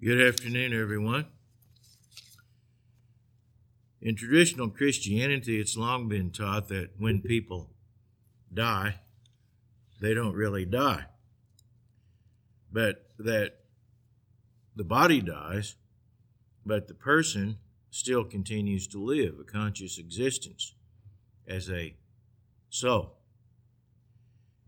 Good 0.00 0.20
afternoon, 0.20 0.72
everyone. 0.80 1.26
In 4.00 4.14
traditional 4.14 4.70
Christianity, 4.70 5.58
it's 5.58 5.76
long 5.76 6.08
been 6.08 6.30
taught 6.30 6.68
that 6.68 6.90
when 6.98 7.20
people 7.20 7.70
die, 8.54 9.00
they 10.00 10.14
don't 10.14 10.36
really 10.36 10.64
die, 10.64 11.06
but 12.70 13.08
that 13.18 13.54
the 14.76 14.84
body 14.84 15.20
dies, 15.20 15.74
but 16.64 16.86
the 16.86 16.94
person 16.94 17.58
still 17.90 18.22
continues 18.22 18.86
to 18.86 19.02
live 19.02 19.34
a 19.40 19.44
conscious 19.44 19.98
existence 19.98 20.76
as 21.44 21.68
a 21.68 21.96
soul. 22.70 23.16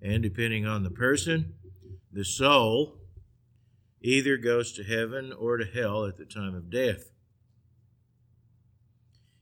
And 0.02 0.24
depending 0.24 0.66
on 0.66 0.82
the 0.82 0.90
person, 0.90 1.54
the 2.12 2.24
soul 2.24 2.99
either 4.00 4.36
goes 4.36 4.72
to 4.72 4.84
heaven 4.84 5.32
or 5.32 5.56
to 5.56 5.64
hell 5.64 6.06
at 6.06 6.16
the 6.16 6.24
time 6.24 6.54
of 6.54 6.70
death. 6.70 7.10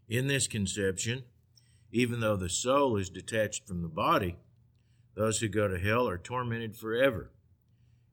In 0.08 0.26
this 0.26 0.46
conception, 0.46 1.24
even 1.92 2.20
though 2.20 2.36
the 2.36 2.48
soul 2.48 2.96
is 2.96 3.10
detached 3.10 3.66
from 3.66 3.82
the 3.82 3.88
body, 3.88 4.36
those 5.14 5.38
who 5.40 5.48
go 5.48 5.68
to 5.68 5.78
hell 5.78 6.08
are 6.08 6.18
tormented 6.18 6.76
forever 6.76 7.30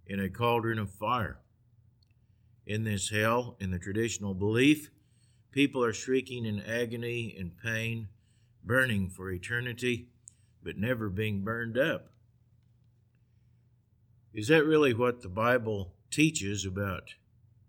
in 0.06 0.20
a 0.20 0.30
cauldron 0.30 0.80
of 0.80 0.92
fire. 0.92 1.40
In 2.66 2.84
this 2.84 3.10
hell, 3.10 3.56
in 3.60 3.72
the 3.72 3.80
traditional 3.80 4.34
belief, 4.34 4.90
people 5.52 5.84
are 5.84 5.94
shrieking 5.94 6.46
in 6.46 6.60
agony 6.62 7.36
and 7.38 7.58
pain, 7.58 8.08
burning 8.64 9.10
for 9.10 9.32
eternity, 9.32 10.08
but 10.64 10.78
never 10.78 11.10
being 11.10 11.44
burned 11.44 11.78
up. 11.78 12.10
Is 14.34 14.48
that 14.50 14.66
really 14.66 14.94
what 14.94 15.22
the 15.22 15.30
Bible 15.30 15.95
teaches 16.16 16.66
about 16.66 17.16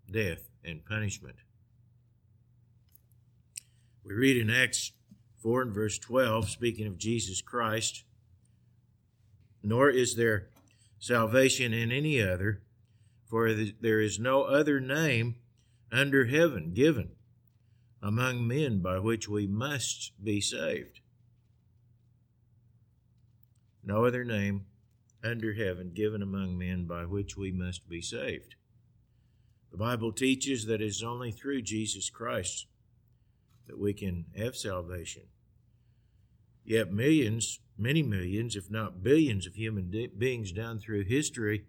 death 0.09 0.49
and 0.65 0.85
punishment. 0.85 1.35
We 4.05 4.15
read 4.15 4.37
in 4.37 4.51
Acts 4.51 4.93
4 5.43 5.63
and 5.63 5.75
verse 5.75 5.99
12, 5.99 6.49
speaking 6.49 6.87
of 6.87 6.97
Jesus 6.97 7.43
Christ, 7.43 8.05
nor 9.65 9.91
is 9.91 10.15
there 10.15 10.47
salvation 11.01 11.73
in 11.73 11.91
any 11.91 12.23
other, 12.23 12.63
for 13.29 13.53
there 13.53 14.01
is 14.01 14.21
no 14.21 14.45
other 14.45 14.79
name 14.79 15.35
under 15.91 16.27
heaven 16.27 16.73
given 16.73 17.11
among 18.01 18.47
men 18.47 18.79
by 18.79 19.01
which 19.01 19.29
we 19.29 19.49
must 19.49 20.13
be 20.23 20.41
saved. 20.41 21.01
No 23.83 24.05
other 24.05 24.25
name 24.25 24.67
under 25.27 25.55
heaven 25.55 25.93
given 25.95 26.23
among 26.23 26.57
men 26.57 26.87
by 26.87 27.05
which 27.05 27.37
we 27.37 27.51
must 27.51 27.89
be 27.89 28.01
saved. 28.01 28.55
The 29.71 29.77
Bible 29.77 30.13
teaches 30.13 30.67
that 30.67 30.81
it 30.81 30.87
is 30.87 31.03
only 31.03 31.33
through 31.33 31.63
Jesus 31.63 32.09
Christ 32.09 32.67
that 33.67 33.79
we 33.79 33.93
can 33.93 34.27
have 34.37 34.57
salvation. 34.57 35.25
Yet 36.65 36.93
millions, 36.93 37.61
many 37.77 38.03
millions, 38.03 38.57
if 38.57 38.71
not 38.71 39.03
billions 39.03 39.47
of 39.47 39.55
human 39.55 39.91
de- 39.91 40.07
beings 40.07 40.53
down 40.53 40.79
through 40.79 41.05
history 41.05 41.67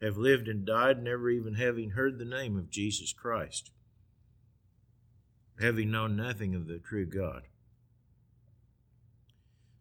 have 0.00 0.16
lived 0.16 0.48
and 0.48 0.64
died 0.64 1.02
never 1.02 1.30
even 1.30 1.54
having 1.54 1.90
heard 1.90 2.18
the 2.18 2.24
name 2.24 2.56
of 2.56 2.70
Jesus 2.70 3.12
Christ, 3.12 3.70
having 5.60 5.90
known 5.90 6.16
nothing 6.16 6.54
of 6.54 6.66
the 6.66 6.78
true 6.78 7.06
God. 7.06 7.42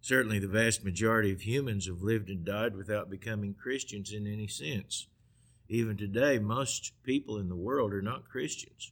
Certainly, 0.01 0.39
the 0.39 0.47
vast 0.47 0.83
majority 0.83 1.31
of 1.31 1.41
humans 1.41 1.85
have 1.85 2.01
lived 2.01 2.29
and 2.29 2.43
died 2.43 2.75
without 2.75 3.09
becoming 3.09 3.53
Christians 3.53 4.11
in 4.11 4.25
any 4.25 4.47
sense. 4.47 5.07
Even 5.69 5.95
today, 5.95 6.39
most 6.39 6.93
people 7.03 7.37
in 7.37 7.49
the 7.49 7.55
world 7.55 7.93
are 7.93 8.01
not 8.01 8.27
Christians 8.27 8.91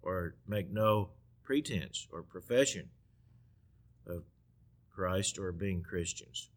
or 0.00 0.34
make 0.48 0.70
no 0.70 1.10
pretense 1.44 2.08
or 2.10 2.22
profession 2.22 2.88
of 4.06 4.24
Christ 4.90 5.38
or 5.38 5.52
being 5.52 5.82
Christians. 5.82 6.48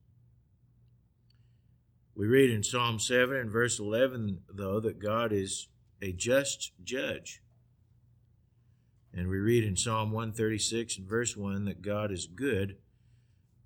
We 2.16 2.28
read 2.28 2.50
in 2.50 2.64
Psalm 2.64 2.98
7 2.98 3.36
and 3.36 3.52
verse 3.52 3.78
11, 3.78 4.40
though, 4.54 4.80
that 4.80 5.00
God 5.00 5.34
is 5.34 5.68
a 6.02 6.14
just 6.14 6.72
judge. 6.82 7.42
And 9.14 9.28
we 9.28 9.38
read 9.38 9.66
in 9.66 9.76
Psalm 9.76 10.12
136 10.12 10.98
and 10.98 11.08
verse 11.08 11.36
1 11.36 11.66
that 11.66 11.82
God 11.82 12.12
is 12.12 12.26
good 12.26 12.78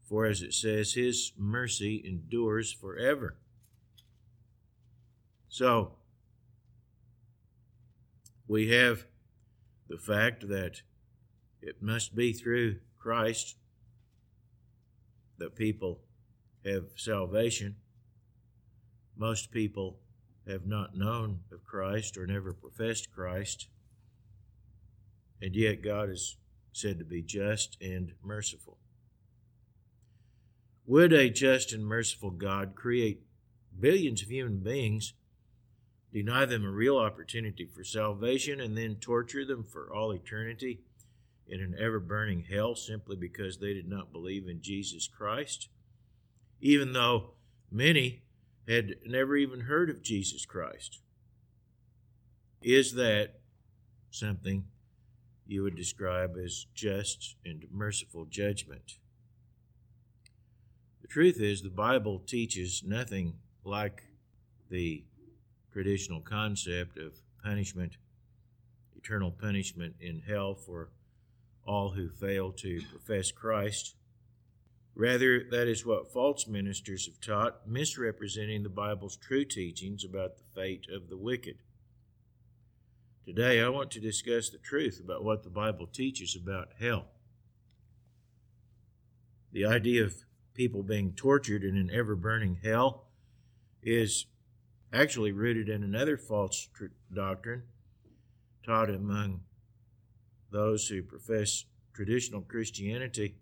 for 0.10 0.26
as 0.26 0.42
it 0.42 0.56
says, 0.56 0.94
his 0.94 1.34
mercy 1.38 2.02
endures 2.04 2.74
forever. 2.74 3.36
So, 5.48 5.92
we 8.48 8.70
have 8.70 9.06
the 9.88 10.00
fact 10.00 10.50
that 10.50 10.82
it 11.62 11.84
must 11.84 12.16
be 12.16 12.34
through 12.34 12.78
Christ 12.98 13.56
that 15.38 15.56
people 15.56 16.00
have 16.66 16.86
salvation. 16.96 17.76
Most 19.16 19.52
people 19.52 20.00
have 20.48 20.66
not 20.66 20.98
known 20.98 21.42
of 21.52 21.64
Christ 21.64 22.18
or 22.18 22.26
never 22.26 22.52
professed 22.52 23.12
Christ, 23.12 23.68
and 25.40 25.56
yet 25.56 25.84
God 25.84 26.10
is 26.10 26.38
said 26.74 26.98
to 26.98 27.06
be 27.06 27.22
just 27.22 27.78
and 27.80 28.14
merciful. 28.24 28.79
Would 30.90 31.14
a 31.14 31.30
just 31.30 31.72
and 31.72 31.86
merciful 31.86 32.32
God 32.32 32.74
create 32.74 33.22
billions 33.80 34.24
of 34.24 34.32
human 34.32 34.58
beings, 34.58 35.14
deny 36.12 36.46
them 36.46 36.66
a 36.66 36.72
real 36.72 36.98
opportunity 36.98 37.68
for 37.68 37.84
salvation, 37.84 38.60
and 38.60 38.76
then 38.76 38.96
torture 38.96 39.46
them 39.46 39.64
for 39.64 39.94
all 39.94 40.12
eternity 40.12 40.80
in 41.48 41.62
an 41.62 41.76
ever 41.80 42.00
burning 42.00 42.46
hell 42.50 42.74
simply 42.74 43.16
because 43.16 43.60
they 43.60 43.72
did 43.72 43.88
not 43.88 44.12
believe 44.12 44.48
in 44.48 44.64
Jesus 44.64 45.08
Christ? 45.08 45.70
Even 46.60 46.94
though 46.94 47.34
many 47.72 48.24
had 48.68 48.96
never 49.06 49.38
even 49.38 49.60
heard 49.60 49.92
of 49.92 50.02
Jesus 50.02 50.44
Christ. 50.44 51.02
Is 52.64 52.96
that 52.96 53.36
something 54.10 54.64
you 55.46 55.62
would 55.62 55.76
describe 55.76 56.32
as 56.44 56.66
just 56.74 57.36
and 57.46 57.66
merciful 57.72 58.26
judgment? 58.26 58.98
Truth 61.10 61.42
is, 61.42 61.62
the 61.62 61.70
Bible 61.70 62.20
teaches 62.20 62.84
nothing 62.86 63.34
like 63.64 64.04
the 64.70 65.04
traditional 65.74 66.22
concept 66.22 66.98
of 66.98 67.14
punishment, 67.44 67.98
eternal 68.96 69.32
punishment 69.32 69.96
in 70.00 70.22
hell 70.28 70.54
for 70.54 70.90
all 71.66 71.90
who 71.90 72.10
fail 72.10 72.52
to 72.52 72.82
profess 72.90 73.32
Christ. 73.32 73.96
Rather, 74.96 75.44
that 75.52 75.68
is 75.68 75.86
what 75.86 76.12
false 76.12 76.48
ministers 76.48 77.06
have 77.06 77.22
taught, 77.22 77.68
misrepresenting 77.68 78.64
the 78.64 78.70
Bible's 78.70 79.18
true 79.18 79.46
teachings 79.46 80.04
about 80.04 80.38
the 80.38 80.44
fate 80.54 80.88
of 80.94 81.10
the 81.10 81.18
wicked. 81.18 81.58
Today, 83.26 83.62
I 83.62 83.70
want 83.70 83.92
to 83.92 84.00
discuss 84.00 84.50
the 84.50 84.58
truth 84.58 85.00
about 85.04 85.24
what 85.24 85.44
the 85.44 85.50
Bible 85.50 85.88
teaches 85.88 86.36
about 86.36 86.70
hell. 86.80 87.06
The 89.52 89.66
idea 89.66 90.04
of 90.04 90.16
people 90.60 90.84
being 90.84 91.14
tortured 91.14 91.64
in 91.64 91.78
an 91.78 91.90
ever 91.94 92.18
burning 92.18 92.60
hell 92.62 93.06
is 93.82 94.26
actually 94.92 95.32
rooted 95.32 95.70
in 95.70 95.84
another 95.84 96.18
false 96.18 96.68
tr- 96.74 96.88
doctrine 97.14 97.64
taught 98.66 98.90
among 98.90 99.40
those 100.52 100.90
who 100.90 101.02
profess 101.02 101.64
traditional 101.94 102.42
Christianity, 102.42 103.36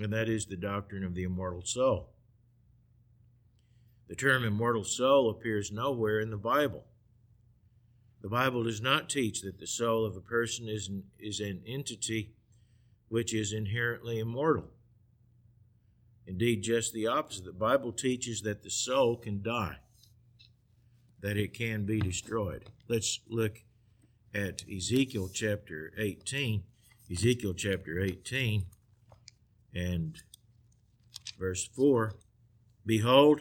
and 0.00 0.10
that 0.10 0.26
is 0.26 0.46
the 0.46 0.56
doctrine 0.56 1.04
of 1.04 1.14
the 1.14 1.24
immortal 1.24 1.60
soul. 1.60 2.08
The 4.08 4.16
term 4.16 4.42
immortal 4.42 4.84
soul 4.84 5.28
appears 5.28 5.70
nowhere 5.70 6.18
in 6.18 6.30
the 6.30 6.38
Bible. 6.38 6.86
The 8.22 8.30
Bible 8.30 8.64
does 8.64 8.80
not 8.80 9.10
teach 9.10 9.42
that 9.42 9.58
the 9.58 9.66
soul 9.66 10.06
of 10.06 10.16
a 10.16 10.22
person 10.22 10.66
is 10.66 10.88
an, 10.88 11.02
is 11.18 11.40
an 11.40 11.60
entity 11.66 12.32
which 13.10 13.34
is 13.34 13.52
inherently 13.52 14.18
immortal. 14.18 14.70
Indeed, 16.28 16.62
just 16.62 16.92
the 16.92 17.06
opposite. 17.06 17.46
The 17.46 17.52
Bible 17.52 17.90
teaches 17.90 18.42
that 18.42 18.62
the 18.62 18.70
soul 18.70 19.16
can 19.16 19.42
die, 19.42 19.76
that 21.20 21.38
it 21.38 21.54
can 21.54 21.86
be 21.86 22.00
destroyed. 22.00 22.66
Let's 22.86 23.20
look 23.30 23.62
at 24.34 24.62
Ezekiel 24.70 25.30
chapter 25.32 25.90
18. 25.96 26.64
Ezekiel 27.10 27.54
chapter 27.54 27.98
18 27.98 28.66
and 29.74 30.22
verse 31.38 31.66
4 31.66 32.14
Behold, 32.84 33.40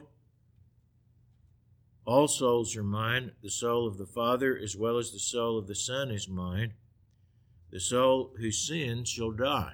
all 2.06 2.30
souls 2.30 2.78
are 2.78 2.84
mine. 2.84 3.34
The 3.44 3.50
soul 3.50 3.86
of 3.86 3.98
the 3.98 4.06
Father, 4.06 4.58
as 4.58 4.78
well 4.78 4.98
as 4.98 5.12
the 5.12 5.20
soul 5.20 5.58
of 5.58 5.68
the 5.68 5.76
Son, 5.76 6.10
is 6.10 6.30
mine. 6.30 6.76
The 7.70 7.82
soul 7.82 8.32
who 8.40 8.50
sins 8.50 9.10
shall 9.10 9.32
die. 9.32 9.74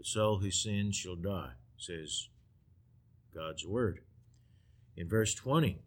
The 0.00 0.06
soul 0.06 0.38
who 0.38 0.50
sins 0.50 0.96
shall 0.96 1.14
die, 1.14 1.50
says 1.76 2.30
God's 3.34 3.66
word. 3.66 4.00
In 4.96 5.06
verse 5.06 5.34
20, 5.34 5.82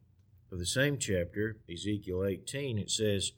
of 0.51 0.59
the 0.59 0.67
same 0.67 0.99
chapter, 0.99 1.57
Ezekiel 1.67 2.23
18, 2.23 2.77
it 2.77 2.91
says, 2.91 3.31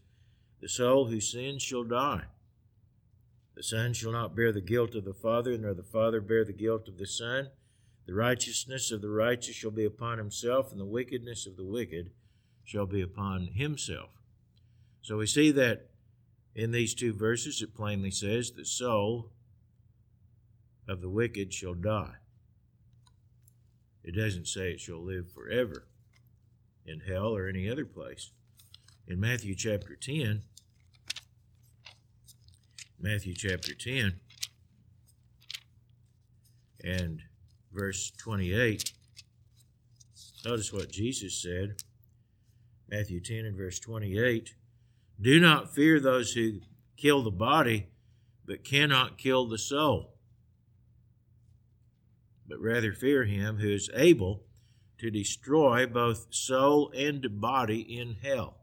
The 0.59 0.67
soul 0.67 1.05
who 1.05 1.21
sins 1.21 1.63
shall 1.63 1.85
die. 1.85 2.23
The 3.55 3.63
Son 3.63 3.93
shall 3.93 4.11
not 4.11 4.35
bear 4.35 4.51
the 4.51 4.59
guilt 4.59 4.95
of 4.95 5.05
the 5.05 5.13
Father, 5.13 5.57
nor 5.57 5.73
the 5.73 5.81
Father 5.81 6.19
bear 6.19 6.43
the 6.43 6.51
guilt 6.51 6.89
of 6.89 6.97
the 6.97 7.07
Son. 7.07 7.51
The 8.05 8.13
righteousness 8.13 8.91
of 8.91 9.01
the 9.01 9.07
righteous 9.09 9.55
shall 9.55 9.71
be 9.71 9.85
upon 9.85 10.17
himself, 10.17 10.73
and 10.73 10.81
the 10.81 10.85
wickedness 10.85 11.47
of 11.47 11.55
the 11.55 11.63
wicked 11.63 12.09
shall 12.65 12.85
be 12.85 12.99
upon 12.99 13.47
himself. 13.53 14.09
So 15.01 15.15
we 15.15 15.25
see 15.25 15.51
that 15.51 15.87
in 16.53 16.71
these 16.71 16.93
two 16.93 17.13
verses 17.13 17.61
it 17.61 17.73
plainly 17.73 18.11
says, 18.11 18.51
The 18.51 18.65
soul 18.65 19.31
of 20.87 21.01
the 21.01 21.09
wicked 21.09 21.53
shall 21.53 21.73
die. 21.73 22.15
It 24.03 24.15
doesn't 24.15 24.47
say 24.47 24.71
it 24.71 24.79
shall 24.79 25.03
live 25.03 25.31
forever 25.31 25.87
in 26.85 26.99
hell 26.99 27.35
or 27.35 27.47
any 27.47 27.69
other 27.69 27.85
place. 27.85 28.31
In 29.07 29.19
Matthew 29.19 29.55
chapter 29.55 29.95
10, 29.95 30.43
Matthew 32.99 33.33
chapter 33.33 33.73
10 33.73 34.19
and 36.83 37.21
verse 37.73 38.11
28, 38.17 38.93
notice 40.45 40.71
what 40.71 40.91
Jesus 40.91 41.41
said. 41.41 41.81
Matthew 42.87 43.19
10 43.19 43.45
and 43.45 43.57
verse 43.57 43.79
28 43.79 44.53
Do 45.19 45.39
not 45.39 45.73
fear 45.73 45.99
those 45.99 46.33
who 46.33 46.59
kill 46.95 47.23
the 47.23 47.31
body, 47.31 47.87
but 48.45 48.63
cannot 48.63 49.17
kill 49.17 49.47
the 49.47 49.57
soul 49.57 50.14
but 52.47 52.59
rather 52.59 52.93
fear 52.93 53.25
him 53.25 53.57
who 53.57 53.69
is 53.69 53.89
able 53.93 54.43
to 54.97 55.09
destroy 55.09 55.85
both 55.85 56.27
soul 56.29 56.91
and 56.95 57.41
body 57.41 57.81
in 57.81 58.15
hell. 58.21 58.57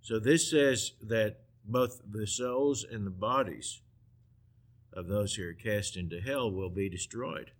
So 0.00 0.18
this 0.18 0.50
says 0.50 0.92
that 1.02 1.40
both 1.64 2.00
the 2.08 2.26
souls 2.26 2.84
and 2.90 3.06
the 3.06 3.10
bodies 3.10 3.82
of 4.92 5.06
those 5.06 5.34
who 5.34 5.46
are 5.48 5.52
cast 5.52 5.96
into 5.96 6.20
hell 6.20 6.50
will 6.50 6.70
be 6.70 6.88
destroyed. 6.88 7.52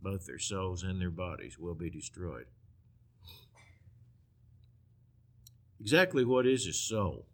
Both 0.00 0.26
their 0.26 0.38
souls 0.38 0.82
and 0.82 1.00
their 1.00 1.10
bodies 1.10 1.58
will 1.58 1.74
be 1.74 1.90
destroyed. 1.90 2.46
Exactly 5.80 6.24
what 6.24 6.46
is 6.46 6.66
a 6.66 6.72
soul? 6.72 7.26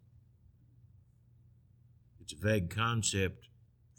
It's 2.21 2.33
a 2.33 2.35
vague 2.35 2.69
concept 2.69 3.48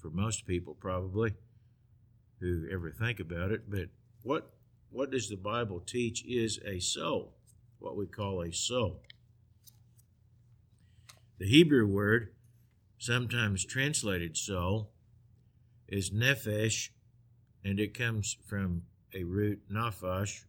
for 0.00 0.10
most 0.10 0.46
people 0.46 0.74
probably 0.74 1.34
who 2.40 2.66
ever 2.72 2.90
think 2.90 3.20
about 3.20 3.50
it. 3.50 3.70
But 3.70 3.88
what 4.22 4.50
what 4.90 5.10
does 5.10 5.28
the 5.28 5.36
Bible 5.36 5.80
teach 5.80 6.24
is 6.24 6.58
a 6.64 6.80
soul? 6.80 7.34
What 7.78 7.96
we 7.96 8.06
call 8.06 8.42
a 8.42 8.52
soul. 8.52 9.02
The 11.38 11.46
Hebrew 11.46 11.86
word, 11.86 12.32
sometimes 12.98 13.64
translated 13.64 14.36
soul, 14.36 14.90
is 15.88 16.10
nephesh, 16.10 16.90
and 17.64 17.80
it 17.80 17.96
comes 17.96 18.36
from 18.46 18.82
a 19.14 19.24
root 19.24 19.62
nafash, 19.72 20.44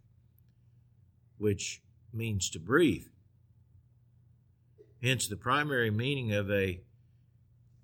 which 1.38 1.82
means 2.12 2.50
to 2.50 2.60
breathe. 2.60 3.06
Hence, 5.02 5.28
the 5.28 5.38
primary 5.38 5.92
meaning 5.92 6.34
of 6.34 6.52
a 6.52 6.82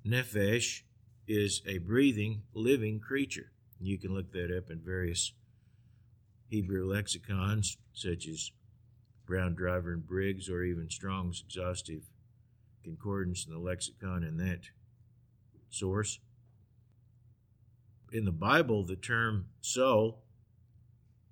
nephesh 0.05 0.81
is 1.27 1.61
a 1.67 1.77
breathing, 1.79 2.43
living 2.53 2.99
creature. 2.99 3.51
You 3.79 3.97
can 3.97 4.13
look 4.13 4.31
that 4.31 4.55
up 4.55 4.69
in 4.69 4.79
various 4.79 5.33
Hebrew 6.49 6.89
lexicons, 6.89 7.77
such 7.93 8.27
as 8.27 8.51
Brown, 9.25 9.53
Driver, 9.53 9.91
and 9.93 10.07
Briggs, 10.07 10.49
or 10.49 10.63
even 10.63 10.89
Strong's 10.89 11.43
exhaustive 11.45 12.03
concordance 12.83 13.45
in 13.45 13.53
the 13.53 13.59
lexicon 13.59 14.23
in 14.23 14.37
that 14.37 14.61
source. 15.69 16.19
In 18.13 18.23
the 18.23 18.31
Bible, 18.31 18.85
the 18.85 18.95
term 18.95 19.47
soul 19.59 20.23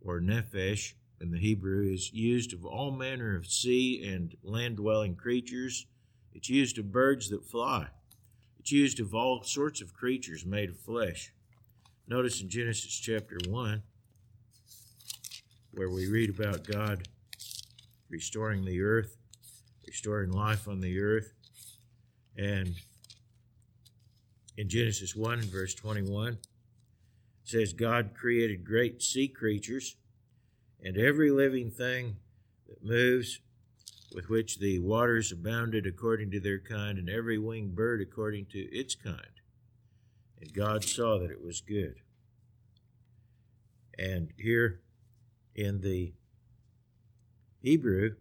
or 0.01 0.19
nephesh 0.19 0.93
in 1.21 1.31
the 1.31 1.39
Hebrew 1.39 1.89
is 1.89 2.11
used 2.11 2.53
of 2.53 2.65
all 2.65 2.91
manner 2.91 3.37
of 3.37 3.47
sea 3.47 4.05
and 4.05 4.35
land 4.43 4.75
dwelling 4.77 5.15
creatures. 5.15 5.87
It's 6.33 6.49
used 6.49 6.77
of 6.77 6.91
birds 6.91 7.29
that 7.29 7.45
fly. 7.45 7.87
Used 8.67 8.99
of 8.99 9.13
all 9.13 9.43
sorts 9.43 9.79
of 9.79 9.93
creatures 9.93 10.43
made 10.43 10.69
of 10.69 10.79
flesh. 10.79 11.31
Notice 12.07 12.41
in 12.41 12.49
Genesis 12.49 12.99
chapter 12.99 13.37
1, 13.47 13.83
where 15.71 15.89
we 15.89 16.07
read 16.07 16.31
about 16.31 16.63
God 16.63 17.07
restoring 18.09 18.65
the 18.65 18.81
earth, 18.81 19.17
restoring 19.85 20.31
life 20.31 20.67
on 20.67 20.81
the 20.81 20.99
earth. 20.99 21.33
And 22.35 22.73
in 24.57 24.67
Genesis 24.67 25.15
1, 25.15 25.41
verse 25.41 25.75
21, 25.75 26.33
it 26.33 26.39
says, 27.43 27.71
God 27.71 28.15
created 28.15 28.65
great 28.65 29.01
sea 29.01 29.27
creatures 29.27 29.95
and 30.83 30.97
every 30.97 31.29
living 31.29 31.69
thing 31.69 32.15
that 32.67 32.83
moves 32.83 33.39
with 34.15 34.29
which 34.29 34.59
the 34.59 34.79
waters 34.79 35.33
abounded 35.33 35.85
according 35.85 36.31
to 36.31 36.39
their 36.39 36.57
kind, 36.57 36.97
and 36.97 37.09
every 37.09 37.37
winged 37.37 37.75
bird 37.75 37.99
according 37.99 38.45
to 38.45 38.59
its 38.71 38.95
kind. 38.95 39.41
And 40.39 40.53
God 40.53 40.85
saw 40.85 41.19
that 41.19 41.31
it 41.31 41.43
was 41.43 41.59
good. 41.59 41.95
And 43.99 44.31
here 44.37 44.79
in 45.53 45.81
the 45.81 46.13
Hebrew, 47.61 48.15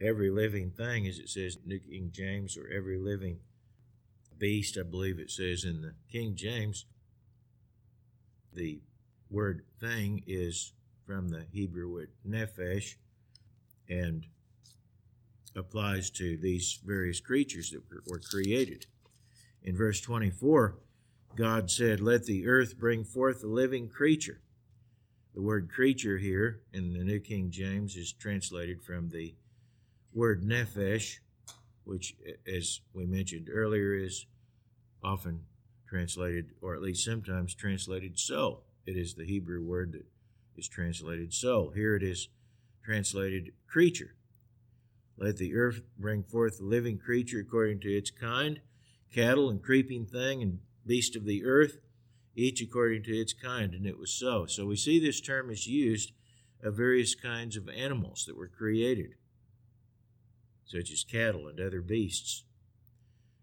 every 0.00 0.30
living 0.30 0.70
thing, 0.70 1.06
as 1.06 1.18
it 1.18 1.28
says 1.28 1.56
in 1.56 1.68
New 1.68 1.80
King 1.80 2.08
James, 2.10 2.56
or 2.56 2.66
every 2.74 2.98
living 2.98 3.40
beast, 4.38 4.78
I 4.78 4.82
believe 4.82 5.18
it 5.18 5.30
says 5.30 5.64
in 5.64 5.82
the 5.82 5.92
King 6.10 6.36
James, 6.36 6.86
the 8.50 8.80
word 9.28 9.66
thing 9.78 10.22
is 10.26 10.72
from 11.06 11.28
the 11.28 11.44
Hebrew 11.52 11.92
word 11.92 12.12
nephesh, 12.26 12.94
and 13.90 14.26
applies 15.56 16.10
to 16.10 16.36
these 16.36 16.78
various 16.84 17.20
creatures 17.20 17.70
that 17.70 17.82
were 18.06 18.18
created. 18.18 18.86
In 19.62 19.76
verse 19.76 20.00
24, 20.00 20.78
God 21.36 21.70
said, 21.70 22.00
Let 22.00 22.26
the 22.26 22.46
earth 22.46 22.78
bring 22.78 23.04
forth 23.04 23.42
a 23.42 23.48
living 23.48 23.88
creature. 23.88 24.40
The 25.34 25.42
word 25.42 25.68
creature 25.68 26.18
here 26.18 26.60
in 26.72 26.92
the 26.92 27.02
New 27.02 27.18
King 27.18 27.50
James 27.50 27.96
is 27.96 28.12
translated 28.12 28.82
from 28.82 29.08
the 29.08 29.34
word 30.12 30.44
nephesh, 30.44 31.18
which, 31.82 32.14
as 32.46 32.80
we 32.92 33.04
mentioned 33.04 33.48
earlier, 33.52 33.94
is 33.94 34.26
often 35.02 35.40
translated, 35.88 36.50
or 36.62 36.74
at 36.74 36.82
least 36.82 37.04
sometimes 37.04 37.54
translated 37.54 38.18
soul. 38.18 38.64
It 38.86 38.96
is 38.96 39.14
the 39.14 39.24
Hebrew 39.24 39.62
word 39.62 39.92
that 39.92 40.06
is 40.56 40.68
translated 40.68 41.32
soul. 41.32 41.70
Here 41.74 41.96
it 41.96 42.02
is 42.02 42.28
translated 42.84 43.52
creature. 43.66 44.14
Let 45.16 45.36
the 45.36 45.54
earth 45.54 45.82
bring 45.98 46.24
forth 46.24 46.60
a 46.60 46.64
living 46.64 46.98
creature 46.98 47.38
according 47.38 47.80
to 47.80 47.88
its 47.88 48.10
kind, 48.10 48.60
cattle 49.12 49.48
and 49.48 49.62
creeping 49.62 50.06
thing 50.06 50.42
and 50.42 50.58
beast 50.86 51.14
of 51.14 51.24
the 51.24 51.44
earth, 51.44 51.78
each 52.34 52.60
according 52.60 53.04
to 53.04 53.16
its 53.16 53.32
kind. 53.32 53.74
And 53.74 53.86
it 53.86 53.98
was 53.98 54.12
so. 54.12 54.46
So 54.46 54.66
we 54.66 54.76
see 54.76 54.98
this 54.98 55.20
term 55.20 55.50
is 55.50 55.66
used 55.66 56.12
of 56.62 56.76
various 56.76 57.14
kinds 57.14 57.56
of 57.56 57.68
animals 57.68 58.24
that 58.26 58.36
were 58.36 58.48
created, 58.48 59.14
such 60.64 60.90
as 60.90 61.04
cattle 61.04 61.46
and 61.46 61.60
other 61.60 61.80
beasts. 61.80 62.44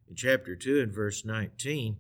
In 0.10 0.16
chapter 0.16 0.56
2 0.56 0.82
and 0.82 0.94
verse 0.94 1.24
19, 1.24 1.98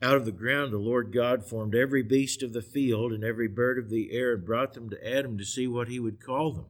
out 0.00 0.16
of 0.16 0.24
the 0.24 0.32
ground 0.32 0.72
the 0.72 0.78
Lord 0.78 1.12
God 1.12 1.44
formed 1.44 1.76
every 1.76 2.02
beast 2.02 2.42
of 2.42 2.52
the 2.52 2.62
field 2.62 3.12
and 3.12 3.22
every 3.22 3.46
bird 3.46 3.78
of 3.78 3.88
the 3.88 4.10
air 4.10 4.32
and 4.32 4.44
brought 4.44 4.72
them 4.72 4.90
to 4.90 5.08
Adam 5.08 5.38
to 5.38 5.44
see 5.44 5.68
what 5.68 5.86
he 5.86 6.00
would 6.00 6.20
call 6.20 6.52
them. 6.52 6.66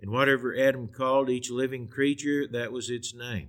And 0.00 0.10
whatever 0.10 0.56
Adam 0.56 0.88
called 0.88 1.28
each 1.28 1.50
living 1.50 1.88
creature, 1.88 2.46
that 2.46 2.72
was 2.72 2.88
its 2.88 3.14
name. 3.14 3.48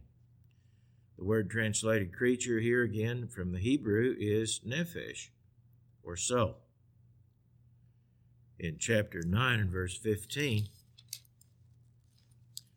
The 1.18 1.25
word 1.25 1.50
translated 1.50 2.13
creature 2.13 2.60
here 2.60 2.82
again 2.82 3.27
from 3.27 3.51
the 3.51 3.60
Hebrew 3.60 4.15
is 4.18 4.62
nephesh, 4.65 5.29
or 6.01 6.15
soul. 6.15 6.58
In 8.58 8.77
chapter 8.79 9.22
9 9.22 9.60
and 9.60 9.70
verse 9.70 9.98
15, 9.98 10.68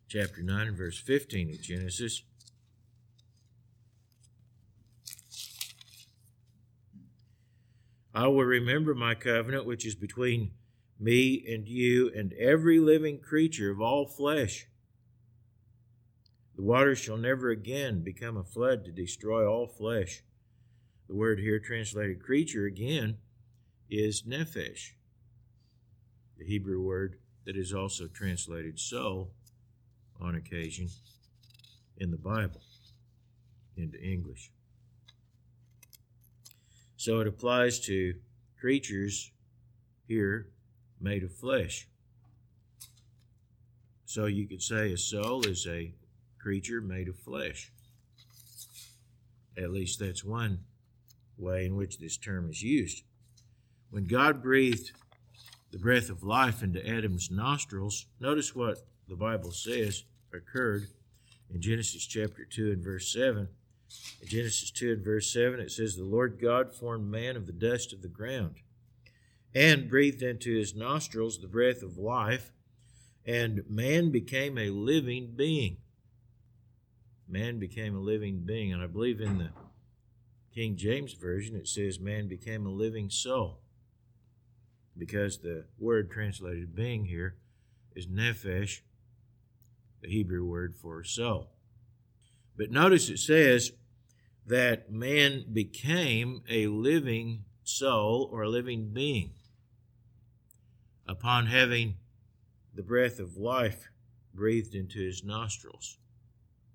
chapter 0.07 0.43
9 0.43 0.67
and 0.67 0.77
verse 0.77 0.99
15 0.99 1.49
of 1.49 1.61
Genesis, 1.61 2.23
I 8.13 8.27
will 8.27 8.43
remember 8.43 8.93
my 8.93 9.15
covenant 9.15 9.65
which 9.65 9.85
is 9.85 9.95
between 9.95 10.51
me 11.03 11.43
and 11.53 11.67
you 11.67 12.11
and 12.15 12.31
every 12.33 12.79
living 12.79 13.19
creature 13.19 13.69
of 13.69 13.81
all 13.81 14.05
flesh. 14.05 14.67
The 16.55 16.61
waters 16.63 16.99
shall 16.99 17.17
never 17.17 17.49
again 17.49 18.03
become 18.03 18.37
a 18.37 18.43
flood 18.43 18.85
to 18.85 18.91
destroy 18.91 19.45
all 19.45 19.67
flesh. 19.67 20.23
The 21.09 21.15
word 21.15 21.39
here 21.39 21.59
translated 21.59 22.23
creature 22.23 22.65
again 22.65 23.17
is 23.89 24.23
nephesh. 24.23 24.93
the 26.37 26.45
Hebrew 26.45 26.81
word 26.81 27.17
that 27.45 27.55
is 27.55 27.73
also 27.73 28.07
translated 28.07 28.79
soul 28.79 29.31
on 30.19 30.35
occasion 30.35 30.89
in 31.97 32.11
the 32.11 32.17
Bible 32.17 32.61
into 33.75 34.01
English. 34.01 34.51
So 36.95 37.19
it 37.19 37.27
applies 37.27 37.79
to 37.81 38.15
creatures 38.59 39.31
here 40.07 40.47
made 40.99 41.23
of 41.23 41.33
flesh. 41.33 41.87
So 44.05 44.25
you 44.25 44.47
could 44.47 44.61
say 44.61 44.93
a 44.93 44.97
soul 44.97 45.45
is 45.47 45.65
a 45.67 45.93
creature 46.39 46.81
made 46.81 47.07
of 47.07 47.17
flesh. 47.17 47.71
At 49.57 49.71
least 49.71 49.99
that's 49.99 50.23
one 50.23 50.59
way 51.37 51.65
in 51.65 51.75
which 51.75 51.97
this 51.97 52.17
term 52.17 52.49
is 52.49 52.61
used. 52.61 53.03
When 53.89 54.05
God 54.05 54.41
breathed 54.41 54.91
the 55.71 55.79
breath 55.79 56.09
of 56.09 56.23
life 56.23 56.61
into 56.61 56.87
Adam's 56.87 57.31
nostrils, 57.31 58.05
notice 58.19 58.55
what 58.55 58.85
the 59.07 59.15
Bible 59.15 59.51
says 59.51 60.03
occurred 60.33 60.87
in 61.53 61.61
Genesis 61.61 62.05
chapter 62.05 62.45
2 62.45 62.71
and 62.71 62.83
verse 62.83 63.11
7. 63.11 63.47
In 64.21 64.27
Genesis 64.27 64.71
2 64.71 64.93
and 64.93 65.03
verse 65.03 65.31
7, 65.31 65.59
it 65.59 65.71
says, 65.71 65.95
The 65.95 66.03
Lord 66.03 66.39
God 66.41 66.73
formed 66.73 67.09
man 67.09 67.35
of 67.35 67.45
the 67.45 67.51
dust 67.51 67.93
of 67.93 68.01
the 68.01 68.07
ground 68.07 68.55
and 69.55 69.89
breathed 69.89 70.23
into 70.23 70.57
his 70.57 70.75
nostrils 70.75 71.39
the 71.39 71.47
breath 71.47 71.83
of 71.83 71.97
life, 71.97 72.51
and 73.25 73.63
man 73.69 74.11
became 74.11 74.57
a 74.57 74.69
living 74.69 75.33
being. 75.35 75.77
Man 77.27 77.59
became 77.59 77.95
a 77.95 77.99
living 77.99 78.39
being. 78.45 78.73
And 78.73 78.81
I 78.81 78.87
believe 78.87 79.21
in 79.21 79.37
the 79.37 79.49
King 80.53 80.75
James 80.75 81.13
Version 81.13 81.55
it 81.55 81.67
says, 81.67 81.99
Man 81.99 82.27
became 82.27 82.65
a 82.65 82.69
living 82.69 83.09
soul 83.09 83.59
because 84.97 85.39
the 85.39 85.65
word 85.79 86.11
translated 86.11 86.75
being 86.75 87.05
here 87.05 87.35
is 87.95 88.07
nephesh, 88.07 88.81
the 90.01 90.09
Hebrew 90.09 90.45
word 90.45 90.75
for 90.75 91.03
soul. 91.03 91.49
But 92.57 92.71
notice 92.71 93.09
it 93.09 93.19
says 93.19 93.71
that 94.45 94.91
man 94.91 95.45
became 95.51 96.41
a 96.49 96.67
living 96.67 97.45
soul 97.63 98.29
or 98.31 98.43
a 98.43 98.49
living 98.49 98.89
being 98.93 99.31
upon 101.07 101.47
having 101.47 101.95
the 102.73 102.83
breath 102.83 103.19
of 103.19 103.37
life 103.37 103.89
breathed 104.33 104.73
into 104.73 104.99
his 104.99 105.23
nostrils 105.23 105.97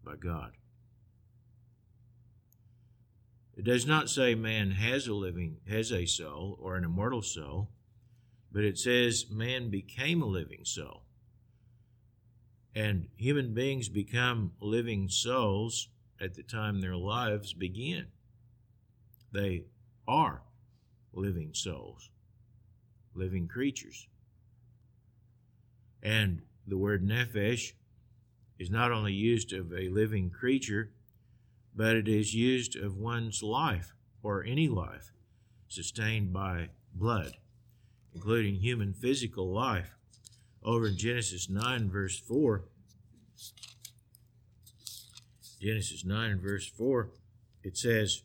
by 0.04 0.16
God. 0.16 0.52
It 3.56 3.64
does 3.64 3.86
not 3.86 4.08
say 4.08 4.34
man 4.34 4.70
has 4.72 5.08
a 5.08 5.14
living, 5.14 5.56
has 5.68 5.90
a 5.90 6.06
soul 6.06 6.56
or 6.60 6.76
an 6.76 6.84
immortal 6.84 7.22
soul 7.22 7.70
but 8.50 8.64
it 8.64 8.78
says 8.78 9.26
man 9.30 9.70
became 9.70 10.22
a 10.22 10.26
living 10.26 10.64
soul. 10.64 11.02
And 12.74 13.08
human 13.16 13.54
beings 13.54 13.88
become 13.88 14.52
living 14.60 15.08
souls 15.08 15.88
at 16.20 16.34
the 16.34 16.42
time 16.42 16.80
their 16.80 16.96
lives 16.96 17.52
begin. 17.52 18.06
They 19.32 19.64
are 20.06 20.42
living 21.12 21.50
souls, 21.54 22.10
living 23.14 23.48
creatures. 23.48 24.06
And 26.02 26.42
the 26.66 26.78
word 26.78 27.02
nephesh 27.02 27.72
is 28.58 28.70
not 28.70 28.92
only 28.92 29.12
used 29.12 29.52
of 29.52 29.72
a 29.72 29.88
living 29.88 30.30
creature, 30.30 30.90
but 31.74 31.96
it 31.96 32.08
is 32.08 32.34
used 32.34 32.76
of 32.76 32.96
one's 32.96 33.42
life 33.42 33.94
or 34.22 34.44
any 34.44 34.68
life 34.68 35.12
sustained 35.68 36.32
by 36.32 36.68
blood 36.94 37.34
including 38.18 38.56
human 38.56 38.92
physical 38.92 39.52
life. 39.52 39.94
Over 40.64 40.88
in 40.88 40.96
Genesis 40.96 41.48
9, 41.48 41.88
verse 41.88 42.18
4, 42.18 42.64
Genesis 45.60 46.04
9 46.04 46.40
verse 46.40 46.66
4, 46.66 47.10
it 47.62 47.76
says, 47.76 48.22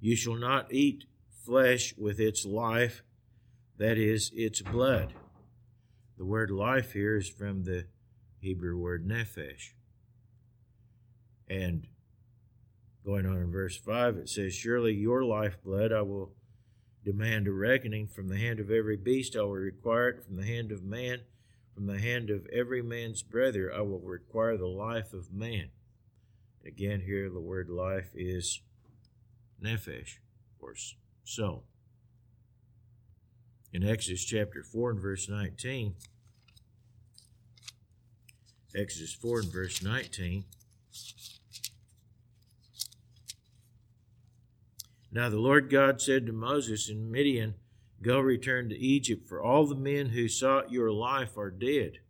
You 0.00 0.16
shall 0.16 0.34
not 0.34 0.72
eat 0.72 1.04
flesh 1.44 1.94
with 1.96 2.18
its 2.18 2.44
life, 2.44 3.04
that 3.78 3.96
is, 3.96 4.32
its 4.34 4.60
blood. 4.60 5.12
The 6.18 6.24
word 6.24 6.50
life 6.50 6.92
here 6.92 7.16
is 7.16 7.28
from 7.28 7.64
the 7.64 7.86
Hebrew 8.38 8.76
word 8.76 9.06
nephesh. 9.06 9.72
And 11.48 11.86
going 13.04 13.26
on 13.26 13.36
in 13.36 13.50
verse 13.50 13.76
5, 13.76 14.16
it 14.16 14.28
says, 14.28 14.54
Surely 14.54 14.94
your 14.94 15.24
lifeblood 15.24 15.92
I 15.92 16.02
will 16.02 16.32
demand 17.04 17.48
a 17.48 17.52
reckoning 17.52 18.06
from 18.06 18.28
the 18.28 18.38
hand 18.38 18.60
of 18.60 18.70
every 18.70 18.96
beast, 18.96 19.36
I 19.36 19.42
will 19.42 19.52
require 19.52 20.08
it 20.08 20.24
from 20.24 20.36
the 20.36 20.46
hand 20.46 20.70
of 20.70 20.82
man, 20.82 21.20
from 21.74 21.86
the 21.86 21.98
hand 21.98 22.30
of 22.30 22.46
every 22.52 22.82
man's 22.82 23.22
brother, 23.22 23.72
I 23.72 23.80
will 23.80 24.00
require 24.00 24.56
the 24.56 24.68
life 24.68 25.12
of 25.12 25.32
man. 25.32 25.70
Again, 26.64 27.00
here 27.00 27.28
the 27.28 27.40
word 27.40 27.68
life 27.68 28.10
is 28.14 28.60
nephesh, 29.62 30.18
or 30.60 30.74
soul. 31.24 31.64
In 33.72 33.88
Exodus 33.88 34.22
chapter 34.22 34.62
4 34.62 34.90
and 34.90 35.00
verse 35.00 35.30
19, 35.30 35.94
Exodus 38.76 39.14
4 39.14 39.40
and 39.40 39.52
verse 39.52 39.82
19, 39.82 40.44
Now 45.10 45.30
the 45.30 45.38
Lord 45.38 45.70
God 45.70 46.02
said 46.02 46.26
to 46.26 46.32
Moses 46.32 46.90
in 46.90 47.10
Midian, 47.10 47.54
Go 48.02 48.20
return 48.20 48.68
to 48.68 48.78
Egypt, 48.78 49.26
for 49.26 49.42
all 49.42 49.66
the 49.66 49.74
men 49.74 50.10
who 50.10 50.28
sought 50.28 50.70
your 50.70 50.92
life 50.92 51.38
are 51.38 51.50
dead. 51.50 52.00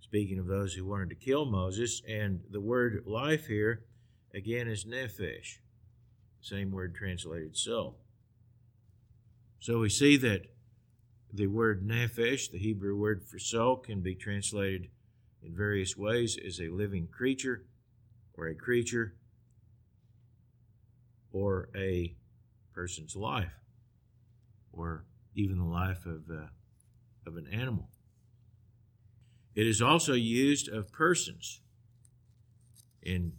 Speaking 0.00 0.38
of 0.38 0.46
those 0.46 0.74
who 0.74 0.84
wanted 0.84 1.08
to 1.08 1.14
kill 1.14 1.46
Moses, 1.46 2.02
and 2.06 2.42
the 2.50 2.60
word 2.60 3.04
life 3.06 3.46
here 3.46 3.84
again 4.34 4.68
is 4.68 4.84
nephesh, 4.84 5.58
same 6.42 6.70
word 6.70 6.94
translated 6.94 7.56
soul. 7.56 8.03
So 9.60 9.78
we 9.78 9.88
see 9.88 10.16
that 10.18 10.46
the 11.32 11.46
word 11.46 11.86
nephesh, 11.86 12.50
the 12.50 12.58
Hebrew 12.58 12.96
word 12.96 13.24
for 13.24 13.38
soul, 13.38 13.76
can 13.76 14.00
be 14.00 14.14
translated 14.14 14.88
in 15.42 15.54
various 15.54 15.96
ways 15.96 16.38
as 16.44 16.60
a 16.60 16.68
living 16.68 17.08
creature 17.08 17.64
or 18.36 18.46
a 18.46 18.54
creature 18.54 19.14
or 21.32 21.68
a 21.76 22.14
person's 22.72 23.16
life, 23.16 23.52
or 24.72 25.04
even 25.34 25.58
the 25.58 25.64
life 25.64 26.06
of, 26.06 26.22
uh, 26.30 26.46
of 27.26 27.36
an 27.36 27.48
animal. 27.52 27.88
It 29.54 29.66
is 29.66 29.82
also 29.82 30.12
used 30.12 30.68
of 30.68 30.92
persons. 30.92 31.60
In 33.02 33.32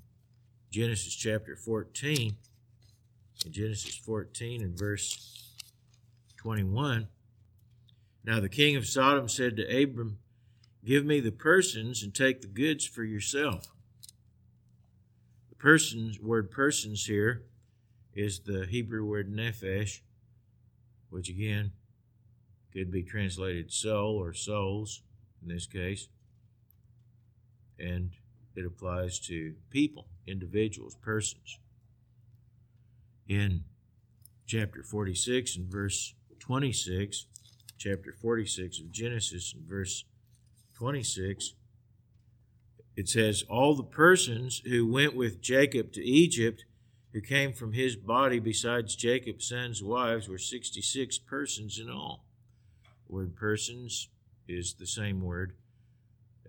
Genesis 0.71 1.13
chapter 1.15 1.55
14, 1.55 2.35
in 3.45 3.51
Genesis 3.51 3.95
14 3.95 4.61
and 4.61 4.77
verse 4.77 5.54
21, 6.45 7.07
now 8.23 8.39
the 8.39 8.47
king 8.47 8.75
of 8.75 8.85
Sodom 8.85 9.27
said 9.27 9.57
to 9.57 9.63
Abram, 9.63 10.19
Give 10.85 11.03
me 11.03 11.19
the 11.19 11.31
persons 11.31 12.03
and 12.03 12.13
take 12.13 12.41
the 12.41 12.47
goods 12.47 12.85
for 12.85 13.03
yourself. 13.03 13.65
The 15.49 15.55
persons, 15.55 16.19
word 16.19 16.51
persons 16.51 17.07
here, 17.07 17.45
is 18.13 18.41
the 18.41 18.67
Hebrew 18.67 19.03
word 19.03 19.27
nephesh, 19.27 20.01
which 21.09 21.29
again 21.29 21.71
could 22.71 22.91
be 22.91 23.01
translated 23.01 23.73
soul 23.73 24.15
or 24.15 24.31
souls 24.31 25.01
in 25.41 25.47
this 25.47 25.65
case. 25.65 26.09
And 27.79 28.11
it 28.55 28.67
applies 28.67 29.17
to 29.21 29.55
people, 29.71 30.05
individuals, 30.27 30.95
persons. 31.01 31.57
In 33.27 33.63
chapter 34.45 34.83
46 34.83 35.55
and 35.55 35.65
verse 35.65 36.13
26, 36.39 37.25
chapter 37.77 38.13
46 38.13 38.79
of 38.79 38.91
Genesis 38.91 39.53
and 39.53 39.67
verse 39.67 40.05
26, 40.77 41.53
it 42.95 43.09
says, 43.09 43.43
All 43.49 43.75
the 43.75 43.83
persons 43.83 44.61
who 44.65 44.87
went 44.87 45.15
with 45.15 45.41
Jacob 45.41 45.91
to 45.93 46.03
Egypt 46.03 46.65
who 47.15 47.21
came 47.21 47.53
from 47.53 47.71
his 47.71 47.95
body 47.95 48.39
besides 48.39 48.93
Jacob's 48.93 49.47
sons' 49.47 49.81
wives 49.81 50.27
were 50.27 50.37
66 50.37 51.17
persons 51.19 51.79
in 51.79 51.89
all. 51.89 52.25
The 53.07 53.13
word 53.13 53.35
persons 53.37 54.09
is 54.49 54.73
the 54.73 54.85
same 54.85 55.21
word 55.21 55.53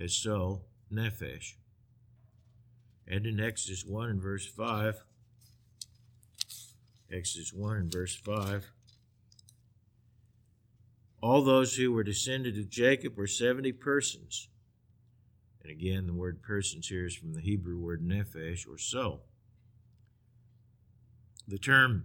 as 0.01 0.13
soul, 0.13 0.65
nephesh. 0.93 1.55
And 3.07 3.27
in 3.27 3.39
Exodus 3.39 3.85
1 3.85 4.11
and 4.11 4.21
verse 4.21 4.45
5, 4.45 5.05
Exodus 7.13 7.53
1 7.53 7.77
and 7.77 7.93
verse 7.93 8.17
5, 8.17 8.73
all 11.21 11.43
those 11.43 11.77
who 11.77 11.93
were 11.93 12.05
descended 12.05 12.59
of 12.59 12.69
Jacob 12.69 13.17
were 13.17 13.27
70 13.27 13.73
persons. 13.73 14.49
And 15.63 15.71
again, 15.71 16.07
the 16.07 16.15
word 16.15 16.43
persons 16.43 16.89
here 16.89 17.07
is 17.07 17.17
from 17.17 17.33
the 17.33 17.41
Hebrew 17.41 17.79
word 17.79 18.07
nephesh 18.07 18.69
or 18.69 18.79
soul. 18.79 19.23
The 21.49 21.59
term 21.59 22.05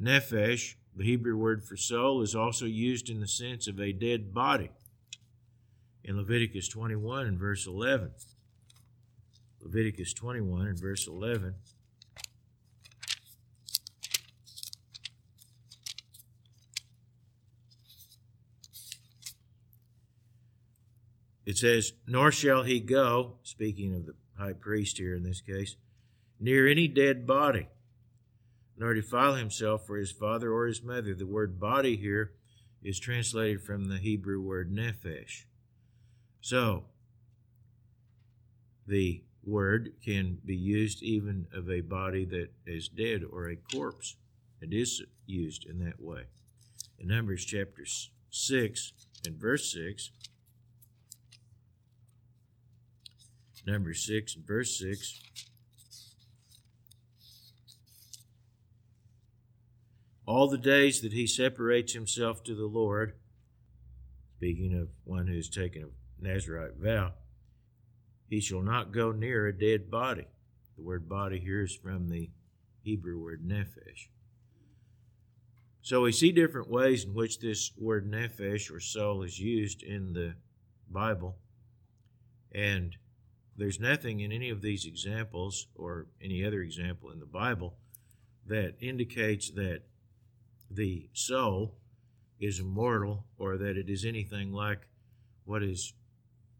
nephesh, 0.00 0.74
The 0.94 1.04
Hebrew 1.04 1.36
word 1.36 1.64
for 1.64 1.76
soul 1.76 2.22
is 2.22 2.34
also 2.34 2.66
used 2.66 3.08
in 3.08 3.20
the 3.20 3.28
sense 3.28 3.66
of 3.66 3.80
a 3.80 3.92
dead 3.92 4.34
body. 4.34 4.70
In 6.02 6.16
Leviticus 6.16 6.68
21 6.68 7.26
and 7.26 7.38
verse 7.38 7.66
11, 7.66 8.12
Leviticus 9.60 10.14
21 10.14 10.66
and 10.66 10.80
verse 10.80 11.06
11, 11.06 11.54
it 21.50 21.58
says, 21.58 21.94
Nor 22.06 22.30
shall 22.30 22.62
he 22.62 22.78
go, 22.78 23.34
speaking 23.42 23.92
of 23.96 24.06
the 24.06 24.14
high 24.38 24.52
priest 24.52 24.98
here 24.98 25.16
in 25.16 25.24
this 25.24 25.40
case, 25.40 25.74
near 26.38 26.68
any 26.68 26.86
dead 26.86 27.26
body, 27.26 27.66
nor 28.78 28.94
defile 28.94 29.34
himself 29.34 29.84
for 29.84 29.96
his 29.96 30.12
father 30.12 30.52
or 30.52 30.68
his 30.68 30.80
mother. 30.80 31.12
The 31.12 31.26
word 31.26 31.58
body 31.58 31.96
here 31.96 32.30
is 32.84 33.00
translated 33.00 33.64
from 33.64 33.88
the 33.88 33.98
Hebrew 33.98 34.40
word 34.40 34.72
nephesh. 34.72 35.46
So, 36.40 36.84
the 38.86 39.24
word 39.42 39.94
can 40.04 40.38
be 40.44 40.54
used 40.54 41.02
even 41.02 41.48
of 41.52 41.68
a 41.68 41.80
body 41.80 42.24
that 42.26 42.50
is 42.64 42.88
dead 42.88 43.22
or 43.28 43.48
a 43.48 43.56
corpse. 43.56 44.14
It 44.60 44.72
is 44.72 45.02
used 45.26 45.66
in 45.66 45.84
that 45.84 46.00
way. 46.00 46.26
In 46.96 47.08
Numbers 47.08 47.44
chapter 47.44 47.84
6 48.30 48.92
and 49.26 49.34
verse 49.34 49.72
6, 49.72 50.10
number 53.66 53.94
6 53.94 54.36
and 54.36 54.46
verse 54.46 54.78
6. 54.78 55.20
All 60.26 60.48
the 60.48 60.58
days 60.58 61.00
that 61.00 61.12
he 61.12 61.26
separates 61.26 61.92
himself 61.92 62.44
to 62.44 62.54
the 62.54 62.66
Lord, 62.66 63.14
speaking 64.36 64.78
of 64.78 64.88
one 65.04 65.26
who 65.26 65.34
has 65.34 65.48
taken 65.48 65.82
a 65.82 66.24
Nazarite 66.24 66.76
vow, 66.76 67.14
he 68.28 68.40
shall 68.40 68.62
not 68.62 68.92
go 68.92 69.10
near 69.10 69.46
a 69.46 69.58
dead 69.58 69.90
body. 69.90 70.26
The 70.76 70.84
word 70.84 71.08
body 71.08 71.40
here 71.40 71.62
is 71.62 71.74
from 71.74 72.08
the 72.08 72.30
Hebrew 72.82 73.18
word 73.18 73.42
nephesh. 73.44 74.08
So 75.82 76.02
we 76.02 76.12
see 76.12 76.30
different 76.30 76.70
ways 76.70 77.04
in 77.04 77.14
which 77.14 77.40
this 77.40 77.72
word 77.76 78.10
nephesh 78.10 78.70
or 78.70 78.80
soul 78.80 79.22
is 79.22 79.40
used 79.40 79.82
in 79.82 80.12
the 80.12 80.34
Bible. 80.88 81.36
And 82.52 82.96
there's 83.56 83.80
nothing 83.80 84.20
in 84.20 84.32
any 84.32 84.50
of 84.50 84.62
these 84.62 84.86
examples 84.86 85.66
or 85.74 86.06
any 86.22 86.44
other 86.44 86.60
example 86.60 87.10
in 87.10 87.18
the 87.18 87.26
Bible 87.26 87.74
that 88.46 88.74
indicates 88.80 89.50
that 89.50 89.82
the 90.70 91.08
soul 91.12 91.74
is 92.38 92.58
immortal 92.58 93.24
or 93.38 93.58
that 93.58 93.76
it 93.76 93.88
is 93.88 94.04
anything 94.04 94.52
like 94.52 94.86
what 95.44 95.62
is 95.62 95.92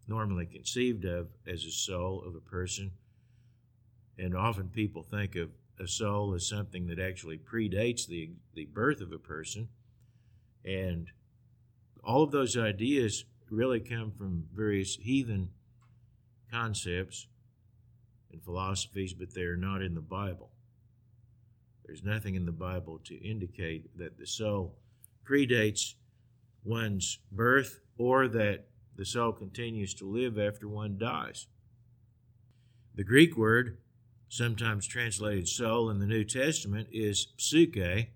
normally 0.07 0.47
conceived 0.47 1.05
of 1.05 1.29
as 1.47 1.65
a 1.65 1.71
soul 1.71 2.23
of 2.27 2.35
a 2.35 2.41
person. 2.41 2.91
And 4.19 4.37
often 4.37 4.69
people 4.69 5.03
think 5.03 5.37
of 5.37 5.51
a 5.79 5.87
soul 5.87 6.35
as 6.35 6.47
something 6.47 6.87
that 6.89 6.99
actually 6.99 7.39
predates 7.39 8.07
the, 8.07 8.31
the 8.55 8.67
birth 8.67 9.01
of 9.01 9.13
a 9.13 9.19
person. 9.19 9.69
And 10.65 11.09
all 12.05 12.23
of 12.23 12.33
those 12.33 12.57
ideas 12.57 13.25
really 13.51 13.81
come 13.81 14.11
from 14.11 14.45
various 14.55 14.97
heathen 14.97 15.51
concepts 16.51 17.27
and 18.33 18.43
philosophies, 18.43 19.13
but 19.13 19.35
they 19.35 19.43
are 19.43 19.57
not 19.57 19.83
in 19.83 19.95
the 19.95 20.01
Bible. 20.01 20.51
There's 21.85 22.05
nothing 22.05 22.35
in 22.35 22.47
the 22.47 22.53
Bible 22.53 23.01
to 23.05 23.17
indicate 23.17 23.97
that 23.99 24.19
the 24.19 24.27
soul 24.27 24.77
predates 25.29 25.95
one's 26.65 27.19
birth 27.33 27.81
or 27.99 28.29
that 28.29 28.67
the 28.97 29.05
soul 29.05 29.33
continues 29.33 29.95
to 29.95 30.05
live 30.05 30.39
after 30.39 30.69
one 30.69 30.99
dies. 30.99 31.47
The 32.95 33.05
Greek 33.05 33.37
word, 33.37 33.79
sometimes 34.29 34.87
translated 34.87 35.49
soul 35.49 35.91
in 35.91 35.99
the 35.99 36.07
New 36.07 36.25
Testament, 36.25 36.89
is 36.93 37.29
psyche, 37.37 38.11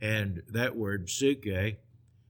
and 0.00 0.42
that 0.48 0.76
word 0.76 1.08
psyche 1.08 1.78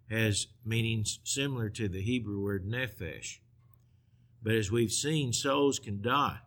has 0.09 0.47
meanings 0.65 1.19
similar 1.25 1.69
to 1.71 1.89
the 1.89 2.03
Hebrew 2.03 2.43
word 2.43 2.67
nephesh. 2.67 3.39
But 4.45 4.57
as 4.57 4.71
we've 4.71 4.93
seen, 4.93 5.33
souls 5.33 5.79
can 5.79 6.03
die. 6.03 6.41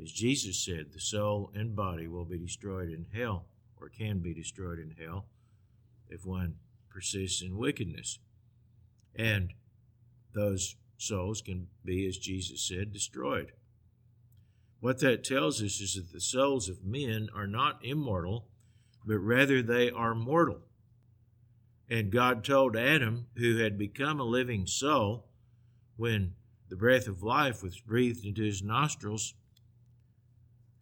As 0.00 0.12
Jesus 0.12 0.62
said, 0.62 0.92
the 0.92 1.00
soul 1.00 1.50
and 1.54 1.74
body 1.74 2.06
will 2.06 2.26
be 2.26 2.38
destroyed 2.38 2.90
in 2.90 3.06
hell, 3.14 3.46
or 3.80 3.88
can 3.88 4.18
be 4.20 4.34
destroyed 4.34 4.78
in 4.78 4.94
hell, 5.02 5.24
if 6.10 6.26
one 6.26 6.56
persists 6.90 7.40
in 7.40 7.56
wickedness. 7.56 8.18
And 9.16 9.54
those 10.34 10.76
souls 10.98 11.40
can 11.40 11.68
be, 11.86 12.06
as 12.06 12.18
Jesus 12.18 12.60
said, 12.60 12.92
destroyed. 12.92 13.52
What 14.80 15.00
that 15.00 15.24
tells 15.24 15.62
us 15.62 15.80
is 15.80 15.94
that 15.94 16.12
the 16.12 16.20
souls 16.20 16.68
of 16.68 16.84
men 16.84 17.28
are 17.34 17.46
not 17.46 17.82
immortal, 17.82 18.48
but 19.06 19.18
rather 19.18 19.62
they 19.62 19.90
are 19.90 20.14
mortal. 20.14 20.60
And 21.88 22.12
God 22.12 22.44
told 22.44 22.76
Adam, 22.76 23.28
who 23.36 23.56
had 23.58 23.78
become 23.78 24.20
a 24.20 24.24
living 24.24 24.66
soul, 24.66 25.28
when 25.96 26.34
the 26.72 26.76
breath 26.76 27.06
of 27.06 27.22
life 27.22 27.62
was 27.62 27.78
breathed 27.80 28.24
into 28.24 28.42
his 28.42 28.62
nostrils, 28.62 29.34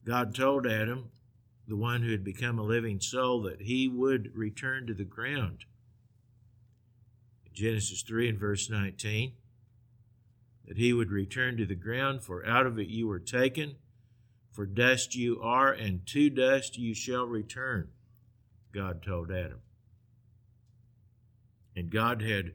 God 0.05 0.37
told 0.37 0.65
Adam, 0.65 1.11
the 1.67 1.75
one 1.75 2.03
who 2.03 2.13
had 2.13 2.23
become 2.23 2.61
a 2.61 2.63
living 2.63 3.01
soul, 3.01 3.43
that 3.43 3.63
he 3.63 3.89
would 3.89 4.31
return 4.37 4.87
to 4.87 4.95
the 4.95 5.03
ground. 5.03 5.65
Genesis 7.53 8.03
3 8.03 8.29
and 8.29 8.39
verse 8.39 8.71
19, 8.71 9.33
that 10.69 10.77
he 10.77 10.93
would 10.93 11.11
return 11.11 11.57
to 11.57 11.67
the 11.67 11.75
ground, 11.75 12.23
for 12.23 12.47
out 12.47 12.67
of 12.67 12.79
it 12.79 12.87
you 12.87 13.09
were 13.09 13.19
taken, 13.19 13.75
for 14.53 14.67
dust 14.67 15.17
you 15.17 15.43
are, 15.43 15.73
and 15.73 16.07
to 16.07 16.31
dust 16.31 16.79
you 16.79 16.95
shall 16.95 17.25
return, 17.25 17.89
God 18.73 19.03
told 19.03 19.33
Adam. 19.33 19.59
And 21.75 21.91
God 21.91 22.23
had 22.23 22.53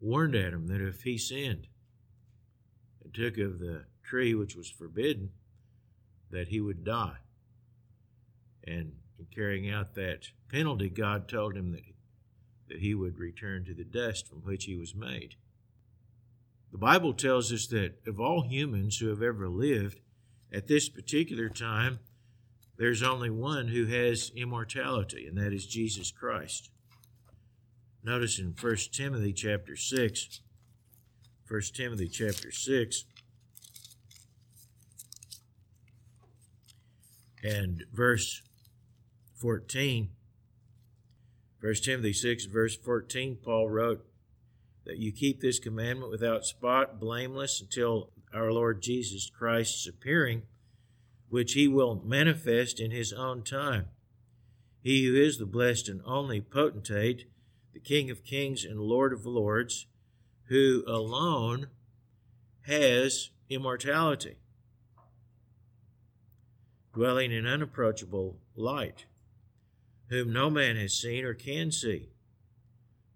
warned 0.00 0.36
Adam 0.36 0.68
that 0.68 0.80
if 0.80 1.02
he 1.02 1.18
sinned, 1.18 1.66
and 3.10 3.14
took 3.14 3.38
of 3.38 3.58
the 3.58 3.84
tree 4.02 4.34
which 4.34 4.56
was 4.56 4.70
forbidden, 4.70 5.30
that 6.30 6.48
he 6.48 6.60
would 6.60 6.84
die. 6.84 7.18
And 8.64 8.92
in 9.18 9.26
carrying 9.34 9.70
out 9.70 9.94
that 9.94 10.28
penalty, 10.48 10.88
God 10.88 11.28
told 11.28 11.56
him 11.56 11.72
that, 11.72 11.82
that 12.68 12.80
he 12.80 12.94
would 12.94 13.18
return 13.18 13.64
to 13.64 13.74
the 13.74 13.84
dust 13.84 14.28
from 14.28 14.38
which 14.38 14.64
he 14.64 14.76
was 14.76 14.94
made. 14.94 15.34
The 16.72 16.78
Bible 16.78 17.12
tells 17.12 17.52
us 17.52 17.66
that 17.68 17.94
of 18.06 18.20
all 18.20 18.42
humans 18.42 18.98
who 18.98 19.08
have 19.08 19.22
ever 19.22 19.48
lived, 19.48 20.00
at 20.52 20.66
this 20.66 20.88
particular 20.88 21.48
time, 21.48 22.00
there's 22.76 23.02
only 23.02 23.30
one 23.30 23.68
who 23.68 23.86
has 23.86 24.32
immortality, 24.34 25.26
and 25.26 25.36
that 25.36 25.52
is 25.52 25.66
Jesus 25.66 26.10
Christ. 26.10 26.70
Notice 28.02 28.38
in 28.38 28.54
1 28.58 28.76
Timothy 28.92 29.32
chapter 29.32 29.76
6, 29.76 30.40
1 31.50 31.60
Timothy 31.74 32.06
chapter 32.06 32.52
6 32.52 33.06
and 37.42 37.82
verse 37.92 38.42
14. 39.34 40.10
1 41.60 41.74
Timothy 41.82 42.12
6, 42.12 42.44
verse 42.44 42.76
14, 42.76 43.38
Paul 43.42 43.68
wrote 43.68 44.06
that 44.86 44.98
you 44.98 45.10
keep 45.10 45.40
this 45.40 45.58
commandment 45.58 46.12
without 46.12 46.44
spot, 46.44 47.00
blameless, 47.00 47.60
until 47.60 48.12
our 48.32 48.52
Lord 48.52 48.80
Jesus 48.80 49.28
Christ's 49.28 49.88
appearing, 49.88 50.42
which 51.30 51.54
he 51.54 51.66
will 51.66 52.00
manifest 52.04 52.78
in 52.78 52.92
his 52.92 53.12
own 53.12 53.42
time. 53.42 53.86
He 54.84 55.04
who 55.04 55.16
is 55.16 55.38
the 55.38 55.46
blessed 55.46 55.88
and 55.88 56.00
only 56.06 56.40
potentate, 56.40 57.24
the 57.72 57.80
King 57.80 58.08
of 58.08 58.24
kings 58.24 58.64
and 58.64 58.78
Lord 58.78 59.12
of 59.12 59.26
lords, 59.26 59.86
who 60.50 60.82
alone 60.88 61.68
has 62.66 63.30
immortality, 63.48 64.34
dwelling 66.92 67.30
in 67.30 67.46
unapproachable 67.46 68.36
light, 68.56 69.06
whom 70.08 70.32
no 70.32 70.50
man 70.50 70.74
has 70.74 70.92
seen 70.92 71.24
or 71.24 71.34
can 71.34 71.70
see, 71.70 72.08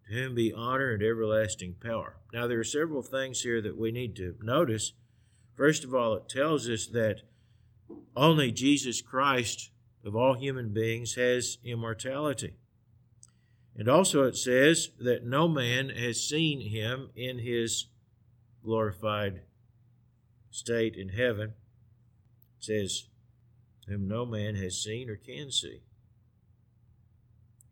to 0.07 0.15
whom 0.15 0.37
be 0.37 0.53
honor 0.53 0.93
and 0.93 1.03
everlasting 1.03 1.75
power. 1.83 2.17
Now, 2.33 2.47
there 2.47 2.61
are 2.61 2.65
several 2.65 3.03
things 3.03 3.41
here 3.41 3.61
that 3.63 3.77
we 3.77 3.91
need 3.91 4.15
to 4.15 4.37
notice. 4.41 4.93
First 5.57 5.83
of 5.83 5.93
all, 5.93 6.15
it 6.15 6.29
tells 6.29 6.69
us 6.69 6.87
that 6.87 7.23
only 8.15 8.53
Jesus 8.53 9.03
Christ, 9.03 9.73
of 10.05 10.15
all 10.15 10.35
human 10.35 10.73
beings, 10.73 11.17
has 11.17 11.59
immortality. 11.65 12.55
And 13.77 13.89
also 13.89 14.23
it 14.23 14.37
says 14.37 14.91
that 15.01 15.25
no 15.25 15.49
man 15.49 15.89
has 15.89 16.23
seen 16.23 16.61
him 16.61 17.11
in 17.17 17.39
his 17.39 17.87
glorified 18.63 19.43
state 20.51 20.95
in 20.95 21.09
heaven. 21.09 21.55
It 22.59 22.65
says, 22.65 23.09
whom 23.89 24.09
no 24.09 24.25
man 24.25 24.55
has 24.55 24.83
seen 24.83 25.11
or 25.11 25.17
can 25.17 25.51
see. 25.51 25.81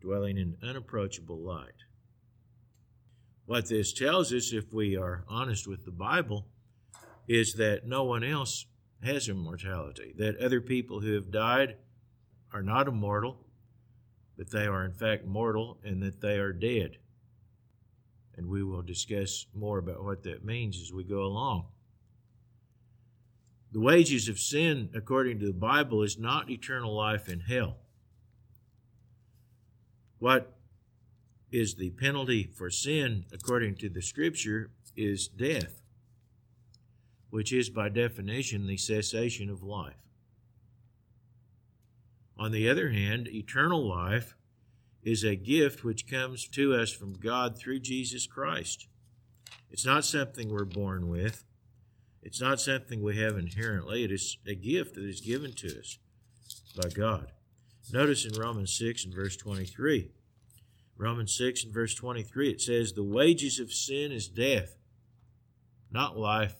dwelling 0.03 0.37
in 0.37 0.57
unapproachable 0.61 1.39
light. 1.39 1.85
What 3.45 3.69
this 3.69 3.93
tells 3.93 4.33
us, 4.33 4.51
if 4.53 4.73
we 4.73 4.97
are 4.97 5.23
honest 5.27 5.67
with 5.67 5.85
the 5.85 5.91
Bible, 5.91 6.47
is 7.27 7.53
that 7.53 7.87
no 7.87 8.03
one 8.03 8.23
else 8.23 8.65
has 9.01 9.29
immortality, 9.29 10.13
that 10.17 10.37
other 10.37 10.61
people 10.61 10.99
who 10.99 11.13
have 11.13 11.31
died 11.31 11.77
are 12.53 12.61
not 12.61 12.87
immortal, 12.87 13.42
but 14.37 14.49
they 14.49 14.65
are 14.65 14.85
in 14.85 14.93
fact 14.93 15.25
mortal, 15.25 15.77
and 15.83 16.01
that 16.01 16.21
they 16.21 16.37
are 16.37 16.53
dead. 16.53 16.97
And 18.35 18.47
we 18.47 18.63
will 18.63 18.81
discuss 18.81 19.45
more 19.53 19.77
about 19.77 20.03
what 20.03 20.23
that 20.23 20.43
means 20.43 20.81
as 20.81 20.91
we 20.91 21.03
go 21.03 21.23
along. 21.23 21.65
The 23.71 23.79
wages 23.79 24.27
of 24.27 24.39
sin, 24.39 24.89
according 24.95 25.39
to 25.39 25.47
the 25.47 25.53
Bible, 25.53 26.03
is 26.03 26.17
not 26.17 26.49
eternal 26.49 26.95
life 26.95 27.27
in 27.27 27.39
hell. 27.39 27.77
What 30.19 30.55
is 31.51 31.75
the 31.75 31.89
penalty 31.91 32.43
for 32.43 32.69
sin, 32.69 33.25
according 33.31 33.75
to 33.75 33.89
the 33.89 34.01
Scripture, 34.01 34.71
is 34.95 35.27
death, 35.27 35.81
which 37.29 37.51
is 37.51 37.69
by 37.69 37.89
definition 37.89 38.67
the 38.67 38.77
cessation 38.77 39.49
of 39.49 39.63
life. 39.63 39.95
On 42.37 42.51
the 42.51 42.69
other 42.69 42.89
hand, 42.89 43.27
eternal 43.27 43.87
life 43.87 44.35
is 45.03 45.23
a 45.23 45.35
gift 45.35 45.83
which 45.83 46.09
comes 46.09 46.47
to 46.47 46.73
us 46.73 46.91
from 46.91 47.13
God 47.13 47.57
through 47.57 47.79
Jesus 47.79 48.25
Christ. 48.25 48.87
It's 49.69 49.85
not 49.85 50.05
something 50.05 50.49
we're 50.49 50.65
born 50.65 51.09
with. 51.09 51.43
It's 52.21 52.39
not 52.39 52.61
something 52.61 53.01
we 53.01 53.17
have 53.17 53.37
inherently. 53.37 54.03
It 54.03 54.11
is 54.11 54.37
a 54.47 54.55
gift 54.55 54.95
that 54.95 55.03
is 55.03 55.19
given 55.19 55.53
to 55.53 55.79
us 55.79 55.97
by 56.81 56.89
God. 56.89 57.31
Notice 57.91 58.25
in 58.25 58.39
Romans 58.39 58.73
6 58.77 59.05
and 59.05 59.13
verse 59.13 59.35
23. 59.35 60.11
Romans 60.97 61.35
6 61.35 61.65
and 61.65 61.73
verse 61.73 61.93
23, 61.95 62.51
it 62.51 62.61
says, 62.61 62.93
The 62.93 63.03
wages 63.03 63.59
of 63.59 63.73
sin 63.73 64.11
is 64.11 64.27
death, 64.27 64.77
not 65.91 66.17
life 66.17 66.55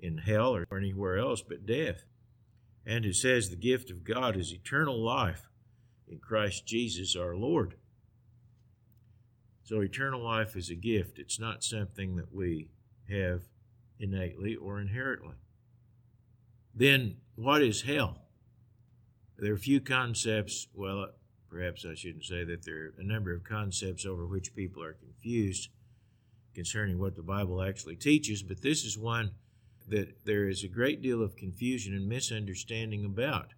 in 0.00 0.18
hell 0.18 0.56
or 0.56 0.66
anywhere 0.76 1.18
else, 1.18 1.42
but 1.42 1.66
death. 1.66 2.04
And 2.86 3.04
it 3.04 3.16
says, 3.16 3.50
The 3.50 3.56
gift 3.56 3.90
of 3.90 4.04
God 4.04 4.36
is 4.36 4.52
eternal 4.52 5.02
life 5.02 5.48
in 6.08 6.18
Christ 6.18 6.66
Jesus 6.66 7.16
our 7.16 7.34
Lord. 7.34 7.74
So 9.64 9.80
eternal 9.80 10.22
life 10.22 10.54
is 10.54 10.70
a 10.70 10.76
gift. 10.76 11.18
It's 11.18 11.40
not 11.40 11.64
something 11.64 12.14
that 12.16 12.32
we 12.32 12.68
have 13.10 13.42
innately 13.98 14.54
or 14.54 14.80
inherently. 14.80 15.34
Then, 16.72 17.16
what 17.34 17.62
is 17.62 17.82
hell? 17.82 18.18
There 19.38 19.50
are 19.50 19.56
a 19.56 19.58
few 19.58 19.80
concepts, 19.80 20.68
well, 20.72 21.08
perhaps 21.50 21.84
I 21.84 21.94
shouldn't 21.94 22.24
say 22.24 22.44
that 22.44 22.64
there 22.64 22.76
are 22.76 22.94
a 22.98 23.04
number 23.04 23.34
of 23.34 23.42
concepts 23.42 24.06
over 24.06 24.26
which 24.26 24.54
people 24.54 24.82
are 24.82 24.92
confused 24.92 25.70
concerning 26.54 26.98
what 26.98 27.16
the 27.16 27.22
Bible 27.22 27.62
actually 27.62 27.96
teaches, 27.96 28.42
but 28.42 28.62
this 28.62 28.84
is 28.84 28.96
one 28.96 29.32
that 29.88 30.24
there 30.24 30.48
is 30.48 30.64
a 30.64 30.68
great 30.68 31.00
deal 31.00 31.22
of 31.22 31.36
confusion 31.36 31.94
and 31.94 32.08
misunderstanding 32.08 33.04
about 33.04 33.54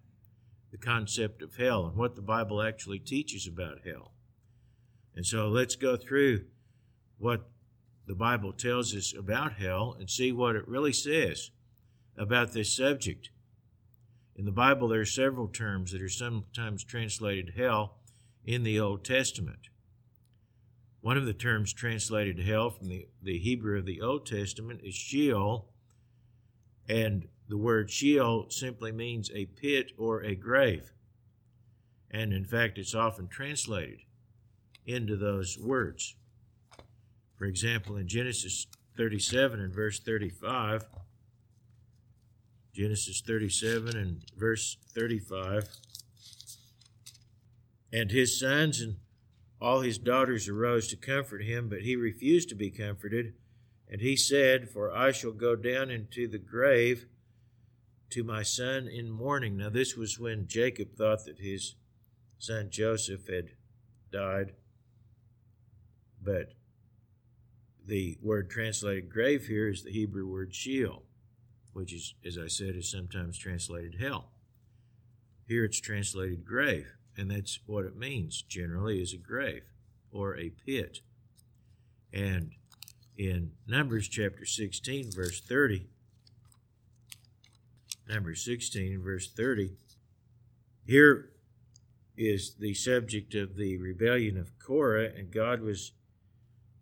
the 0.71 0.77
concept 0.77 1.41
of 1.41 1.55
hell 1.55 1.85
and 1.85 1.95
what 1.95 2.15
the 2.15 2.21
Bible 2.21 2.61
actually 2.61 2.99
teaches 2.99 3.47
about 3.47 3.79
hell. 3.85 4.13
And 5.15 5.25
so 5.25 5.47
let's 5.47 5.75
go 5.75 5.97
through 5.97 6.45
what 7.17 7.49
the 8.05 8.15
Bible 8.15 8.53
tells 8.53 8.95
us 8.95 9.13
about 9.17 9.53
hell 9.53 9.95
and 9.99 10.09
see 10.09 10.31
what 10.31 10.55
it 10.55 10.67
really 10.67 10.93
says 10.93 11.51
about 12.17 12.53
this 12.53 12.75
subject. 12.75 13.29
In 14.35 14.45
the 14.45 14.51
Bible, 14.51 14.87
there 14.87 15.01
are 15.01 15.05
several 15.05 15.47
terms 15.47 15.91
that 15.91 16.01
are 16.01 16.09
sometimes 16.09 16.83
translated 16.83 17.53
hell 17.57 17.97
in 18.45 18.63
the 18.63 18.79
Old 18.79 19.03
Testament. 19.03 19.69
One 21.01 21.17
of 21.17 21.25
the 21.25 21.33
terms 21.33 21.73
translated 21.73 22.39
hell 22.39 22.69
from 22.69 22.87
the, 22.87 23.07
the 23.21 23.39
Hebrew 23.39 23.79
of 23.79 23.85
the 23.85 24.01
Old 24.01 24.25
Testament 24.25 24.81
is 24.83 24.95
Sheol, 24.95 25.69
and 26.89 27.27
the 27.47 27.57
word 27.57 27.91
Sheol 27.91 28.47
simply 28.49 28.91
means 28.91 29.31
a 29.31 29.45
pit 29.45 29.91
or 29.97 30.23
a 30.23 30.35
grave. 30.35 30.91
And 32.11 32.33
in 32.33 32.43
fact, 32.43 32.77
it's 32.79 32.95
often 32.95 33.27
translated 33.27 33.99
into 34.85 35.15
those 35.15 35.57
words. 35.57 36.15
For 37.37 37.45
example, 37.45 37.95
in 37.95 38.07
Genesis 38.07 38.65
37 38.97 39.59
and 39.59 39.73
verse 39.73 39.99
35, 39.99 40.85
Genesis 42.73 43.21
37 43.25 43.95
and 43.95 44.23
verse 44.35 44.77
35, 44.93 45.69
and 47.93 48.11
his 48.11 48.39
sons 48.39 48.81
and 48.81 48.97
all 49.61 49.81
his 49.81 49.97
daughters 49.97 50.47
arose 50.47 50.87
to 50.87 50.95
comfort 50.95 51.43
him, 51.43 51.69
but 51.69 51.81
he 51.81 51.95
refused 51.95 52.49
to 52.49 52.55
be 52.55 52.69
comforted. 52.69 53.33
And 53.89 54.01
he 54.01 54.15
said, 54.15 54.69
For 54.69 54.95
I 54.95 55.11
shall 55.11 55.31
go 55.31 55.55
down 55.55 55.89
into 55.89 56.27
the 56.27 56.37
grave 56.37 57.07
to 58.11 58.23
my 58.23 58.43
son 58.43 58.87
in 58.87 59.09
mourning. 59.09 59.57
Now, 59.57 59.69
this 59.69 59.95
was 59.95 60.19
when 60.19 60.47
Jacob 60.47 60.95
thought 60.95 61.25
that 61.25 61.39
his 61.39 61.75
son 62.37 62.69
Joseph 62.69 63.27
had 63.27 63.51
died. 64.11 64.53
But 66.21 66.53
the 67.85 68.17
word 68.21 68.49
translated 68.49 69.09
grave 69.09 69.47
here 69.47 69.69
is 69.69 69.83
the 69.83 69.91
Hebrew 69.91 70.27
word 70.27 70.53
Sheol, 70.53 71.03
which 71.73 71.93
is, 71.93 72.13
as 72.25 72.37
I 72.37 72.47
said, 72.47 72.75
is 72.75 72.91
sometimes 72.91 73.37
translated 73.37 73.95
hell. 73.99 74.31
Here 75.47 75.65
it's 75.65 75.79
translated 75.79 76.45
grave, 76.45 76.87
and 77.17 77.31
that's 77.31 77.59
what 77.65 77.85
it 77.85 77.97
means 77.97 78.43
generally 78.43 79.01
is 79.01 79.13
a 79.13 79.17
grave 79.17 79.63
or 80.11 80.37
a 80.37 80.51
pit. 80.51 80.99
And 82.13 82.51
in 83.19 83.51
Numbers 83.67 84.07
chapter 84.07 84.45
16, 84.45 85.11
verse 85.11 85.41
30, 85.41 85.87
Numbers 88.07 88.45
16, 88.45 89.03
verse 89.03 89.29
30, 89.29 89.73
here 90.85 91.31
is 92.15 92.55
the 92.55 92.73
subject 92.73 93.35
of 93.35 93.57
the 93.57 93.77
rebellion 93.77 94.37
of 94.37 94.57
Korah, 94.57 95.09
and 95.17 95.31
God 95.31 95.61
was 95.61 95.91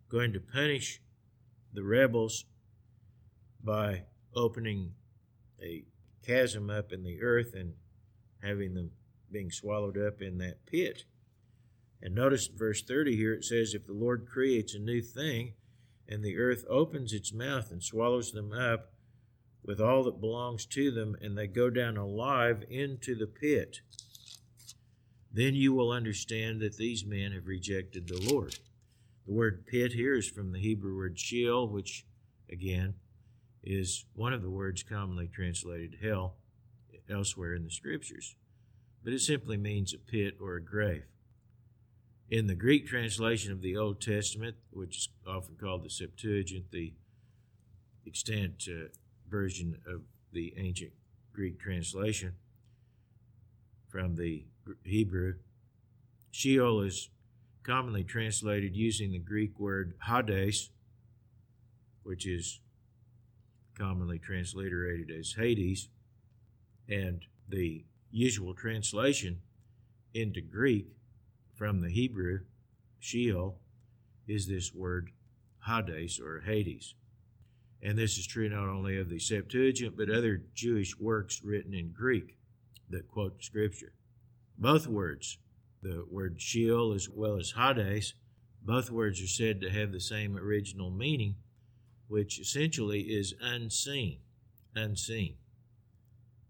going 0.08 0.32
to 0.32 0.38
punish 0.38 1.02
the 1.72 1.82
rebels 1.82 2.44
by 3.62 4.04
opening 4.32 4.92
a 5.60 5.86
chasm 6.24 6.70
up 6.70 6.92
in 6.92 7.02
the 7.02 7.20
earth 7.20 7.52
and 7.52 7.72
having 8.44 8.74
them 8.74 8.92
being 9.32 9.50
swallowed 9.50 9.98
up 9.98 10.22
in 10.22 10.38
that 10.38 10.64
pit. 10.66 11.02
And 12.00 12.14
notice 12.14 12.46
verse 12.46 12.80
30 12.80 13.16
here 13.16 13.34
it 13.34 13.44
says, 13.44 13.74
If 13.74 13.88
the 13.88 13.92
Lord 13.92 14.28
creates 14.30 14.76
a 14.76 14.78
new 14.78 15.02
thing, 15.02 15.54
and 16.08 16.24
the 16.24 16.38
earth 16.38 16.64
opens 16.68 17.12
its 17.12 17.32
mouth 17.32 17.70
and 17.70 17.82
swallows 17.82 18.32
them 18.32 18.52
up 18.52 18.92
with 19.62 19.80
all 19.80 20.02
that 20.04 20.20
belongs 20.20 20.64
to 20.64 20.90
them, 20.90 21.16
and 21.20 21.36
they 21.36 21.46
go 21.46 21.68
down 21.68 21.96
alive 21.96 22.64
into 22.70 23.14
the 23.14 23.26
pit, 23.26 23.80
then 25.30 25.54
you 25.54 25.74
will 25.74 25.90
understand 25.90 26.60
that 26.60 26.76
these 26.76 27.04
men 27.04 27.32
have 27.32 27.46
rejected 27.46 28.08
the 28.08 28.32
Lord. 28.32 28.56
The 29.26 29.34
word 29.34 29.66
pit 29.66 29.92
here 29.92 30.14
is 30.14 30.28
from 30.28 30.52
the 30.52 30.58
Hebrew 30.58 30.96
word 30.96 31.18
Sheol, 31.18 31.68
which, 31.68 32.06
again, 32.50 32.94
is 33.62 34.06
one 34.14 34.32
of 34.32 34.42
the 34.42 34.48
words 34.48 34.82
commonly 34.82 35.28
translated 35.28 35.98
hell 36.02 36.36
elsewhere 37.10 37.54
in 37.54 37.64
the 37.64 37.70
scriptures, 37.70 38.36
but 39.04 39.12
it 39.12 39.20
simply 39.20 39.58
means 39.58 39.92
a 39.92 39.98
pit 39.98 40.36
or 40.40 40.56
a 40.56 40.64
grave. 40.64 41.04
In 42.30 42.46
the 42.46 42.54
Greek 42.54 42.86
translation 42.86 43.52
of 43.52 43.62
the 43.62 43.78
Old 43.78 44.02
Testament, 44.02 44.56
which 44.70 44.98
is 44.98 45.08
often 45.26 45.56
called 45.56 45.82
the 45.82 45.88
Septuagint, 45.88 46.70
the 46.70 46.92
extant 48.06 48.68
uh, 48.68 48.88
version 49.30 49.78
of 49.86 50.02
the 50.32 50.52
ancient 50.58 50.92
Greek 51.32 51.58
translation 51.58 52.34
from 53.88 54.16
the 54.16 54.44
Hebrew, 54.84 55.36
Sheol 56.30 56.82
is 56.82 57.08
commonly 57.62 58.04
translated 58.04 58.76
using 58.76 59.12
the 59.12 59.18
Greek 59.18 59.58
word 59.58 59.94
Hades, 60.06 60.68
which 62.02 62.26
is 62.26 62.60
commonly 63.78 64.18
transliterated 64.18 65.10
as 65.10 65.32
Hades, 65.32 65.88
and 66.90 67.24
the 67.48 67.86
usual 68.10 68.52
translation 68.52 69.40
into 70.12 70.42
Greek 70.42 70.88
from 71.58 71.80
the 71.80 71.90
Hebrew, 71.90 72.42
Sheol, 73.00 73.58
is 74.28 74.46
this 74.46 74.72
word 74.72 75.10
Hades 75.66 76.20
or 76.20 76.40
Hades. 76.46 76.94
And 77.82 77.98
this 77.98 78.16
is 78.16 78.26
true 78.26 78.48
not 78.48 78.68
only 78.68 78.96
of 78.96 79.08
the 79.08 79.18
Septuagint, 79.18 79.96
but 79.96 80.08
other 80.08 80.42
Jewish 80.54 80.96
works 80.98 81.42
written 81.42 81.74
in 81.74 81.90
Greek 81.90 82.36
that 82.88 83.08
quote 83.08 83.42
Scripture. 83.42 83.92
Both 84.56 84.86
words 84.86 85.38
the 85.82 86.04
word 86.10 86.40
Sheol 86.40 86.92
as 86.92 87.08
well 87.08 87.36
as 87.36 87.52
Hades, 87.52 88.14
both 88.62 88.90
words 88.90 89.20
are 89.22 89.28
said 89.28 89.60
to 89.60 89.70
have 89.70 89.92
the 89.92 90.00
same 90.00 90.36
original 90.36 90.90
meaning, 90.90 91.36
which 92.08 92.40
essentially 92.40 93.02
is 93.02 93.34
unseen. 93.40 94.18
Unseen. 94.74 95.36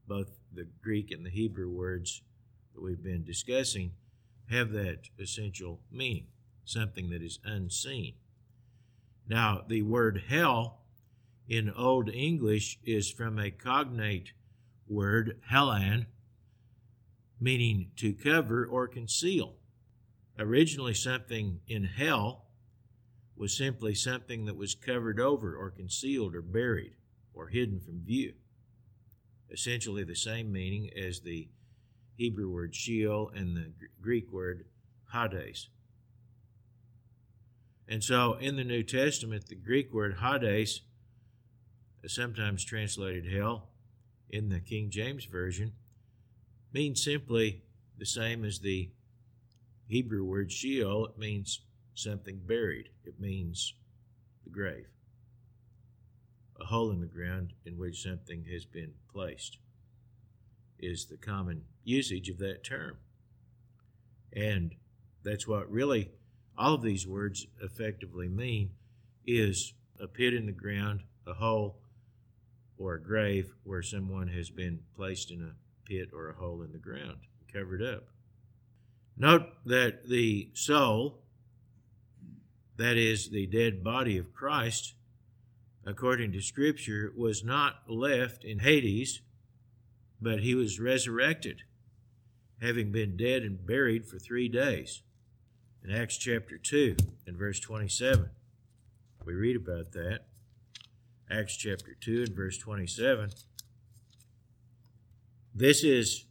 Both 0.06 0.38
the 0.52 0.66
Greek 0.82 1.10
and 1.10 1.24
the 1.24 1.30
Hebrew 1.30 1.68
words 1.68 2.22
that 2.74 2.82
we've 2.82 3.02
been 3.02 3.24
discussing 3.24 3.92
have 4.50 4.72
that 4.72 5.08
essential 5.18 5.80
meaning, 5.90 6.26
something 6.64 7.10
that 7.10 7.22
is 7.22 7.38
unseen. 7.44 8.14
Now, 9.28 9.62
the 9.66 9.82
word 9.82 10.24
hell 10.28 10.80
in 11.48 11.70
Old 11.70 12.08
English 12.08 12.78
is 12.84 13.10
from 13.10 13.38
a 13.38 13.50
cognate 13.50 14.32
word, 14.86 15.40
helan, 15.50 16.06
meaning 17.40 17.90
to 17.96 18.12
cover 18.14 18.64
or 18.66 18.88
conceal. 18.88 19.56
Originally, 20.38 20.94
something 20.94 21.60
in 21.68 21.84
hell 21.84 22.46
was 23.36 23.56
simply 23.56 23.94
something 23.94 24.46
that 24.46 24.56
was 24.56 24.74
covered 24.74 25.20
over 25.20 25.54
or 25.54 25.70
concealed 25.70 26.34
or 26.34 26.42
buried 26.42 26.94
or 27.32 27.48
hidden 27.48 27.80
from 27.80 28.04
view. 28.04 28.34
Essentially, 29.50 30.04
the 30.04 30.16
same 30.16 30.52
meaning 30.52 30.90
as 30.96 31.20
the 31.20 31.48
Hebrew 32.18 32.50
word 32.50 32.74
Sheol 32.74 33.30
and 33.32 33.56
the 33.56 33.70
Greek 34.02 34.32
word 34.32 34.64
Hades. 35.12 35.68
And 37.86 38.02
so 38.02 38.34
in 38.34 38.56
the 38.56 38.64
New 38.64 38.82
Testament, 38.82 39.46
the 39.46 39.54
Greek 39.54 39.94
word 39.94 40.16
Hades, 40.20 40.80
is 42.02 42.12
sometimes 42.12 42.64
translated 42.64 43.32
hell 43.32 43.68
in 44.28 44.48
the 44.48 44.58
King 44.58 44.90
James 44.90 45.26
Version, 45.26 45.72
means 46.72 47.02
simply 47.02 47.62
the 47.96 48.04
same 48.04 48.44
as 48.44 48.58
the 48.58 48.90
Hebrew 49.86 50.24
word 50.24 50.50
Sheol. 50.50 51.06
It 51.06 51.18
means 51.18 51.60
something 51.94 52.40
buried, 52.44 52.88
it 53.04 53.20
means 53.20 53.74
the 54.42 54.50
grave, 54.50 54.88
a 56.60 56.64
hole 56.64 56.90
in 56.90 57.00
the 57.00 57.06
ground 57.06 57.52
in 57.64 57.78
which 57.78 58.02
something 58.02 58.44
has 58.50 58.64
been 58.64 58.94
placed 59.12 59.58
is 60.78 61.06
the 61.06 61.16
common 61.16 61.62
usage 61.84 62.28
of 62.28 62.38
that 62.38 62.64
term. 62.64 62.98
And 64.32 64.74
that's 65.24 65.46
what 65.46 65.70
really 65.70 66.10
all 66.56 66.74
of 66.74 66.82
these 66.82 67.06
words 67.06 67.46
effectively 67.62 68.28
mean 68.28 68.70
is 69.26 69.74
a 70.00 70.06
pit 70.06 70.34
in 70.34 70.46
the 70.46 70.52
ground, 70.52 71.02
a 71.26 71.34
hole, 71.34 71.76
or 72.78 72.94
a 72.94 73.02
grave 73.02 73.52
where 73.64 73.82
someone 73.82 74.28
has 74.28 74.50
been 74.50 74.80
placed 74.96 75.30
in 75.30 75.42
a 75.42 75.88
pit 75.88 76.10
or 76.12 76.30
a 76.30 76.34
hole 76.34 76.62
in 76.62 76.72
the 76.72 76.78
ground, 76.78 77.18
covered 77.52 77.82
up. 77.82 78.04
Note 79.16 79.46
that 79.66 80.08
the 80.08 80.50
soul, 80.54 81.18
that 82.76 82.96
is, 82.96 83.30
the 83.30 83.46
dead 83.46 83.82
body 83.82 84.16
of 84.16 84.32
Christ, 84.32 84.94
according 85.84 86.32
to 86.32 86.40
Scripture, 86.40 87.12
was 87.16 87.42
not 87.42 87.82
left 87.88 88.44
in 88.44 88.60
Hades 88.60 89.22
but 90.20 90.40
he 90.40 90.54
was 90.54 90.80
resurrected, 90.80 91.62
having 92.60 92.90
been 92.90 93.16
dead 93.16 93.42
and 93.42 93.66
buried 93.66 94.06
for 94.06 94.18
three 94.18 94.48
days. 94.48 95.02
In 95.84 95.92
Acts 95.92 96.16
chapter 96.16 96.58
2 96.58 96.96
and 97.26 97.36
verse 97.36 97.60
27, 97.60 98.30
we 99.24 99.34
read 99.34 99.56
about 99.56 99.92
that. 99.92 100.20
Acts 101.30 101.56
chapter 101.56 101.94
2 102.00 102.24
and 102.24 102.34
verse 102.34 102.58
27. 102.58 103.30
This 105.54 105.84
is 105.84 106.24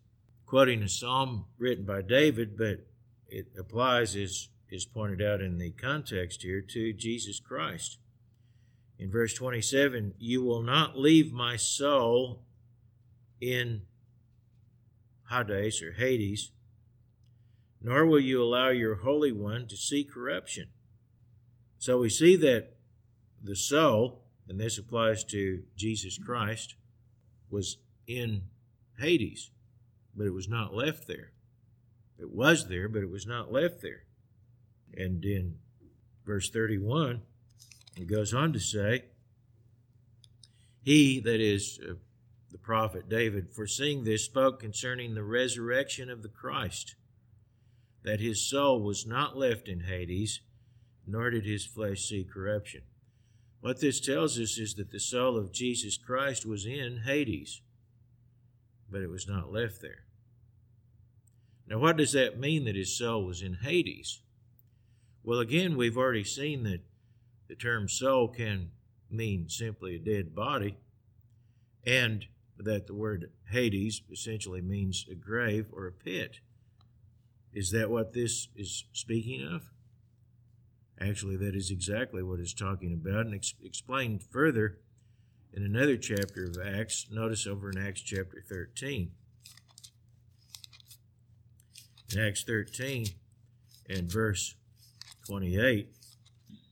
quoting 0.46 0.82
a 0.82 0.90
psalm 0.90 1.46
written 1.58 1.86
by 1.86 2.02
David, 2.02 2.58
but 2.58 2.88
it 3.28 3.48
applies, 3.58 4.16
as 4.16 4.50
is 4.70 4.86
pointed 4.86 5.22
out 5.22 5.42
in 5.42 5.58
the 5.58 5.72
context 5.72 6.42
here, 6.42 6.62
to 6.62 6.94
Jesus 6.94 7.40
Christ. 7.40 8.00
In 9.00 9.12
verse 9.12 9.34
27, 9.34 10.14
you 10.18 10.44
will 10.44 10.64
not 10.64 10.98
leave 10.98 11.32
my 11.32 11.56
soul 11.56 12.44
in 13.40 13.82
Hades 15.30 15.82
or 15.82 15.94
Hades, 15.94 16.52
nor 17.82 18.06
will 18.06 18.20
you 18.20 18.42
allow 18.42 18.70
your 18.70 18.96
Holy 18.96 19.32
One 19.32 19.68
to 19.68 19.78
see 19.78 20.04
corruption. 20.04 20.70
So 21.78 22.00
we 22.00 22.10
see 22.10 22.36
that 22.38 22.74
the 23.44 23.56
soul, 23.56 24.24
and 24.48 24.60
this 24.60 24.78
applies 24.78 25.24
to 25.26 25.64
Jesus 25.76 26.18
Christ, 26.18 26.76
was 27.50 27.78
in 28.08 28.44
Hades, 29.00 29.52
but 30.16 30.26
it 30.26 30.34
was 30.34 30.50
not 30.50 30.74
left 30.74 31.08
there. 31.08 31.32
It 32.20 32.32
was 32.32 32.68
there, 32.68 32.90
but 32.90 33.04
it 33.04 33.12
was 33.12 33.28
not 33.28 33.52
left 33.52 33.82
there. 33.82 34.04
And 34.96 35.24
in 35.24 35.56
verse 36.26 36.50
31, 36.50 37.22
it 37.96 38.08
goes 38.08 38.34
on 38.34 38.54
to 38.54 38.60
say, 38.60 39.06
He, 40.82 41.20
that 41.20 41.40
is, 41.40 41.80
uh, 41.88 41.94
the 42.52 42.58
prophet 42.58 43.10
David, 43.10 43.54
foreseeing 43.54 44.04
this, 44.04 44.26
spoke 44.26 44.60
concerning 44.60 45.14
the 45.14 45.24
resurrection 45.24 46.10
of 46.10 46.24
the 46.24 46.30
Christ, 46.30 46.96
that 48.04 48.20
his 48.20 48.50
soul 48.50 48.82
was 48.82 49.06
not 49.06 49.38
left 49.38 49.68
in 49.68 49.82
Hades, 49.82 50.42
nor 51.06 51.30
did 51.30 51.46
his 51.46 51.66
flesh 51.66 52.06
see 52.06 52.24
corruption. 52.24 52.82
What 53.60 53.82
this 53.82 54.00
tells 54.00 54.40
us 54.40 54.58
is 54.58 54.76
that 54.76 54.92
the 54.92 55.00
soul 55.00 55.38
of 55.38 55.52
Jesus 55.52 55.98
Christ 55.98 56.46
was 56.46 56.66
in 56.66 57.02
Hades, 57.06 57.62
but 58.90 59.02
it 59.02 59.10
was 59.10 59.28
not 59.28 59.52
left 59.52 59.82
there. 59.82 60.06
Now, 61.68 61.80
what 61.80 61.98
does 61.98 62.14
that 62.14 62.40
mean 62.40 62.64
that 62.66 62.76
his 62.76 62.98
soul 62.98 63.26
was 63.26 63.42
in 63.42 63.56
Hades? 63.56 64.22
Well, 65.24 65.40
again, 65.40 65.76
we've 65.76 65.98
already 65.98 66.24
seen 66.24 66.64
that 66.64 66.82
the 67.50 67.56
term 67.56 67.90
soul 67.90 68.30
can 68.30 68.72
mean 69.10 69.50
simply 69.50 69.96
a 69.96 70.00
dead 70.00 70.34
body, 70.34 70.78
and 71.86 72.26
that 72.58 72.88
the 72.88 72.94
word 72.94 73.32
Hades 73.52 74.02
essentially 74.12 74.62
means 74.62 75.06
a 75.10 75.16
grave 75.16 75.68
or 75.72 75.88
a 75.88 75.92
pit. 75.92 76.40
Is 77.54 77.72
that 77.72 77.90
what 77.90 78.14
this 78.14 78.50
is 78.56 78.86
speaking 78.94 79.44
of? 79.44 79.70
Actually, 81.00 81.38
that 81.38 81.56
is 81.56 81.70
exactly 81.70 82.24
what 82.24 82.40
it's 82.40 82.54
talking 82.54 82.94
about, 82.94 83.26
and 83.28 83.36
ex- 83.36 83.54
explained 83.64 84.24
further 84.24 84.80
in 85.54 85.64
another 85.64 85.98
chapter 85.98 86.46
of 86.46 86.58
Acts. 86.64 87.08
Notice 87.12 87.46
over 87.46 87.70
in 87.70 87.78
Acts 87.78 88.02
chapter 88.02 88.44
13. 88.48 89.12
In 92.14 92.20
Acts 92.20 92.44
13 92.44 93.08
and 93.90 94.12
verse 94.12 94.56
28, 95.28 95.90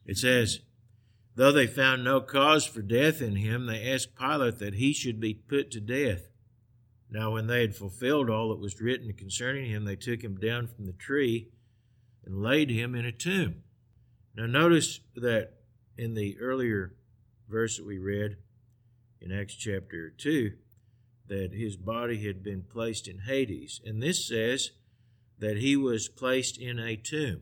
it 0.06 0.18
says, 0.18 0.60
Though 1.36 1.52
they 1.52 1.68
found 1.68 2.04
no 2.04 2.22
cause 2.22 2.66
for 2.66 2.82
death 2.82 3.22
in 3.22 3.36
him, 3.36 3.66
they 3.66 3.92
asked 3.92 4.16
Pilate 4.16 4.60
that 4.60 4.76
he 4.76 4.94
should 4.94 5.20
be 5.20 5.34
put 5.34 5.70
to 5.72 5.82
death. 5.82 6.30
Now, 7.10 7.34
when 7.34 7.48
they 7.48 7.62
had 7.62 7.76
fulfilled 7.76 8.30
all 8.30 8.50
that 8.50 8.60
was 8.60 8.82
written 8.82 9.14
concerning 9.14 9.70
him, 9.70 9.84
they 9.84 9.98
took 9.98 10.24
him 10.24 10.38
down 10.38 10.68
from 10.68 10.86
the 10.86 10.94
tree 10.94 11.50
and 12.26 12.42
laid 12.42 12.70
him 12.70 12.96
in 12.96 13.06
a 13.06 13.12
tomb. 13.12 13.64
Now, 14.36 14.46
notice 14.46 15.02
that 15.16 15.54
in 15.98 16.14
the 16.14 16.38
earlier 16.40 16.96
verse 17.50 17.78
that 17.78 17.86
we 17.86 18.00
read 18.00 18.38
in 19.22 19.32
Acts 19.32 19.56
chapter 19.56 20.10
2, 20.10 20.54
that 21.28 21.52
his 21.54 21.76
body 21.76 22.26
had 22.26 22.44
been 22.44 22.64
placed 22.64 23.08
in 23.08 23.20
Hades. 23.20 23.82
And 23.84 24.02
this 24.02 24.28
says 24.28 24.72
that 25.40 25.58
he 25.58 25.76
was 25.76 26.08
placed 26.08 26.58
in 26.60 26.80
a 26.80 26.96
tomb. 26.96 27.42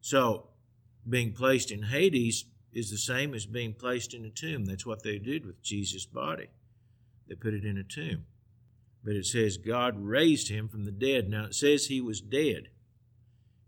So, 0.00 0.48
being 1.08 1.32
placed 1.32 1.70
in 1.70 1.84
Hades 1.84 2.44
is 2.72 2.90
the 2.90 2.98
same 2.98 3.34
as 3.34 3.46
being 3.46 3.72
placed 3.72 4.14
in 4.14 4.24
a 4.24 4.30
tomb. 4.30 4.64
That's 4.64 4.86
what 4.86 5.02
they 5.02 5.18
did 5.18 5.46
with 5.46 5.62
Jesus' 5.62 6.06
body. 6.06 6.48
They 7.28 7.34
put 7.34 7.54
it 7.54 7.64
in 7.64 7.78
a 7.78 7.84
tomb. 7.84 8.26
But 9.02 9.14
it 9.14 9.26
says 9.26 9.56
God 9.56 9.94
raised 9.98 10.48
him 10.48 10.68
from 10.68 10.84
the 10.84 10.92
dead. 10.92 11.28
Now 11.28 11.46
it 11.46 11.54
says 11.54 11.86
he 11.86 12.00
was 12.00 12.20
dead. 12.20 12.68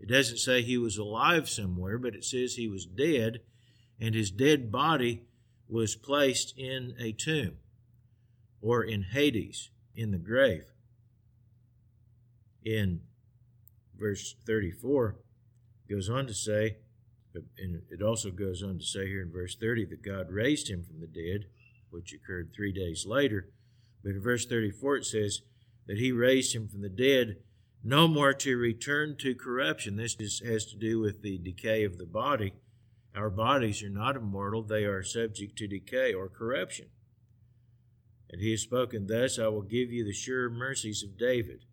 It 0.00 0.08
doesn't 0.08 0.38
say 0.38 0.62
he 0.62 0.78
was 0.78 0.96
alive 0.96 1.48
somewhere, 1.48 1.98
but 1.98 2.14
it 2.14 2.24
says 2.24 2.54
he 2.54 2.68
was 2.68 2.86
dead, 2.86 3.40
and 4.00 4.14
his 4.14 4.30
dead 4.30 4.70
body 4.70 5.24
was 5.68 5.96
placed 5.96 6.56
in 6.56 6.94
a 6.98 7.12
tomb 7.12 7.58
or 8.60 8.82
in 8.82 9.02
Hades, 9.02 9.70
in 9.94 10.10
the 10.10 10.18
grave. 10.18 10.72
In 12.64 13.00
verse 13.96 14.34
34, 14.44 15.16
goes 15.88 16.08
on 16.08 16.26
to 16.26 16.34
say, 16.34 16.76
and 17.34 17.82
it 17.90 18.02
also 18.02 18.30
goes 18.30 18.62
on 18.62 18.78
to 18.78 18.84
say 18.84 19.06
here 19.06 19.22
in 19.22 19.32
verse 19.32 19.56
30 19.56 19.86
that 19.86 20.02
God 20.02 20.30
raised 20.30 20.68
him 20.68 20.84
from 20.84 21.00
the 21.00 21.06
dead, 21.06 21.46
which 21.90 22.12
occurred 22.12 22.50
three 22.54 22.72
days 22.72 23.04
later. 23.06 23.48
But 24.02 24.10
in 24.10 24.22
verse 24.22 24.46
34 24.46 24.96
it 24.96 25.04
says 25.04 25.42
that 25.86 25.98
he 25.98 26.12
raised 26.12 26.54
him 26.54 26.68
from 26.68 26.82
the 26.82 26.88
dead, 26.88 27.36
no 27.82 28.08
more 28.08 28.32
to 28.34 28.56
return 28.56 29.16
to 29.18 29.34
corruption. 29.34 29.96
This 29.96 30.40
has 30.40 30.64
to 30.66 30.76
do 30.76 31.00
with 31.00 31.22
the 31.22 31.38
decay 31.38 31.84
of 31.84 31.98
the 31.98 32.06
body. 32.06 32.54
Our 33.14 33.30
bodies 33.30 33.82
are 33.82 33.88
not 33.88 34.16
immortal, 34.16 34.62
they 34.62 34.84
are 34.84 35.02
subject 35.02 35.56
to 35.58 35.66
decay 35.66 36.12
or 36.12 36.28
corruption. 36.28 36.86
And 38.30 38.42
he 38.42 38.50
has 38.50 38.60
spoken 38.60 39.06
thus 39.06 39.38
I 39.38 39.48
will 39.48 39.62
give 39.62 39.90
you 39.90 40.04
the 40.04 40.12
sure 40.12 40.50
mercies 40.50 41.02
of 41.02 41.18
David. 41.18 41.64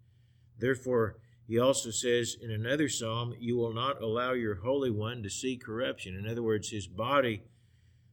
Therefore, 0.57 1.17
he 1.47 1.59
also 1.59 1.91
says 1.91 2.35
in 2.39 2.51
another 2.51 2.89
psalm, 2.89 3.35
You 3.39 3.57
will 3.57 3.73
not 3.73 4.01
allow 4.01 4.33
your 4.33 4.55
Holy 4.55 4.89
One 4.89 5.21
to 5.23 5.29
see 5.29 5.57
corruption. 5.57 6.15
In 6.15 6.27
other 6.29 6.43
words, 6.43 6.69
his 6.69 6.87
body 6.87 7.43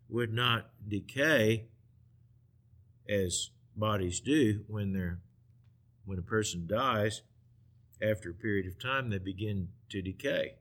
would 0.09 0.33
not 0.33 0.71
decay 0.87 1.67
as 3.09 3.51
bodies 3.75 4.21
do 4.21 4.65
when 4.67 4.93
they're 4.93 5.19
when 6.05 6.19
a 6.19 6.23
person 6.23 6.67
dies 6.67 7.23
after 8.03 8.31
a 8.31 8.35
period 8.35 8.67
of 8.67 8.79
time, 8.79 9.11
they 9.11 9.19
begin 9.19 9.69
to 9.91 10.03
decay. 10.03 10.57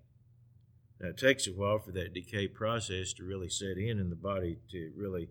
Now, 1.00 1.10
it 1.10 1.18
takes 1.18 1.48
a 1.48 1.52
while 1.52 1.80
for 1.80 1.92
that 1.92 2.14
decay 2.14 2.48
process 2.48 3.14
to 3.14 3.24
really 3.24 3.50
set 3.50 3.78
in 3.78 4.00
and 4.00 4.12
the 4.12 4.16
body 4.16 4.60
to 4.70 4.92
really 4.96 5.30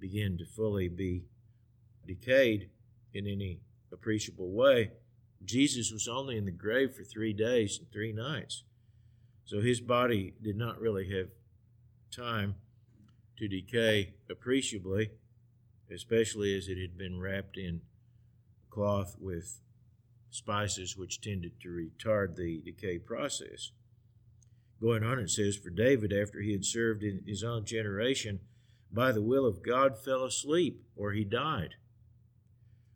begin 0.00 0.36
to 0.38 0.44
fully 0.44 0.88
be 0.88 1.26
decayed 2.06 2.70
in 3.14 3.26
any 3.26 3.60
appreciable 3.92 4.50
way. 4.50 4.90
Jesus 5.44 5.92
was 5.92 6.08
only 6.08 6.36
in 6.36 6.44
the 6.44 6.50
grave 6.50 6.94
for 6.94 7.04
three 7.04 7.32
days 7.32 7.78
and 7.78 7.90
three 7.90 8.12
nights. 8.12 8.64
So 9.44 9.60
his 9.60 9.80
body 9.80 10.34
did 10.42 10.56
not 10.56 10.80
really 10.80 11.08
have 11.16 11.28
time 12.14 12.56
to 13.38 13.48
decay 13.48 14.14
appreciably, 14.30 15.10
especially 15.90 16.56
as 16.56 16.68
it 16.68 16.78
had 16.78 16.98
been 16.98 17.20
wrapped 17.20 17.56
in 17.56 17.80
cloth 18.68 19.16
with 19.18 19.60
spices 20.30 20.96
which 20.96 21.20
tended 21.20 21.52
to 21.60 21.68
retard 21.68 22.36
the 22.36 22.60
decay 22.64 22.98
process. 22.98 23.72
Going 24.80 25.02
on, 25.02 25.18
it 25.18 25.30
says, 25.30 25.56
For 25.56 25.70
David, 25.70 26.12
after 26.12 26.40
he 26.40 26.52
had 26.52 26.64
served 26.64 27.02
in 27.02 27.22
his 27.26 27.42
own 27.42 27.64
generation, 27.64 28.40
by 28.92 29.12
the 29.12 29.22
will 29.22 29.46
of 29.46 29.62
God 29.62 29.98
fell 29.98 30.24
asleep, 30.24 30.82
or 30.96 31.12
he 31.12 31.24
died, 31.24 31.74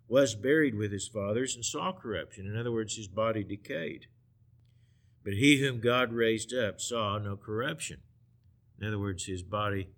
was 0.08 0.34
buried 0.34 0.74
with 0.74 0.92
his 0.92 1.08
fathers, 1.08 1.54
and 1.54 1.64
saw 1.64 1.92
corruption. 1.92 2.46
In 2.46 2.56
other 2.56 2.72
words, 2.72 2.96
his 2.96 3.08
body 3.08 3.42
decayed. 3.44 4.06
But 5.24 5.34
he 5.34 5.60
whom 5.60 5.80
God 5.80 6.12
raised 6.12 6.52
up 6.52 6.80
saw 6.80 7.18
no 7.18 7.36
corruption. 7.36 8.00
In 8.80 8.86
other 8.86 8.98
words, 8.98 9.26
his 9.26 9.42
body 9.42 9.88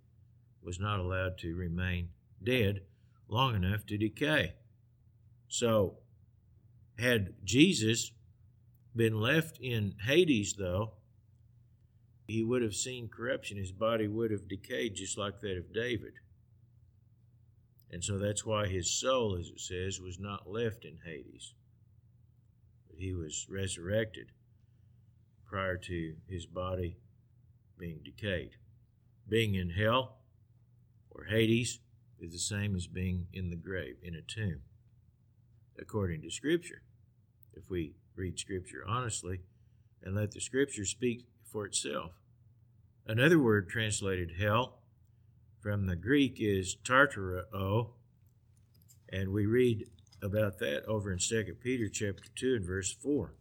was 0.62 0.78
not 0.78 1.00
allowed 1.00 1.38
to 1.38 1.54
remain 1.54 2.10
dead 2.42 2.82
long 3.28 3.54
enough 3.54 3.86
to 3.86 3.98
decay. 3.98 4.54
So, 5.48 5.98
had 6.98 7.34
Jesus 7.42 8.12
been 8.94 9.20
left 9.20 9.58
in 9.60 9.94
Hades, 10.04 10.54
though, 10.54 10.92
he 12.26 12.42
would 12.42 12.62
have 12.62 12.74
seen 12.74 13.08
corruption. 13.08 13.56
His 13.56 13.72
body 13.72 14.06
would 14.06 14.30
have 14.30 14.48
decayed 14.48 14.94
just 14.94 15.18
like 15.18 15.40
that 15.40 15.58
of 15.58 15.72
David. 15.72 16.14
And 17.94 18.02
so 18.02 18.18
that's 18.18 18.44
why 18.44 18.66
his 18.66 18.90
soul, 18.90 19.36
as 19.38 19.50
it 19.50 19.60
says, 19.60 20.00
was 20.00 20.18
not 20.18 20.50
left 20.50 20.84
in 20.84 20.98
Hades. 21.04 21.54
But 22.88 22.98
he 22.98 23.14
was 23.14 23.46
resurrected 23.48 24.32
prior 25.46 25.76
to 25.76 26.14
his 26.28 26.44
body 26.44 26.96
being 27.78 28.00
decayed. 28.04 28.56
Being 29.28 29.54
in 29.54 29.70
hell 29.70 30.16
or 31.08 31.26
Hades 31.26 31.78
is 32.18 32.32
the 32.32 32.38
same 32.40 32.74
as 32.74 32.88
being 32.88 33.28
in 33.32 33.50
the 33.50 33.56
grave, 33.56 33.94
in 34.02 34.16
a 34.16 34.22
tomb, 34.22 34.62
according 35.78 36.22
to 36.22 36.30
Scripture. 36.32 36.82
If 37.52 37.70
we 37.70 37.94
read 38.16 38.40
Scripture 38.40 38.82
honestly 38.88 39.42
and 40.02 40.16
let 40.16 40.32
the 40.32 40.40
Scripture 40.40 40.84
speak 40.84 41.26
for 41.44 41.64
itself. 41.64 42.10
Another 43.06 43.38
word 43.38 43.68
translated 43.68 44.32
hell 44.40 44.80
from 45.64 45.86
the 45.86 45.96
Greek 45.96 46.36
is 46.40 46.76
tartareo, 46.84 47.88
and 49.10 49.30
we 49.30 49.46
read 49.46 49.86
about 50.22 50.58
that 50.58 50.84
over 50.84 51.10
in 51.10 51.18
2 51.18 51.56
Peter 51.58 51.88
chapter 51.88 52.28
2 52.36 52.56
and 52.56 52.66
verse 52.66 52.92
4. 52.92 53.32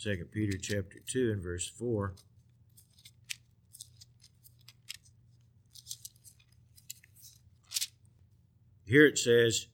2 0.00 0.28
Peter 0.30 0.56
chapter 0.56 1.00
2 1.04 1.32
and 1.32 1.42
verse 1.42 1.66
4. 1.66 2.14
Here 8.84 9.04
it 9.04 9.18
says, 9.18 9.66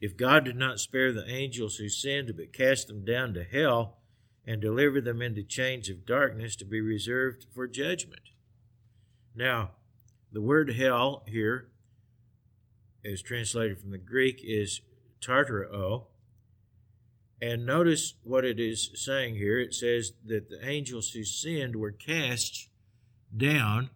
If 0.00 0.16
God 0.16 0.46
did 0.46 0.56
not 0.56 0.80
spare 0.80 1.12
the 1.12 1.28
angels 1.30 1.76
who 1.76 1.90
sinned, 1.90 2.32
but 2.34 2.54
cast 2.54 2.88
them 2.88 3.04
down 3.04 3.34
to 3.34 3.44
hell, 3.44 3.98
and 4.46 4.62
delivered 4.62 5.04
them 5.04 5.20
into 5.20 5.42
chains 5.42 5.90
of 5.90 6.06
darkness 6.06 6.56
to 6.56 6.64
be 6.64 6.80
reserved 6.80 7.44
for 7.54 7.66
judgment. 7.66 8.30
Now, 9.34 9.72
the 10.32 10.40
word 10.40 10.74
hell 10.74 11.22
here 11.26 11.68
is 13.02 13.22
translated 13.22 13.78
from 13.78 13.90
the 13.90 13.98
Greek, 13.98 14.40
is 14.42 14.80
tartareo. 15.20 16.06
And 17.40 17.64
notice 17.64 18.14
what 18.24 18.44
it 18.44 18.58
is 18.58 18.90
saying 18.94 19.36
here. 19.36 19.60
It 19.60 19.72
says 19.72 20.12
that 20.26 20.50
the 20.50 20.68
angels 20.68 21.10
who 21.10 21.22
sinned 21.24 21.76
were 21.76 21.92
cast 21.92 22.68
down 23.36 23.90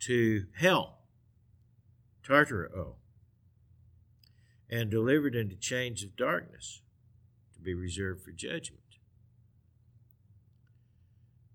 to 0.00 0.46
hell, 0.56 0.98
tartareo, 2.26 2.94
and 4.68 4.90
delivered 4.90 5.34
into 5.34 5.54
chains 5.56 6.02
of 6.02 6.16
darkness 6.16 6.82
to 7.54 7.60
be 7.60 7.74
reserved 7.74 8.24
for 8.24 8.32
judgment. 8.32 8.82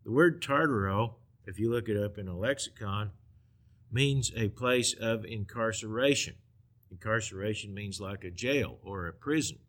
The 0.03 0.11
word 0.11 0.41
Tartaro, 0.41 1.15
if 1.45 1.59
you 1.59 1.71
look 1.71 1.89
it 1.89 1.97
up 1.97 2.17
in 2.17 2.27
a 2.27 2.37
lexicon, 2.37 3.11
means 3.91 4.31
a 4.35 4.49
place 4.49 4.93
of 4.93 5.25
incarceration. 5.25 6.35
Incarceration 6.89 7.73
means 7.73 7.99
like 7.99 8.23
a 8.23 8.31
jail 8.31 8.77
or 8.83 9.07
a 9.07 9.13
prison, 9.13 9.59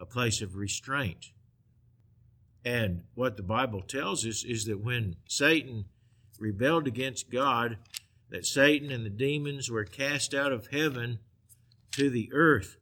a 0.00 0.06
place 0.06 0.42
of 0.42 0.56
restraint. 0.56 1.30
And 2.64 3.02
what 3.14 3.36
the 3.36 3.42
Bible 3.42 3.82
tells 3.82 4.26
us 4.26 4.44
is 4.44 4.64
that 4.64 4.80
when 4.80 5.16
Satan 5.28 5.84
rebelled 6.38 6.86
against 6.86 7.30
God, 7.30 7.76
that 8.30 8.46
Satan 8.46 8.90
and 8.90 9.04
the 9.04 9.10
demons 9.10 9.70
were 9.70 9.84
cast 9.84 10.34
out 10.34 10.50
of 10.50 10.68
heaven 10.68 11.18
to 11.92 12.10
the 12.10 12.30
earth. 12.32 12.76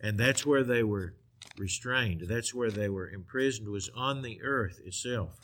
And 0.00 0.18
that's 0.18 0.46
where 0.46 0.62
they 0.62 0.82
were 0.82 1.14
restrained. 1.58 2.22
That's 2.22 2.54
where 2.54 2.70
they 2.70 2.88
were 2.88 3.08
imprisoned, 3.10 3.68
was 3.68 3.90
on 3.94 4.22
the 4.22 4.42
earth 4.42 4.80
itself. 4.84 5.40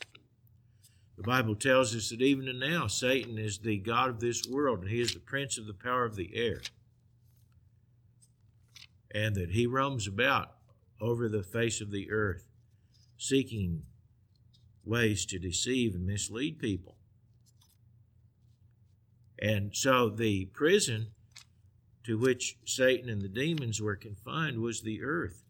The 1.17 1.23
Bible 1.23 1.55
tells 1.55 1.95
us 1.95 2.09
that 2.09 2.21
even 2.21 2.59
now 2.59 2.87
Satan 2.87 3.37
is 3.37 3.59
the 3.59 3.77
God 3.77 4.09
of 4.09 4.19
this 4.19 4.47
world, 4.47 4.81
and 4.81 4.89
he 4.89 5.01
is 5.01 5.13
the 5.13 5.19
prince 5.19 5.57
of 5.57 5.67
the 5.67 5.73
power 5.73 6.05
of 6.05 6.15
the 6.15 6.31
air. 6.33 6.61
And 9.13 9.35
that 9.35 9.51
he 9.51 9.67
roams 9.67 10.07
about 10.07 10.53
over 10.99 11.29
the 11.29 11.43
face 11.43 11.81
of 11.81 11.91
the 11.91 12.09
earth, 12.11 12.47
seeking 13.17 13.83
ways 14.83 15.25
to 15.27 15.37
deceive 15.37 15.93
and 15.93 16.05
mislead 16.05 16.57
people. 16.57 16.95
And 19.39 19.75
so 19.75 20.09
the 20.09 20.45
prison 20.45 21.07
to 22.05 22.17
which 22.17 22.57
Satan 22.65 23.09
and 23.09 23.21
the 23.21 23.29
demons 23.29 23.81
were 23.81 23.95
confined 23.95 24.59
was 24.59 24.81
the 24.81 25.03
earth. 25.03 25.42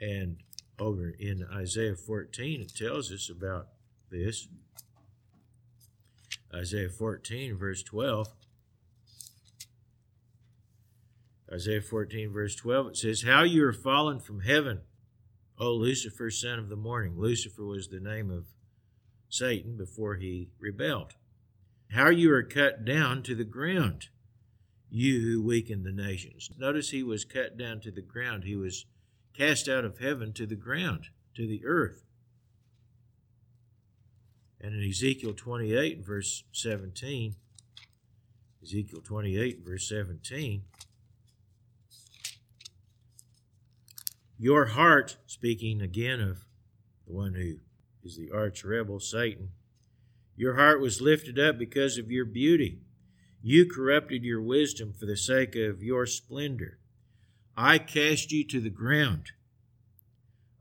And 0.00 0.38
over 0.78 1.10
in 1.18 1.46
Isaiah 1.52 1.96
14, 1.96 2.60
it 2.60 2.74
tells 2.74 3.12
us 3.12 3.30
about 3.30 3.68
this. 4.10 4.48
Isaiah 6.54 6.88
14, 6.88 7.56
verse 7.58 7.82
12. 7.82 8.28
Isaiah 11.52 11.80
14, 11.80 12.32
verse 12.32 12.54
12, 12.54 12.86
it 12.88 12.96
says, 12.96 13.22
How 13.22 13.42
you 13.42 13.64
are 13.64 13.72
fallen 13.72 14.20
from 14.20 14.40
heaven, 14.40 14.80
O 15.58 15.72
Lucifer, 15.72 16.30
son 16.30 16.58
of 16.58 16.68
the 16.68 16.76
morning. 16.76 17.14
Lucifer 17.16 17.64
was 17.64 17.88
the 17.88 18.00
name 18.00 18.30
of 18.30 18.46
Satan 19.28 19.76
before 19.76 20.16
he 20.16 20.50
rebelled. 20.58 21.14
How 21.90 22.10
you 22.10 22.32
are 22.32 22.42
cut 22.42 22.84
down 22.84 23.22
to 23.24 23.34
the 23.34 23.44
ground, 23.44 24.08
you 24.90 25.20
who 25.20 25.42
weaken 25.42 25.84
the 25.84 25.92
nations. 25.92 26.50
Notice 26.58 26.90
he 26.90 27.02
was 27.02 27.24
cut 27.24 27.56
down 27.56 27.80
to 27.80 27.90
the 27.90 28.02
ground. 28.02 28.44
He 28.44 28.56
was 28.56 28.84
cast 29.38 29.68
out 29.68 29.84
of 29.84 29.98
heaven 29.98 30.32
to 30.32 30.46
the 30.46 30.56
ground, 30.56 31.06
to 31.36 31.46
the 31.46 31.64
earth. 31.64 32.02
And 34.60 34.74
in 34.74 34.90
Ezekiel 34.90 35.32
28, 35.34 36.04
verse 36.04 36.42
17, 36.50 37.36
Ezekiel 38.60 39.00
28, 39.00 39.60
verse 39.64 39.88
17, 39.88 40.62
your 44.36 44.66
heart, 44.66 45.16
speaking 45.26 45.80
again 45.80 46.20
of 46.20 46.38
the 47.06 47.12
one 47.12 47.34
who 47.34 47.58
is 48.02 48.16
the 48.16 48.32
arch 48.34 48.64
rebel, 48.64 48.98
Satan, 48.98 49.50
your 50.34 50.56
heart 50.56 50.80
was 50.80 51.00
lifted 51.00 51.38
up 51.38 51.58
because 51.58 51.96
of 51.96 52.10
your 52.10 52.24
beauty. 52.24 52.80
You 53.40 53.66
corrupted 53.66 54.24
your 54.24 54.42
wisdom 54.42 54.92
for 54.92 55.06
the 55.06 55.16
sake 55.16 55.54
of 55.54 55.80
your 55.80 56.06
splendor. 56.06 56.78
I 57.56 57.78
cast 57.78 58.32
you 58.32 58.44
to 58.48 58.60
the 58.60 58.70
ground. 58.70 59.32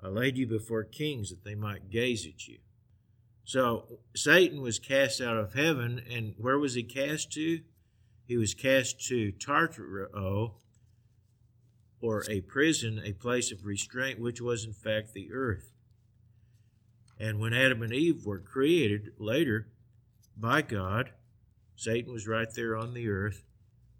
I 0.02 0.10
laid 0.10 0.38
you 0.38 0.48
before 0.48 0.84
kings 0.84 1.30
that 1.30 1.44
they 1.44 1.56
might 1.56 1.90
gaze 1.90 2.26
at 2.26 2.48
you. 2.48 2.60
So 3.44 4.00
Satan 4.16 4.62
was 4.62 4.78
cast 4.78 5.22
out 5.22 5.38
of 5.38 5.54
heaven, 5.54 6.02
and 6.12 6.36
where 6.38 6.60
was 6.60 6.74
he 6.74 6.84
cast 6.84 7.32
to? 7.34 7.62
He 8.26 8.38
was 8.38 8.54
cast 8.54 9.06
to 9.08 9.32
Tartaro, 9.32 10.52
or 12.02 12.24
a 12.30 12.42
prison, 12.42 13.02
a 13.04 13.14
place 13.14 13.52
of 13.52 13.66
restraint, 13.66 14.20
which 14.20 14.42
was 14.42 14.66
in 14.66 14.74
fact 14.74 15.14
the 15.14 15.32
earth. 15.32 15.72
And 17.20 17.40
when 17.40 17.54
Adam 17.54 17.82
and 17.82 17.94
Eve 17.94 18.26
were 18.26 18.40
created 18.40 19.14
later 19.18 19.70
by 20.36 20.62
God, 20.62 21.12
Satan 21.76 22.12
was 22.12 22.28
right 22.28 22.54
there 22.54 22.76
on 22.76 22.94
the 22.94 23.10
earth, 23.10 23.46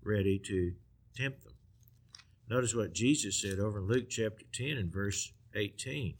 ready 0.04 0.38
to 0.40 0.74
tempt 1.16 1.44
them. 1.44 1.54
Notice 2.50 2.76
what 2.76 2.94
Jesus 2.94 3.42
said 3.42 3.60
over 3.60 3.80
in 3.80 3.88
Luke 3.88 4.10
chapter 4.10 4.46
10 4.54 4.78
and 4.78 4.92
verse 4.92 5.32
18. 5.58 6.16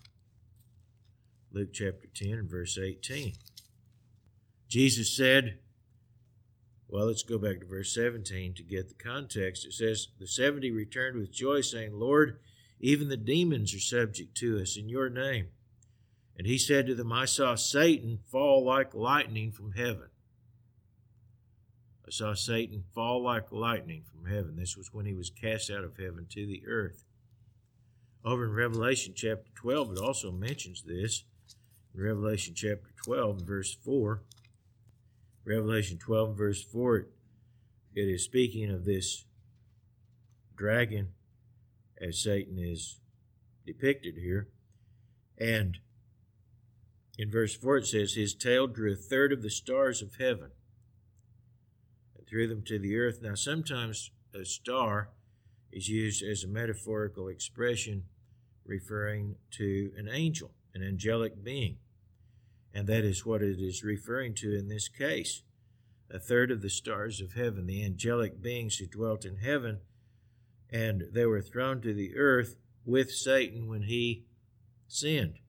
Luke 1.52 1.70
chapter 1.72 2.08
10 2.14 2.30
and 2.30 2.50
verse 2.50 2.78
18. 2.78 3.34
Jesus 4.68 5.16
said, 5.16 5.60
well, 6.90 7.08
let's 7.08 7.24
go 7.24 7.38
back 7.38 7.60
to 7.60 7.66
verse 7.66 7.94
17 7.94 8.54
to 8.56 8.64
get 8.64 8.88
the 8.88 8.96
context. 8.96 9.66
It 9.66 9.74
says, 9.74 10.08
The 10.20 10.28
70 10.28 10.72
returned 10.72 11.18
with 11.18 11.34
joy, 11.34 11.62
saying, 11.62 11.92
Lord, 11.94 12.40
even 12.80 13.10
the 13.10 13.18
demons 13.18 13.74
are 13.76 13.80
subject 13.80 14.36
to 14.38 14.60
us 14.60 14.78
in 14.78 14.88
your 14.88 15.10
name. 15.10 15.48
And 16.38 16.48
he 16.48 16.58
said 16.58 16.86
to 16.88 16.96
them, 16.96 17.12
I 17.12 17.26
saw 17.26 17.56
Satan 17.56 18.20
fall 18.32 18.64
like 18.64 18.94
lightning 18.94 19.52
from 19.52 19.74
heaven. 19.74 20.10
I 22.08 22.12
saw 22.12 22.34
Satan 22.34 22.84
fall 22.94 23.22
like 23.22 23.52
lightning 23.52 24.04
from 24.04 24.32
heaven. 24.32 24.56
This 24.56 24.78
was 24.78 24.94
when 24.94 25.06
he 25.06 25.14
was 25.14 25.30
cast 25.30 25.70
out 25.70 25.84
of 25.84 25.98
heaven 25.98 26.26
to 26.30 26.46
the 26.46 26.64
earth. 26.68 27.04
Over 28.28 28.44
in 28.44 28.52
Revelation 28.52 29.14
chapter 29.16 29.50
12, 29.56 29.94
it 29.94 30.00
also 30.00 30.34
mentions 30.34 30.84
this. 30.84 31.24
In 31.96 32.04
Revelation 32.04 32.54
chapter 32.54 32.90
12, 33.06 33.44
verse 33.44 33.74
4, 33.74 34.22
Revelation 35.46 35.98
12, 35.98 36.38
verse 36.38 36.62
4, 36.62 37.08
it 37.96 38.02
is 38.02 38.26
speaking 38.26 38.70
of 38.70 38.84
this 38.84 39.24
dragon 40.58 41.14
as 42.02 42.22
Satan 42.22 42.60
is 42.60 43.00
depicted 43.66 44.16
here. 44.18 44.50
And 45.38 45.78
in 47.18 47.32
verse 47.32 47.56
4, 47.56 47.78
it 47.78 47.88
says, 47.88 48.16
His 48.16 48.36
tail 48.36 48.68
drew 48.68 48.92
a 48.92 48.98
third 48.98 49.32
of 49.32 49.42
the 49.42 49.50
stars 49.50 50.02
of 50.02 50.18
heaven 50.20 50.52
and 52.18 52.28
threw 52.28 52.46
them 52.46 52.64
to 52.64 52.78
the 52.78 52.98
earth. 52.98 53.20
Now, 53.22 53.36
sometimes 53.36 54.12
a 54.36 54.44
star 54.44 55.12
is 55.72 55.88
used 55.88 56.22
as 56.26 56.44
a 56.44 56.50
metaphorical 56.50 57.30
expression 57.30 58.04
referring 58.68 59.36
to 59.52 59.92
an 59.98 60.10
angel, 60.12 60.52
an 60.74 60.84
angelic 60.84 61.44
being. 61.44 61.78
And 62.74 62.88
that 62.88 63.04
is 63.04 63.26
what 63.26 63.42
it 63.42 63.60
is 63.60 63.84
referring 63.84 64.36
to 64.36 64.58
in 64.58 64.68
this 64.68 64.88
case. 64.88 65.42
A 66.10 66.20
third 66.20 66.52
of 66.52 66.62
the 66.62 66.70
stars 66.70 67.20
of 67.20 67.34
heaven, 67.34 67.66
the 67.66 67.84
angelic 67.84 68.42
beings 68.42 68.76
who 68.76 68.86
dwelt 68.86 69.26
in 69.26 69.38
heaven, 69.38 69.80
and 70.70 71.06
they 71.12 71.26
were 71.26 71.42
thrown 71.42 71.82
to 71.82 71.94
the 71.94 72.16
earth 72.16 72.56
with 72.86 73.12
Satan 73.12 73.68
when 73.68 73.84
he 73.84 74.26
sinned. 74.88 75.40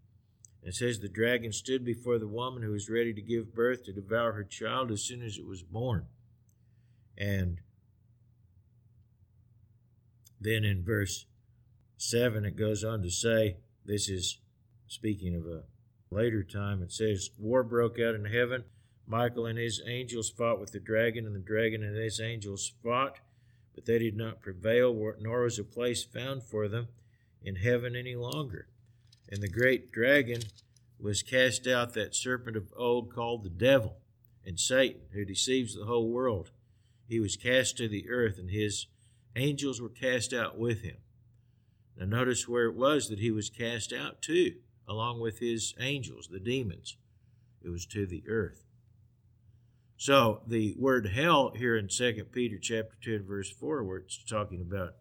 It 0.62 0.74
says 0.74 0.98
the 0.98 1.08
dragon 1.08 1.52
stood 1.52 1.84
before 1.84 2.18
the 2.18 2.26
woman 2.26 2.62
who 2.62 2.72
was 2.72 2.90
ready 2.90 3.14
to 3.14 3.22
give 3.22 3.54
birth 3.54 3.84
to 3.84 3.92
devour 3.92 4.32
her 4.32 4.44
child 4.44 4.90
as 4.90 5.02
soon 5.02 5.22
as 5.22 5.38
it 5.38 5.46
was 5.46 5.62
born. 5.62 6.06
And 7.16 7.60
then 10.40 10.64
in 10.64 10.84
verse 10.84 11.26
7, 11.98 12.44
it 12.44 12.56
goes 12.56 12.84
on 12.84 13.02
to 13.02 13.10
say, 13.10 13.56
this 13.84 14.08
is 14.08 14.38
speaking 14.86 15.34
of 15.34 15.46
a 15.46 15.64
later 16.10 16.42
time, 16.42 16.82
it 16.82 16.92
says, 16.92 17.30
War 17.38 17.62
broke 17.62 17.98
out 17.98 18.14
in 18.14 18.24
heaven. 18.24 18.64
Michael 19.06 19.46
and 19.46 19.58
his 19.58 19.82
angels 19.86 20.30
fought 20.30 20.60
with 20.60 20.72
the 20.72 20.80
dragon, 20.80 21.26
and 21.26 21.34
the 21.34 21.40
dragon 21.40 21.82
and 21.82 21.96
his 21.96 22.20
angels 22.20 22.72
fought, 22.82 23.18
but 23.74 23.86
they 23.86 23.98
did 23.98 24.16
not 24.16 24.40
prevail, 24.40 24.94
nor 25.20 25.42
was 25.42 25.58
a 25.58 25.64
place 25.64 26.04
found 26.04 26.42
for 26.42 26.68
them 26.68 26.88
in 27.42 27.56
heaven 27.56 27.96
any 27.96 28.14
longer. 28.14 28.68
And 29.30 29.42
the 29.42 29.48
great 29.48 29.90
dragon 29.90 30.42
was 31.00 31.22
cast 31.22 31.66
out, 31.66 31.94
that 31.94 32.14
serpent 32.14 32.56
of 32.56 32.72
old 32.76 33.12
called 33.14 33.44
the 33.44 33.50
devil 33.50 33.96
and 34.44 34.58
Satan, 34.58 35.02
who 35.12 35.24
deceives 35.24 35.74
the 35.74 35.84
whole 35.84 36.08
world. 36.08 36.50
He 37.08 37.20
was 37.20 37.36
cast 37.36 37.76
to 37.78 37.88
the 37.88 38.08
earth, 38.08 38.38
and 38.38 38.50
his 38.50 38.86
angels 39.36 39.80
were 39.80 39.88
cast 39.88 40.32
out 40.32 40.58
with 40.58 40.82
him. 40.82 40.96
Now, 41.98 42.06
notice 42.06 42.46
where 42.46 42.66
it 42.66 42.76
was 42.76 43.08
that 43.08 43.18
he 43.18 43.32
was 43.32 43.50
cast 43.50 43.92
out 43.92 44.22
to, 44.22 44.54
along 44.86 45.20
with 45.20 45.40
his 45.40 45.74
angels, 45.80 46.28
the 46.30 46.38
demons. 46.38 46.96
It 47.60 47.70
was 47.70 47.84
to 47.86 48.06
the 48.06 48.22
earth. 48.28 48.64
So 49.96 50.42
the 50.46 50.76
word 50.78 51.08
hell 51.08 51.52
here 51.56 51.76
in 51.76 51.88
2 51.88 52.24
Peter 52.30 52.56
chapter 52.56 52.94
2 53.02 53.16
and 53.16 53.26
verse 53.26 53.50
4, 53.50 53.82
where 53.82 53.98
it's 53.98 54.22
talking 54.22 54.60
about 54.60 54.94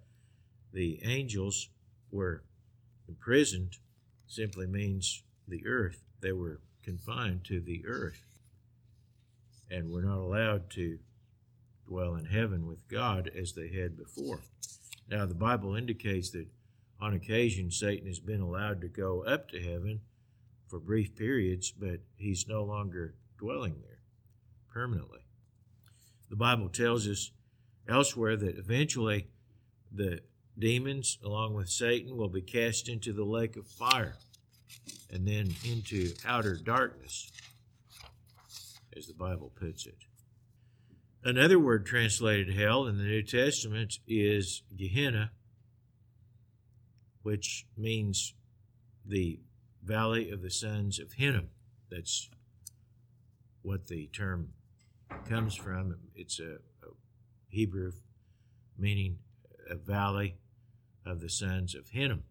the 0.73 0.99
angels 1.03 1.69
were 2.11 2.43
imprisoned 3.07 3.77
simply 4.25 4.65
means 4.65 5.23
the 5.47 5.67
earth. 5.67 6.01
They 6.19 6.31
were 6.31 6.61
confined 6.83 7.43
to 7.45 7.59
the 7.59 7.85
earth 7.85 8.25
and 9.69 9.91
were 9.91 10.01
not 10.01 10.17
allowed 10.17 10.71
to 10.71 10.97
dwell 11.87 12.15
in 12.15 12.25
heaven 12.25 12.65
with 12.65 12.87
God 12.87 13.29
as 13.39 13.53
they 13.53 13.69
had 13.69 13.97
before. 13.97 14.41
Now, 15.09 15.25
the 15.25 15.35
Bible 15.35 15.75
indicates 15.75 16.31
that 16.31 16.47
on 16.99 17.13
occasion 17.13 17.71
Satan 17.71 18.07
has 18.07 18.19
been 18.19 18.41
allowed 18.41 18.81
to 18.81 18.87
go 18.87 19.23
up 19.23 19.49
to 19.49 19.61
heaven 19.61 20.01
for 20.67 20.79
brief 20.79 21.15
periods, 21.15 21.71
but 21.71 21.99
he's 22.15 22.47
no 22.47 22.63
longer 22.63 23.15
dwelling 23.37 23.75
there 23.81 23.99
permanently. 24.71 25.19
The 26.29 26.35
Bible 26.35 26.69
tells 26.69 27.07
us 27.07 27.31
elsewhere 27.87 28.35
that 28.35 28.57
eventually 28.57 29.27
the 29.91 30.21
demons, 30.59 31.17
along 31.23 31.53
with 31.53 31.69
Satan, 31.69 32.17
will 32.17 32.29
be 32.29 32.41
cast 32.41 32.89
into 32.89 33.13
the 33.13 33.23
lake 33.23 33.55
of 33.55 33.67
fire 33.67 34.15
and 35.11 35.27
then 35.27 35.55
into 35.65 36.13
outer 36.25 36.55
darkness, 36.55 37.31
as 38.95 39.07
the 39.07 39.13
Bible 39.13 39.51
puts 39.55 39.85
it. 39.85 39.97
Another 41.23 41.59
word 41.59 41.85
translated 41.85 42.55
hell 42.55 42.87
in 42.87 42.97
the 42.97 43.03
New 43.03 43.23
Testament 43.23 43.99
is 44.07 44.63
Gehenna, 44.75 45.31
which 47.27 47.65
means 47.75 48.35
the 49.05 49.37
valley 49.83 50.29
of 50.29 50.41
the 50.41 50.49
sons 50.49 50.97
of 50.97 51.11
Hinnom. 51.11 51.49
That's 51.91 52.29
what 53.63 53.87
the 53.87 54.07
term 54.07 54.53
comes 55.27 55.53
from. 55.53 55.97
It's 56.15 56.39
a, 56.39 56.59
a 56.83 56.91
Hebrew 57.49 57.91
meaning 58.77 59.17
a 59.69 59.75
valley 59.75 60.37
of 61.05 61.19
the 61.19 61.29
sons 61.29 61.75
of 61.75 61.89
Hinnom. 61.89 62.23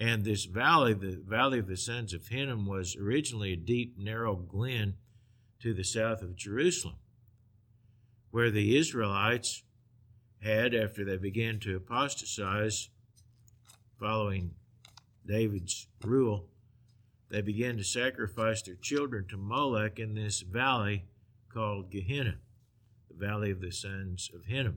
And 0.00 0.24
this 0.24 0.46
valley, 0.46 0.92
the 0.92 1.22
valley 1.24 1.60
of 1.60 1.68
the 1.68 1.76
sons 1.76 2.12
of 2.12 2.26
Hinnom, 2.26 2.66
was 2.66 2.96
originally 2.96 3.52
a 3.52 3.56
deep, 3.56 3.94
narrow 3.96 4.34
glen 4.34 4.94
to 5.60 5.72
the 5.72 5.84
south 5.84 6.22
of 6.22 6.34
Jerusalem, 6.34 6.96
where 8.32 8.50
the 8.50 8.76
Israelites 8.76 9.62
had, 10.42 10.74
after 10.74 11.04
they 11.04 11.18
began 11.18 11.60
to 11.60 11.76
apostatize 11.76 12.88
following 14.04 14.50
David's 15.26 15.86
rule, 16.04 16.44
they 17.30 17.40
began 17.40 17.78
to 17.78 17.82
sacrifice 17.82 18.60
their 18.60 18.74
children 18.74 19.24
to 19.30 19.38
Molech 19.38 19.98
in 19.98 20.14
this 20.14 20.42
valley 20.42 21.06
called 21.48 21.90
Gehenna, 21.90 22.34
the 23.08 23.26
valley 23.26 23.50
of 23.50 23.62
the 23.62 23.72
sons 23.72 24.30
of 24.34 24.44
Hinnom. 24.44 24.76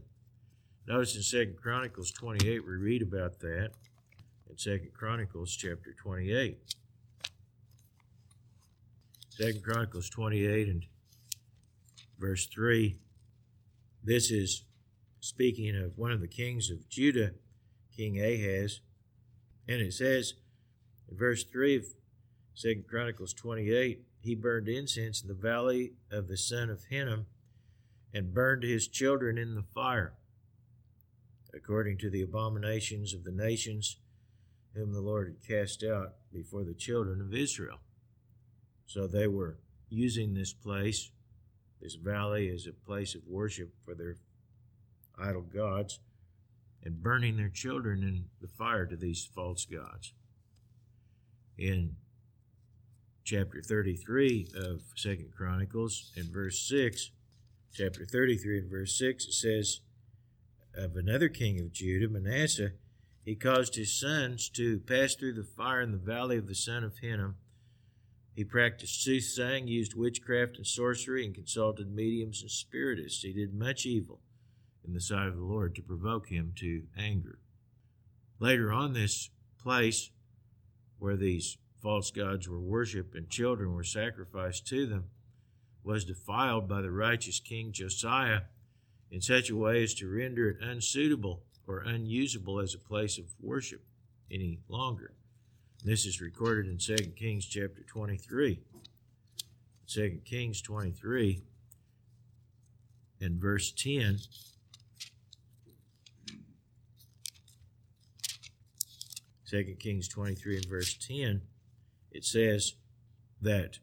Notice 0.88 1.18
in 1.18 1.24
Second 1.24 1.58
Chronicles 1.62 2.10
28, 2.12 2.66
we 2.66 2.76
read 2.76 3.02
about 3.02 3.42
that 3.42 3.72
in 4.50 4.58
Second 4.58 4.94
Chronicles 4.94 5.54
chapter 5.58 5.92
28. 5.92 6.58
Second 9.30 9.62
Chronicles 9.62 10.10
28 10.10 10.70
and 10.70 10.86
verse 12.18 12.46
3. 12.46 12.96
This 14.02 14.32
is 14.32 14.64
speaking 15.20 15.76
of 15.76 15.98
one 15.98 16.14
of 16.14 16.22
the 16.22 16.30
kings 16.30 16.70
of 16.70 16.88
Judah, 16.88 17.32
King 17.94 18.22
Ahaz. 18.22 18.80
And 19.68 19.82
it 19.82 19.94
says 19.94 20.34
in 21.10 21.18
verse 21.18 21.44
3 21.44 21.76
of 21.78 21.86
Second 22.54 22.86
Chronicles 22.88 23.34
28, 23.34 24.02
he 24.22 24.36
burned 24.36 24.68
incense 24.68 25.22
in 25.22 25.28
the 25.28 25.34
valley 25.34 25.94
of 26.12 26.28
the 26.28 26.38
son 26.38 26.70
of 26.70 26.86
Hinnom 26.90 27.28
and 28.14 28.34
burned 28.34 28.64
his 28.64 28.88
children 28.88 29.38
in 29.38 29.56
the 29.56 29.66
fire, 29.76 30.14
according 31.54 31.98
to 32.00 32.10
the 32.10 32.22
abominations 32.22 33.14
of 33.14 33.24
the 33.24 33.32
nations 33.32 33.98
whom 34.74 34.94
the 34.94 35.02
Lord 35.02 35.28
had 35.28 35.48
cast 35.48 35.84
out 35.84 36.16
before 36.34 36.64
the 36.64 36.74
children 36.74 37.22
of 37.22 37.34
Israel. 37.34 37.80
So 38.86 39.08
they 39.08 39.28
were 39.28 39.58
using 39.90 40.34
this 40.34 40.54
place, 40.54 41.12
this 41.82 41.96
valley, 41.96 42.50
as 42.50 42.68
a 42.68 42.74
place 42.74 43.16
of 43.16 43.22
worship 43.28 43.74
for 43.84 43.94
their 43.94 44.16
idol 45.20 45.42
gods 45.42 46.00
and 46.88 47.04
burning 47.04 47.36
their 47.36 47.50
children 47.50 48.02
in 48.02 48.24
the 48.40 48.48
fire 48.48 48.86
to 48.86 48.96
these 48.96 49.30
false 49.36 49.66
gods. 49.66 50.14
In 51.58 51.98
chapter 53.26 53.62
33 53.62 54.48
of 54.56 54.84
Second 54.96 55.34
Chronicles, 55.36 56.14
in 56.16 56.32
verse 56.32 56.66
6, 56.70 57.12
chapter 57.74 58.06
33 58.06 58.60
and 58.60 58.72
verse 58.72 58.98
6, 58.98 59.26
it 59.26 59.34
says 59.34 59.82
of 60.78 60.96
another 60.96 61.28
king 61.28 61.60
of 61.60 61.74
Judah, 61.74 62.08
Manasseh, 62.08 62.72
he 63.26 63.36
caused 63.36 63.76
his 63.76 64.00
sons 64.00 64.48
to 64.52 64.80
pass 64.80 65.14
through 65.14 65.34
the 65.34 65.44
fire 65.44 65.82
in 65.82 65.92
the 65.92 65.98
valley 65.98 66.38
of 66.38 66.48
the 66.48 66.56
son 66.56 66.86
of 66.86 67.00
Hinnom. 67.00 67.36
He 68.34 68.46
practiced 68.46 69.04
soothsaying, 69.04 69.68
used 69.68 69.94
witchcraft 69.94 70.56
and 70.56 70.66
sorcery, 70.66 71.26
and 71.26 71.36
consulted 71.36 71.94
mediums 71.94 72.42
and 72.42 72.50
spiritists. 72.50 73.24
He 73.24 73.34
did 73.34 73.54
much 73.54 73.86
evil 73.86 74.22
in 74.88 74.94
the 74.94 75.02
sight 75.02 75.28
of 75.28 75.36
the 75.36 75.44
Lord 75.44 75.76
to 75.76 75.82
provoke 75.82 76.30
him 76.30 76.54
to 76.56 76.84
anger. 76.98 77.40
Later 78.40 78.72
on, 78.72 78.94
this 78.94 79.30
place 79.62 80.10
where 80.98 81.18
these 81.18 81.58
false 81.82 82.10
gods 82.10 82.48
were 82.48 82.60
worshipped 82.60 83.14
and 83.14 83.30
children 83.30 83.74
were 83.74 83.84
sacrificed 83.84 84.66
to 84.68 84.88
them 84.88 85.06
was 85.84 86.06
defiled 86.06 86.68
by 86.68 86.82
the 86.82 86.92
righteous 86.92 87.40
King 87.40 87.72
Josiah 87.72 88.42
in 89.10 89.22
such 89.22 89.50
a 89.50 89.56
way 89.56 89.84
as 89.84 89.94
to 89.96 90.10
render 90.10 90.50
it 90.50 90.58
unsuitable 90.62 91.44
or 91.66 91.80
unusable 91.80 92.60
as 92.60 92.74
a 92.74 92.80
place 92.80 93.18
of 93.18 93.26
worship 93.42 93.84
any 94.32 94.60
longer. 94.68 95.14
This 95.84 96.06
is 96.06 96.20
recorded 96.20 96.68
in 96.70 96.78
2 96.78 97.12
Kings 97.16 97.46
chapter 97.46 97.84
23. 97.84 98.60
2 99.88 100.20
Kings 100.26 100.62
23 100.62 101.42
and 103.22 103.40
verse 103.40 103.72
10. 103.72 104.20
Second 109.48 109.80
Kings 109.80 110.10
23 110.10 110.58
and 110.58 110.66
verse 110.66 110.94
10, 110.96 111.42
it 112.12 112.26
says 112.26 112.74
that 113.42 113.80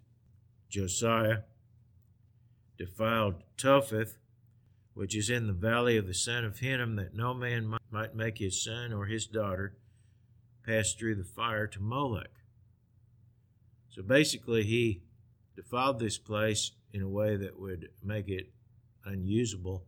Josiah 0.69 1.39
defiled 2.77 3.37
Topheth, 3.57 4.19
which 4.93 5.17
is 5.17 5.31
in 5.31 5.47
the 5.47 5.55
valley 5.55 5.97
of 5.97 6.07
the 6.07 6.13
son 6.13 6.45
of 6.45 6.59
Hinnom, 6.59 6.97
that 6.97 7.15
no 7.15 7.33
man 7.33 7.79
might 7.91 8.15
make 8.15 8.37
his 8.37 8.63
son 8.63 8.93
or 8.93 9.07
his 9.07 9.25
daughter 9.25 9.79
pass 10.67 10.93
through 10.93 11.15
the 11.15 11.25
fire 11.25 11.67
to 11.69 11.81
Molech. 11.81 12.29
So 13.89 14.03
basically, 14.03 14.65
he 14.65 15.01
defiled 15.57 15.99
this 15.99 16.19
place 16.19 16.73
in 16.93 17.01
a 17.01 17.09
way 17.09 17.37
that 17.37 17.59
would 17.59 17.89
make 18.03 18.29
it 18.29 18.51
unusable 19.07 19.87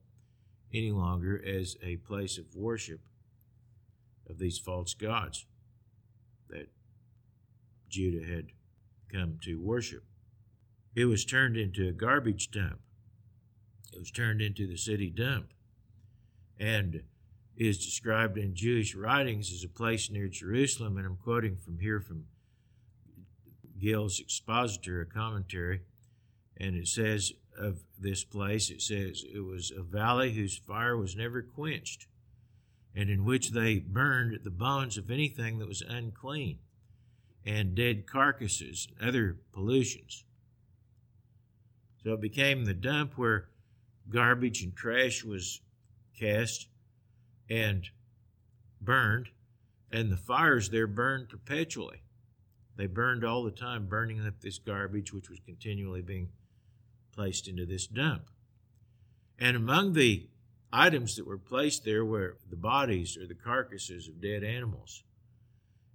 any 0.73 0.91
longer 0.91 1.39
as 1.47 1.77
a 1.83 1.97
place 1.97 2.39
of 2.39 2.57
worship 2.57 3.01
of 4.27 4.39
these 4.39 4.59
false 4.59 4.95
gods 4.95 5.45
that 6.51 6.69
Judah 7.89 8.27
had 8.27 8.47
come 9.13 9.39
to 9.43 9.61
worship. 9.61 10.05
It 10.95 11.07
was 11.07 11.25
turned 11.25 11.57
into 11.57 11.89
a 11.89 11.93
garbage 11.93 12.51
dump. 12.51 12.81
It 13.93 13.99
was 13.99 14.11
turned 14.11 14.41
into 14.41 14.67
the 14.67 14.77
city 14.77 15.11
dump 15.11 15.47
and 16.59 17.03
is 17.57 17.85
described 17.85 18.37
in 18.37 18.55
Jewish 18.55 18.95
writings 18.95 19.53
as 19.53 19.65
a 19.65 19.69
place 19.69 20.11
near 20.11 20.29
Jerusalem. 20.29 20.97
And 20.97 21.07
I'm 21.07 21.17
quoting 21.17 21.57
from 21.57 21.79
here 21.79 22.01
from 22.01 22.25
Gill's 23.79 24.21
Expositor, 24.21 25.03
a 25.03 25.07
commentary, 25.07 25.83
and 26.57 26.75
it 26.77 26.89
says 26.89 27.33
of 27.59 27.81
this 27.99 28.25
place, 28.25 28.71
it 28.71 28.83
says 28.83 29.25
it 29.33 29.41
was 29.41 29.71
a 29.71 29.83
valley 29.83 30.33
whose 30.33 30.57
fire 30.57 30.97
was 30.97 31.17
never 31.17 31.43
quenched, 31.43 32.07
and 32.97 33.11
in 33.11 33.25
which 33.25 33.51
they 33.51 33.79
burned 33.79 34.41
the 34.43 34.51
bones 34.51 34.97
of 34.97 35.11
anything 35.11 35.59
that 35.59 35.69
was 35.69 35.83
unclean, 35.83 36.59
and 37.45 37.75
dead 37.75 38.07
carcasses, 38.07 38.89
and 38.99 39.09
other 39.09 39.37
pollutions. 39.53 40.25
So 42.03 42.15
it 42.15 42.21
became 42.21 42.65
the 42.65 42.75
dump 42.75 43.13
where 43.19 43.49
garbage 44.09 44.63
and 44.63 44.75
trash 44.75 45.23
was 45.23 45.61
cast 46.19 46.69
and 47.51 47.85
burned, 48.81 49.29
and 49.93 50.11
the 50.11 50.17
fires 50.17 50.71
there 50.71 50.87
burned 50.87 51.29
perpetually. 51.29 52.03
They 52.77 52.87
burned 52.87 53.25
all 53.25 53.45
the 53.45 53.51
time, 53.51 53.87
burning 53.87 54.27
up 54.27 54.41
this 54.41 54.59
garbage, 54.59 55.13
which 55.13 55.29
was 55.29 55.41
continually 55.45 56.03
being 56.03 56.29
placed 57.13 57.47
into 57.47 57.67
this 57.67 57.87
dump. 57.87 58.31
And 59.39 59.57
among 59.57 59.93
the 59.93 60.29
items 60.73 61.17
that 61.17 61.27
were 61.27 61.39
placed 61.39 61.85
there 61.85 62.05
were 62.05 62.37
the 62.49 62.57
bodies 62.57 63.17
or 63.17 63.27
the 63.27 63.35
carcasses 63.35 64.09
of 64.09 64.21
dead 64.21 64.45
animals. 64.45 65.03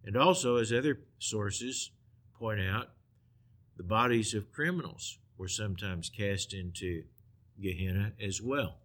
And 0.03 0.17
also, 0.17 0.57
as 0.57 0.71
other 0.71 0.99
sources 1.19 1.91
point 2.37 2.61
out, 2.61 2.89
the 3.77 3.83
bodies 3.83 4.33
of 4.33 4.51
criminals 4.51 5.19
were 5.37 5.47
sometimes 5.47 6.09
cast 6.09 6.53
into 6.53 7.03
Gehenna 7.59 8.13
as 8.21 8.41
well. 8.41 8.77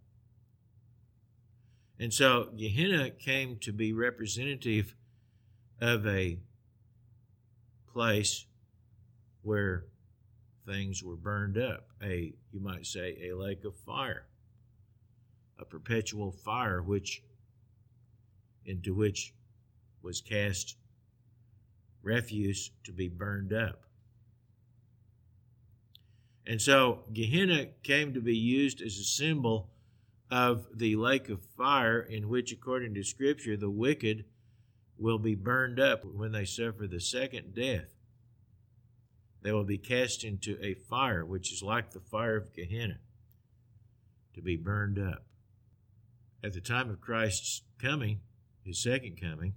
And 1.99 2.13
so 2.13 2.51
Gehenna 2.57 3.11
came 3.11 3.57
to 3.61 3.73
be 3.73 3.93
representative 3.93 4.95
of 5.81 6.07
a 6.07 6.39
place 7.93 8.47
where 9.43 9.85
things 10.67 11.03
were 11.03 11.17
burned 11.17 11.57
up. 11.57 11.89
A, 12.03 12.35
you 12.53 12.61
might 12.61 12.87
say, 12.87 13.17
a 13.31 13.37
lake 13.37 13.65
of 13.65 13.75
fire, 13.87 14.27
a 15.59 15.65
perpetual 15.65 16.31
fire 16.31 16.83
which 16.83 17.23
into 18.65 18.95
which 18.95 19.33
was 20.03 20.21
cast 20.21 20.77
refuse 22.03 22.71
to 22.85 22.93
be 22.93 23.09
burned 23.09 23.53
up. 23.53 23.83
And 26.47 26.63
so 26.63 27.01
Gehenna 27.13 27.67
came 27.83 28.15
to 28.15 28.21
be 28.21 28.37
used 28.37 28.81
as 28.81 28.99
a 28.99 29.05
symbol 29.05 29.71
of 30.31 30.67
the 30.75 30.97
lake 30.97 31.29
of 31.29 31.43
fire, 31.57 32.01
in 32.01 32.29
which, 32.29 32.53
according 32.53 32.95
to 32.95 33.03
Scripture, 33.03 33.57
the 33.57 33.71
wicked 33.71 34.25
will 34.99 35.19
be 35.19 35.35
burned 35.35 35.81
up 35.81 36.05
when 36.05 36.33
they 36.33 36.45
suffer 36.45 36.87
the 36.87 37.01
second 37.01 37.55
death. 37.55 37.95
They 39.43 39.53
will 39.53 39.65
be 39.65 39.79
cast 39.79 40.25
into 40.25 40.59
a 40.65 40.75
fire, 40.75 41.25
which 41.25 41.53
is 41.53 41.63
like 41.63 41.91
the 41.91 42.01
fire 42.01 42.37
of 42.37 42.53
Gehenna, 42.53 42.99
to 44.35 44.43
be 44.43 44.57
burned 44.57 44.99
up. 44.99 45.25
At 46.47 46.53
the 46.53 46.61
time 46.61 46.91
of 46.91 47.01
Christ's 47.01 47.63
coming, 47.83 48.21
his 48.63 48.81
second 48.81 49.21
coming, 49.21 49.55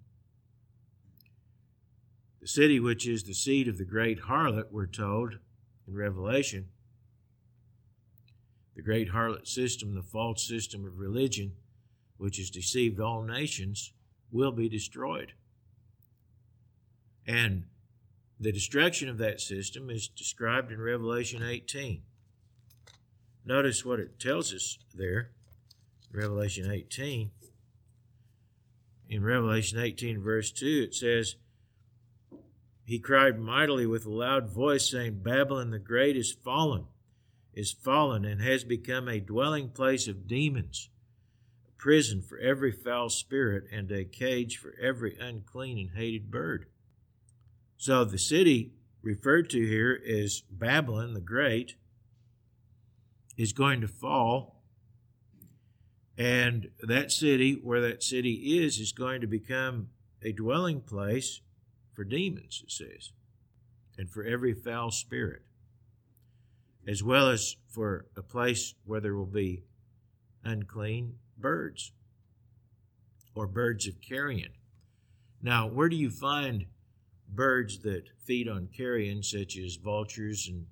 the 2.41 2.47
city 2.47 2.79
which 2.79 3.07
is 3.07 3.21
the 3.21 3.35
seat 3.35 3.67
of 3.67 3.77
the 3.77 3.85
great 3.85 4.21
harlot, 4.21 4.71
we're 4.71 4.87
told 4.87 5.37
in 5.87 5.93
Revelation, 5.93 6.69
the 8.75 8.81
great 8.81 9.11
harlot 9.11 9.47
system, 9.47 9.93
the 9.93 10.01
false 10.01 10.47
system 10.47 10.83
of 10.83 10.97
religion, 10.97 11.51
which 12.17 12.37
has 12.37 12.49
deceived 12.49 12.99
all 12.99 13.21
nations, 13.21 13.93
will 14.31 14.51
be 14.51 14.67
destroyed. 14.67 15.33
And 17.27 17.65
the 18.39 18.51
destruction 18.51 19.09
of 19.09 19.19
that 19.19 19.41
system 19.41 19.91
is 19.91 20.07
described 20.07 20.71
in 20.71 20.81
Revelation 20.81 21.43
18. 21.43 22.01
Notice 23.45 23.85
what 23.85 23.99
it 23.99 24.19
tells 24.19 24.51
us 24.51 24.79
there, 24.91 25.29
Revelation 26.11 26.71
18. 26.71 27.31
In 29.09 29.23
Revelation 29.23 29.79
18, 29.79 30.21
verse 30.21 30.51
2, 30.51 30.87
it 30.87 30.95
says, 30.95 31.35
He 32.83 32.99
cried 32.99 33.39
mightily 33.39 33.85
with 33.85 34.05
a 34.05 34.11
loud 34.11 34.49
voice, 34.49 34.89
saying, 34.89 35.21
Babylon 35.23 35.71
the 35.71 35.79
Great 35.79 36.15
is 36.15 36.31
fallen, 36.31 36.85
is 37.53 37.71
fallen, 37.71 38.23
and 38.25 38.41
has 38.41 38.63
become 38.63 39.07
a 39.07 39.19
dwelling 39.19 39.69
place 39.69 40.07
of 40.07 40.27
demons, 40.27 40.89
a 41.67 41.71
prison 41.81 42.21
for 42.21 42.37
every 42.37 42.71
foul 42.71 43.09
spirit, 43.09 43.63
and 43.71 43.91
a 43.91 44.05
cage 44.05 44.57
for 44.57 44.75
every 44.81 45.17
unclean 45.19 45.77
and 45.77 45.97
hated 45.97 46.29
bird. 46.29 46.67
So 47.77 48.03
the 48.03 48.19
city 48.19 48.73
referred 49.01 49.49
to 49.51 49.65
here 49.65 49.93
is 49.93 50.43
Babylon 50.51 51.13
the 51.13 51.21
Great 51.21 51.75
is 53.37 53.53
going 53.53 53.81
to 53.81 53.87
fall. 53.87 54.58
And 56.19 56.71
that 56.83 57.13
city, 57.13 57.57
where 57.63 57.79
that 57.79 58.03
city 58.03 58.59
is, 58.61 58.77
is 58.77 58.91
going 58.91 59.21
to 59.21 59.27
become 59.27 59.87
a 60.21 60.33
dwelling 60.33 60.81
place 60.81 61.39
for 61.93 62.03
demons, 62.03 62.61
it 62.61 62.71
says, 62.71 63.13
and 63.97 64.09
for 64.09 64.25
every 64.25 64.53
foul 64.53 64.91
spirit, 64.91 65.43
as 66.85 67.01
well 67.01 67.29
as 67.29 67.55
for 67.69 68.07
a 68.17 68.21
place 68.21 68.75
where 68.83 68.99
there 68.99 69.15
will 69.15 69.25
be 69.25 69.63
unclean 70.43 71.13
birds 71.37 71.93
or 73.33 73.47
birds 73.47 73.87
of 73.87 74.01
carrion. 74.01 74.51
Now, 75.41 75.69
where 75.69 75.87
do 75.87 75.95
you 75.95 76.09
find 76.09 76.65
birds 77.29 77.79
that 77.83 78.09
feed 78.25 78.49
on 78.49 78.67
carrion, 78.75 79.23
such 79.23 79.57
as 79.57 79.77
vultures 79.77 80.49
and 80.49 80.65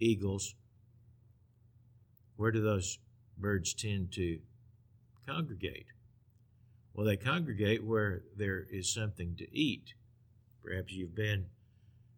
eagles, 0.00 0.56
where 2.34 2.50
do 2.50 2.60
those 2.60 2.98
birds 3.40 3.74
tend 3.74 4.12
to 4.12 4.38
congregate? 5.26 5.86
Well, 6.94 7.06
they 7.06 7.16
congregate 7.16 7.84
where 7.84 8.22
there 8.36 8.66
is 8.70 8.92
something 8.92 9.36
to 9.36 9.56
eat. 9.56 9.94
Perhaps 10.62 10.92
you've 10.92 11.14
been 11.14 11.46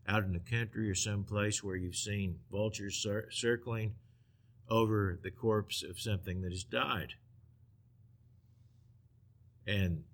out 0.08 0.24
in 0.24 0.32
the 0.32 0.40
country 0.40 0.90
or 0.90 0.94
someplace 0.94 1.62
where 1.62 1.76
you've 1.76 1.96
seen 1.96 2.38
vultures 2.50 2.96
cir- 2.96 3.28
circling 3.30 3.94
over 4.68 5.18
the 5.22 5.30
corpse 5.30 5.82
of 5.82 6.00
something 6.00 6.40
that 6.42 6.50
has 6.50 6.64
died. 6.64 7.14
And 9.66 10.04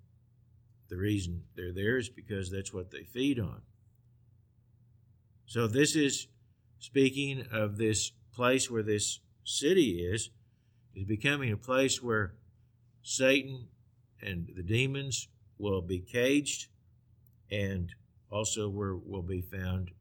the 0.89 0.97
reason 0.97 1.43
they're 1.55 1.73
there 1.73 1.97
is 1.97 2.09
because 2.09 2.51
that's 2.51 2.73
what 2.73 2.91
they 2.91 3.03
feed 3.03 3.39
on. 3.39 3.61
So, 5.45 5.65
this 5.65 5.95
is 5.95 6.27
speaking 6.79 7.45
of 7.51 7.77
this 7.77 8.11
place 8.33 8.69
where 8.69 8.83
this 8.83 9.19
city 9.43 10.01
is, 10.01 10.29
is 10.95 11.05
becoming 11.05 11.51
a 11.51 11.57
place 11.57 12.01
where 12.01 12.33
Satan 13.01 13.67
and 14.21 14.51
the 14.55 14.63
demons 14.63 15.27
will 15.57 15.81
be 15.81 15.99
caged, 15.99 16.67
and 17.51 17.93
also 18.29 18.69
where 18.69 18.95
will 18.95 19.21
be 19.21 19.41
found 19.41 19.91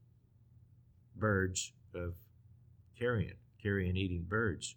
birds 1.16 1.72
of 1.94 2.14
carrion, 2.98 3.34
carrion 3.62 3.96
eating 3.96 4.24
birds, 4.28 4.76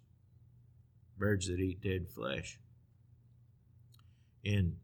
birds 1.18 1.48
that 1.48 1.60
eat 1.60 1.80
dead 1.82 2.08
flesh. 2.08 2.58
In 4.44 4.76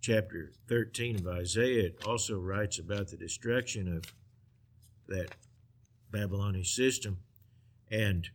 chapter 0.00 0.52
13 0.68 1.16
of 1.16 1.26
Isaiah, 1.26 1.86
it 1.86 2.02
also 2.06 2.38
writes 2.38 2.78
about 2.78 3.08
the 3.08 3.16
destruction 3.16 3.94
of 3.94 4.04
that 5.08 5.34
Babylonian 6.10 6.64
system. 6.64 7.18
And 7.90 8.30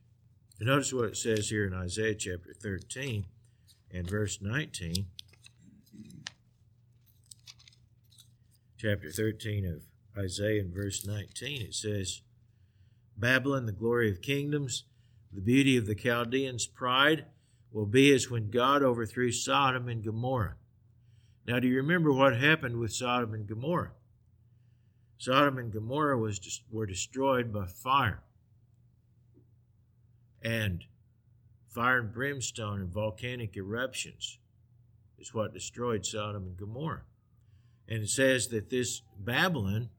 notice 0.66 0.94
what 0.94 1.06
it 1.06 1.18
says 1.18 1.50
here 1.50 1.66
in 1.66 1.74
Isaiah 1.74 2.14
chapter 2.14 2.54
13 2.54 3.26
and 3.92 4.10
verse 4.10 4.40
19. 4.42 5.08
Chapter 8.78 9.12
13 9.12 9.66
of 9.66 9.82
Isaiah 10.18 10.62
and 10.62 10.74
verse 10.74 11.06
19, 11.06 11.62
it 11.62 11.74
says, 11.74 12.22
Babylon, 13.18 13.66
the 13.66 13.72
glory 13.72 14.12
of 14.12 14.22
kingdoms, 14.22 14.84
the 15.32 15.42
beauty 15.42 15.78
of 15.78 15.86
the 15.86 15.96
Chaldeans' 15.96 16.68
pride, 16.68 17.26
will 17.72 17.86
be 17.86 18.14
as 18.14 18.30
when 18.30 18.50
God 18.50 18.84
overthrew 18.84 19.32
Sodom 19.32 19.88
and 19.88 20.04
Gomorrah. 20.04 20.56
Now, 21.48 21.60
do 21.60 21.68
you 21.68 21.78
remember 21.78 22.12
what 22.12 22.38
happened 22.38 22.78
with 22.78 22.94
Sodom 22.94 23.34
and 23.34 23.48
Gomorrah? 23.48 23.92
Sodom 25.18 25.58
and 25.58 25.72
Gomorrah 25.72 26.18
was 26.18 26.62
were 26.72 26.86
destroyed 26.86 27.54
by 27.54 27.66
fire. 27.66 28.24
And 30.42 30.86
fire 31.68 32.00
and 32.00 32.12
brimstone 32.12 32.82
and 32.82 32.90
volcanic 32.90 33.56
eruptions 33.56 34.40
is 35.20 35.34
what 35.34 35.54
destroyed 35.54 36.06
Sodom 36.06 36.44
and 36.44 36.58
Gomorrah. 36.58 37.04
And 37.88 38.04
it 38.04 38.10
says 38.10 38.48
that 38.50 38.70
this 38.70 39.02
Babylon 39.18 39.90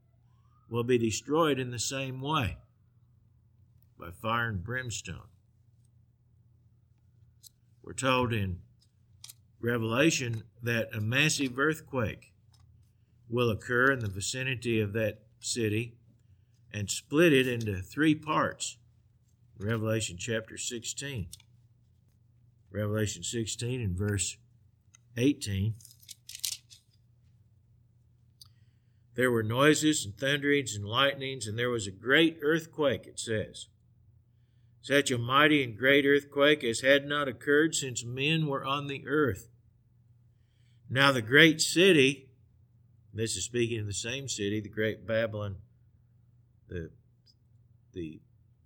will 0.69 0.83
be 0.83 0.97
destroyed 0.97 1.59
in 1.59 1.71
the 1.71 1.79
same 1.79 2.19
way 2.19 2.57
by 3.99 4.11
fire 4.11 4.49
and 4.49 4.63
brimstone. 4.63 5.27
We're 7.83 7.93
told 7.93 8.33
in 8.33 8.59
Revelation 9.59 10.43
that 10.61 10.89
a 10.93 10.99
massive 10.99 11.57
earthquake 11.57 12.33
will 13.29 13.49
occur 13.49 13.91
in 13.91 13.99
the 13.99 14.09
vicinity 14.09 14.79
of 14.79 14.93
that 14.93 15.19
city 15.39 15.95
and 16.73 16.89
split 16.89 17.33
it 17.33 17.47
into 17.47 17.81
three 17.81 18.15
parts. 18.15 18.77
Revelation 19.57 20.17
chapter 20.17 20.57
16. 20.57 21.27
Revelation 22.71 23.23
16 23.23 23.81
and 23.81 23.95
verse 23.95 24.37
18. 25.15 25.75
There 29.15 29.31
were 29.31 29.43
noises 29.43 30.03
and 30.03 30.17
thunderings 30.17 30.75
and 30.75 30.85
lightnings, 30.85 31.45
and 31.45 31.57
there 31.57 31.69
was 31.69 31.85
a 31.85 31.91
great 31.91 32.39
earthquake, 32.41 33.05
it 33.05 33.19
says. 33.19 33.67
Such 34.81 35.11
a 35.11 35.17
mighty 35.17 35.63
and 35.63 35.77
great 35.77 36.05
earthquake 36.05 36.63
as 36.63 36.81
had 36.81 37.05
not 37.05 37.27
occurred 37.27 37.75
since 37.75 38.03
men 38.03 38.47
were 38.47 38.65
on 38.65 38.87
the 38.87 39.05
earth. 39.07 39.47
Now, 40.89 41.11
the 41.11 41.21
great 41.21 41.61
city, 41.61 42.29
this 43.13 43.37
is 43.37 43.45
speaking 43.45 43.79
of 43.79 43.85
the 43.85 43.93
same 43.93 44.27
city, 44.27 44.59
the 44.59 44.69
great 44.69 45.07
Babylon, 45.07 45.57
the, 46.67 46.89
the 47.93 48.19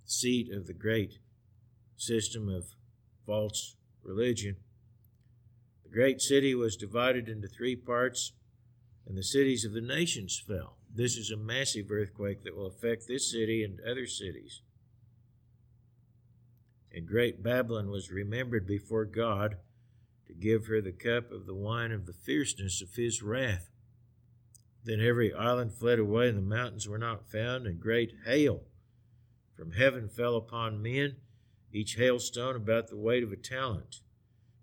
seat 0.08 0.51
of 0.51 0.66
the 0.66 0.74
great 0.74 1.20
system 1.97 2.49
of 2.49 2.74
false 3.26 3.76
religion. 4.03 4.55
The 5.84 5.89
great 5.89 6.22
city 6.22 6.55
was 6.55 6.78
divided 6.78 7.28
into 7.28 7.47
three 7.47 7.76
parts 7.76 8.32
and 9.05 9.18
the 9.18 9.24
cities 9.24 9.66
of 9.66 9.74
the 9.74 9.82
nations 9.82 10.41
fell. 10.45 10.78
This 10.93 11.18
is 11.18 11.30
a 11.30 11.38
massive 11.38 11.91
earthquake 11.91 12.43
that 12.43 12.55
will 12.55 12.66
affect 12.66 13.08
this 13.08 13.32
city 13.32 13.64
and 13.64 13.80
other 13.82 14.08
cities. 14.08 14.62
And 16.91 17.05
great 17.05 17.43
Babylon 17.43 17.89
was 17.89 18.10
remembered 18.10 18.66
before 18.66 19.05
God 19.05 19.58
to 20.26 20.34
give 20.34 20.66
her 20.66 20.82
the 20.82 20.91
cup 20.91 21.32
of 21.32 21.45
the 21.45 21.53
wine 21.53 21.91
of 21.91 22.05
the 22.05 22.14
fierceness 22.14 22.82
of 22.82 22.95
his 22.95 23.22
wrath. 23.22 23.70
Then 24.84 24.99
every 25.01 25.34
island 25.34 25.74
fled 25.74 25.99
away, 25.99 26.30
and 26.30 26.38
the 26.38 26.41
mountains 26.41 26.88
were 26.88 26.97
not 26.97 27.30
found, 27.30 27.68
and 27.68 27.80
great 27.80 28.14
hail 28.26 28.64
from 29.58 29.72
heaven 29.72 30.08
fell 30.08 30.36
upon 30.36 30.84
men, 30.84 31.16
each 31.74 31.95
hailstone 31.95 32.55
about 32.55 32.88
the 32.88 32.95
weight 32.95 33.24
of 33.24 33.32
a 33.32 33.36
talent. 33.36 34.01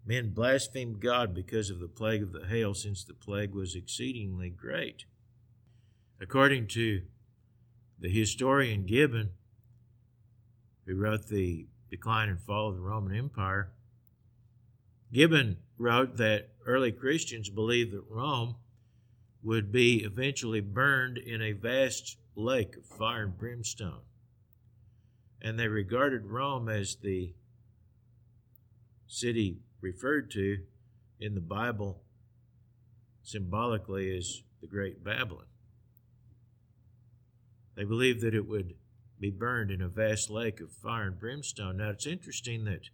Men 0.06 0.30
blasphemed 0.30 1.00
God 1.00 1.34
because 1.34 1.68
of 1.68 1.80
the 1.80 1.88
plague 1.88 2.22
of 2.22 2.32
the 2.32 2.46
hail, 2.46 2.74
since 2.74 3.02
the 3.02 3.14
plague 3.14 3.54
was 3.54 3.74
exceedingly 3.74 4.50
great. 4.50 5.04
According 6.20 6.68
to 6.68 7.02
the 7.98 8.08
historian 8.08 8.86
Gibbon, 8.86 9.30
who 10.86 10.94
wrote 10.94 11.26
The 11.26 11.66
Decline 11.90 12.28
and 12.28 12.40
Fall 12.40 12.68
of 12.68 12.76
the 12.76 12.82
Roman 12.82 13.16
Empire, 13.16 13.72
Gibbon 15.12 15.56
wrote 15.76 16.18
that 16.18 16.50
early 16.66 16.92
Christians 16.92 17.48
believed 17.48 17.92
that 17.92 18.04
Rome 18.08 18.56
would 19.42 19.72
be 19.72 20.04
eventually 20.04 20.60
burned 20.60 21.18
in 21.18 21.42
a 21.42 21.52
vast 21.52 22.16
lake 22.36 22.76
of 22.76 22.84
fire 22.84 23.24
and 23.24 23.36
brimstone. 23.36 24.00
And 25.44 25.58
they 25.58 25.68
regarded 25.68 26.24
Rome 26.24 26.70
as 26.70 26.96
the 26.96 27.34
city 29.06 29.58
referred 29.82 30.30
to 30.30 30.60
in 31.20 31.34
the 31.34 31.42
Bible 31.42 32.00
symbolically 33.22 34.16
as 34.16 34.42
the 34.62 34.66
Great 34.66 35.04
Babylon. 35.04 35.44
They 37.74 37.84
believed 37.84 38.22
that 38.22 38.34
it 38.34 38.48
would 38.48 38.74
be 39.20 39.30
burned 39.30 39.70
in 39.70 39.82
a 39.82 39.88
vast 39.88 40.30
lake 40.30 40.60
of 40.60 40.72
fire 40.72 41.08
and 41.08 41.20
brimstone. 41.20 41.76
Now 41.76 41.90
it's 41.90 42.06
interesting 42.06 42.64
that 42.64 42.88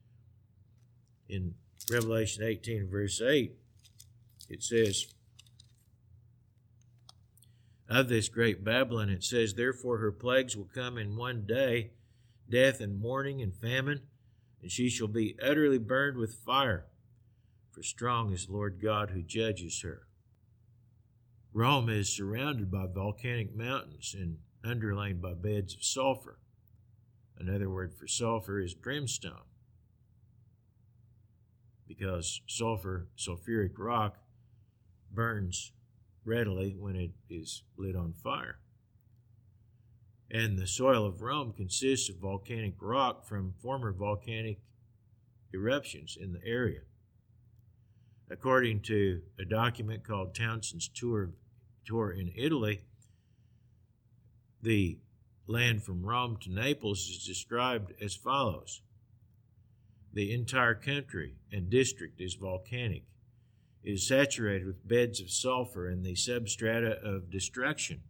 in 1.29 1.55
Revelation 1.89 2.43
18, 2.43 2.89
verse 2.91 3.21
8, 3.21 3.55
it 4.49 4.65
says, 4.65 5.07
Of 7.89 8.09
this 8.09 8.29
great 8.29 8.65
Babylon, 8.65 9.09
it 9.09 9.23
says, 9.23 9.55
Therefore 9.55 9.99
her 9.99 10.11
plagues 10.11 10.57
will 10.57 10.69
come 10.75 10.99
in 10.99 11.17
one 11.17 11.45
day 11.47 11.93
death 12.51 12.81
and 12.81 13.01
mourning 13.01 13.41
and 13.41 13.55
famine 13.55 14.01
and 14.63 14.71
she 14.71 14.89
shall 14.89 15.09
be 15.09 15.37
utterly 15.43 15.79
burned 15.79 16.17
with 16.17 16.35
fire, 16.35 16.87
for 17.71 17.83
strong 17.83 18.33
is 18.33 18.49
Lord 18.49 18.81
God 18.83 19.11
who 19.11 19.23
judges 19.23 19.81
her. 19.83 20.07
Rome 21.53 21.89
is 21.89 22.15
surrounded 22.15 22.71
by 22.71 22.87
volcanic 22.87 23.57
mountains 23.57 24.15
and 24.17 24.39
underlain 24.65 25.21
by 25.21 25.35
beds 25.35 25.75
of 25.75 25.83
sulfur. 25.83 26.39
Another 27.39 27.71
word 27.71 27.95
for 27.95 28.07
sulfur 28.07 28.61
is 28.61 28.75
brimstone, 28.75 29.49
because 31.89 32.43
sulfur, 32.47 33.09
sulfuric 33.17 33.79
rock, 33.79 34.19
burns 35.11 35.73
readily 36.25 36.77
when 36.79 36.97
it 36.97 37.13
is 37.29 37.63
lit 37.79 37.97
on 37.97 38.13
fire 38.13 38.59
and 40.31 40.59
the 40.59 40.67
soil 40.67 41.05
of 41.05 41.23
Rome 41.23 41.53
consists 41.53 42.09
of 42.09 42.17
volcanic 42.17 42.75
rock 42.81 43.27
from 43.27 43.55
former 43.61 43.93
volcanic 43.93 44.61
eruptions 45.53 46.17
in 46.19 46.33
the 46.33 46.45
area. 46.45 46.81
According 48.31 48.83
to 48.83 49.23
a 49.41 49.45
document 49.45 50.05
called 50.05 50.35
Townsend's 50.35 50.89
Tour, 50.89 51.31
Tour 51.85 52.13
in 52.13 52.33
Italy, 52.37 52.83
the 54.63 54.99
land 55.49 55.83
from 55.83 56.07
Rome 56.07 56.37
to 56.43 56.53
Naples 56.53 57.09
is 57.09 57.27
described 57.27 57.93
as 58.01 58.15
follows 58.15 58.83
The 60.13 60.33
entire 60.33 60.77
country 60.77 61.35
and 61.51 61.69
district 61.69 62.21
is 62.21 62.35
volcanic. 62.35 63.03
It 63.83 63.93
is 63.93 64.07
saturated 64.07 64.67
with 64.67 64.87
beds 64.87 65.21
of 65.21 65.31
sulfur 65.31 65.89
and 65.89 66.05
the 66.05 66.15
substrata 66.15 67.03
of 67.03 67.31
destruction 67.31 68.03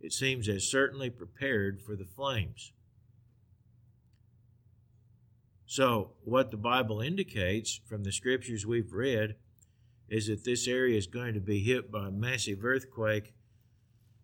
it 0.00 0.12
seems 0.12 0.48
as 0.48 0.64
certainly 0.64 1.10
prepared 1.10 1.82
for 1.82 1.94
the 1.94 2.04
flames. 2.04 2.72
So, 5.66 6.14
what 6.24 6.50
the 6.50 6.56
Bible 6.56 7.00
indicates 7.00 7.80
from 7.86 8.02
the 8.02 8.10
scriptures 8.10 8.66
we've 8.66 8.92
read 8.92 9.36
is 10.08 10.26
that 10.26 10.44
this 10.44 10.66
area 10.66 10.98
is 10.98 11.06
going 11.06 11.34
to 11.34 11.40
be 11.40 11.60
hit 11.60 11.92
by 11.92 12.08
a 12.08 12.10
massive 12.10 12.64
earthquake 12.64 13.32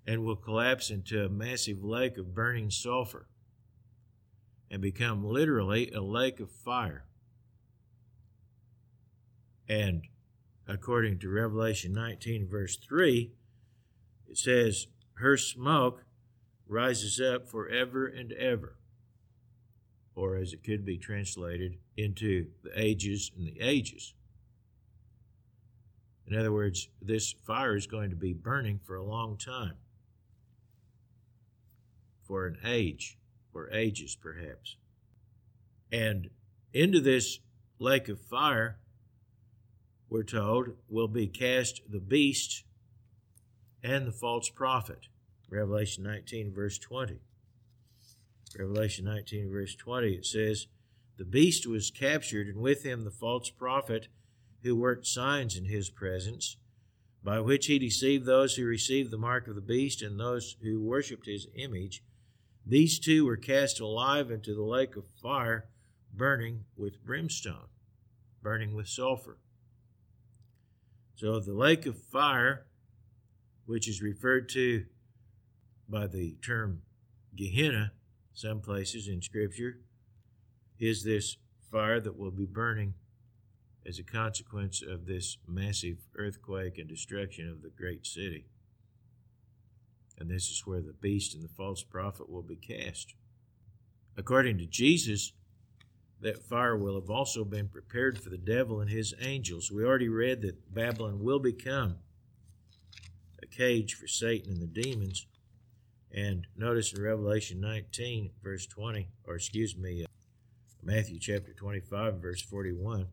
and 0.06 0.24
will 0.24 0.36
collapse 0.36 0.90
into 0.90 1.24
a 1.24 1.28
massive 1.28 1.84
lake 1.84 2.18
of 2.18 2.34
burning 2.34 2.70
sulfur 2.70 3.28
and 4.70 4.82
become 4.82 5.24
literally 5.24 5.90
a 5.92 6.00
lake 6.00 6.40
of 6.40 6.50
fire. 6.50 7.04
And 9.68 10.02
according 10.66 11.18
to 11.20 11.28
Revelation 11.28 11.92
19, 11.92 12.48
verse 12.48 12.76
3, 12.76 13.30
it 14.28 14.38
says, 14.38 14.88
her 15.16 15.36
smoke 15.36 16.04
rises 16.68 17.20
up 17.20 17.48
forever 17.48 18.06
and 18.06 18.32
ever. 18.32 18.76
Or 20.14 20.36
as 20.36 20.52
it 20.52 20.64
could 20.64 20.84
be 20.84 20.98
translated, 20.98 21.76
into 21.96 22.46
the 22.62 22.70
ages 22.74 23.30
and 23.36 23.46
the 23.46 23.60
ages. 23.60 24.14
In 26.26 26.36
other 26.36 26.52
words, 26.52 26.88
this 27.00 27.32
fire 27.32 27.76
is 27.76 27.86
going 27.86 28.10
to 28.10 28.16
be 28.16 28.32
burning 28.32 28.80
for 28.84 28.96
a 28.96 29.04
long 29.04 29.36
time, 29.36 29.76
for 32.26 32.46
an 32.46 32.58
age, 32.64 33.16
or 33.54 33.70
ages 33.72 34.16
perhaps. 34.16 34.76
And 35.92 36.30
into 36.72 37.00
this 37.00 37.38
lake 37.78 38.08
of 38.08 38.20
fire, 38.20 38.78
we're 40.10 40.24
told, 40.24 40.70
will 40.88 41.08
be 41.08 41.26
cast 41.26 41.80
the 41.88 42.00
beast 42.00 42.64
and 43.82 44.06
the 44.06 44.12
false 44.12 44.48
prophet. 44.48 45.08
Revelation 45.50 46.04
19, 46.04 46.52
verse 46.52 46.78
20. 46.78 47.20
Revelation 48.58 49.04
19, 49.04 49.50
verse 49.50 49.74
20, 49.74 50.14
it 50.14 50.26
says, 50.26 50.66
The 51.18 51.24
beast 51.24 51.66
was 51.66 51.90
captured, 51.90 52.48
and 52.48 52.58
with 52.58 52.84
him 52.84 53.04
the 53.04 53.10
false 53.10 53.50
prophet 53.50 54.08
who 54.62 54.74
worked 54.74 55.06
signs 55.06 55.56
in 55.56 55.66
his 55.66 55.90
presence, 55.90 56.56
by 57.22 57.40
which 57.40 57.66
he 57.66 57.78
deceived 57.78 58.24
those 58.24 58.54
who 58.54 58.64
received 58.64 59.10
the 59.10 59.18
mark 59.18 59.48
of 59.48 59.54
the 59.54 59.60
beast 59.60 60.02
and 60.02 60.18
those 60.18 60.56
who 60.62 60.80
worshipped 60.80 61.26
his 61.26 61.46
image. 61.54 62.02
These 62.64 62.98
two 62.98 63.24
were 63.24 63.36
cast 63.36 63.80
alive 63.80 64.30
into 64.30 64.54
the 64.54 64.62
lake 64.62 64.96
of 64.96 65.04
fire, 65.22 65.68
burning 66.12 66.64
with 66.76 67.04
brimstone, 67.04 67.68
burning 68.42 68.74
with 68.74 68.88
sulfur. 68.88 69.38
So 71.16 71.40
the 71.40 71.52
lake 71.52 71.86
of 71.86 71.96
fire, 71.98 72.66
which 73.66 73.88
is 73.88 74.00
referred 74.00 74.48
to 74.48 74.86
by 75.88 76.06
the 76.06 76.36
term 76.44 76.82
Gehenna, 77.34 77.92
some 78.32 78.60
places 78.60 79.08
in 79.08 79.20
Scripture, 79.20 79.78
is 80.78 81.04
this 81.04 81.36
fire 81.70 82.00
that 82.00 82.18
will 82.18 82.30
be 82.30 82.46
burning 82.46 82.94
as 83.86 83.98
a 83.98 84.04
consequence 84.04 84.82
of 84.82 85.06
this 85.06 85.38
massive 85.46 85.98
earthquake 86.16 86.78
and 86.78 86.88
destruction 86.88 87.48
of 87.48 87.62
the 87.62 87.70
great 87.70 88.06
city. 88.06 88.46
And 90.18 90.30
this 90.30 90.50
is 90.50 90.62
where 90.64 90.80
the 90.80 90.94
beast 90.94 91.34
and 91.34 91.44
the 91.44 91.48
false 91.48 91.82
prophet 91.82 92.28
will 92.28 92.42
be 92.42 92.56
cast. 92.56 93.14
According 94.16 94.58
to 94.58 94.66
Jesus, 94.66 95.32
that 96.20 96.42
fire 96.42 96.76
will 96.76 96.98
have 96.98 97.10
also 97.10 97.44
been 97.44 97.68
prepared 97.68 98.18
for 98.18 98.30
the 98.30 98.38
devil 98.38 98.80
and 98.80 98.90
his 98.90 99.14
angels. 99.20 99.70
We 99.70 99.84
already 99.84 100.08
read 100.08 100.40
that 100.42 100.74
Babylon 100.74 101.20
will 101.20 101.38
become 101.38 101.98
cage 103.46 103.94
for 103.94 104.06
Satan 104.06 104.52
and 104.52 104.62
the 104.62 104.66
demons. 104.66 105.26
And 106.12 106.46
notice 106.56 106.92
in 106.92 107.02
Revelation 107.02 107.60
19, 107.60 108.30
verse 108.42 108.66
20, 108.66 109.08
or 109.26 109.36
excuse 109.36 109.76
me, 109.76 110.04
uh, 110.04 110.06
Matthew 110.82 111.18
chapter 111.18 111.52
25, 111.52 112.14
verse 112.14 112.42
41. 112.42 113.08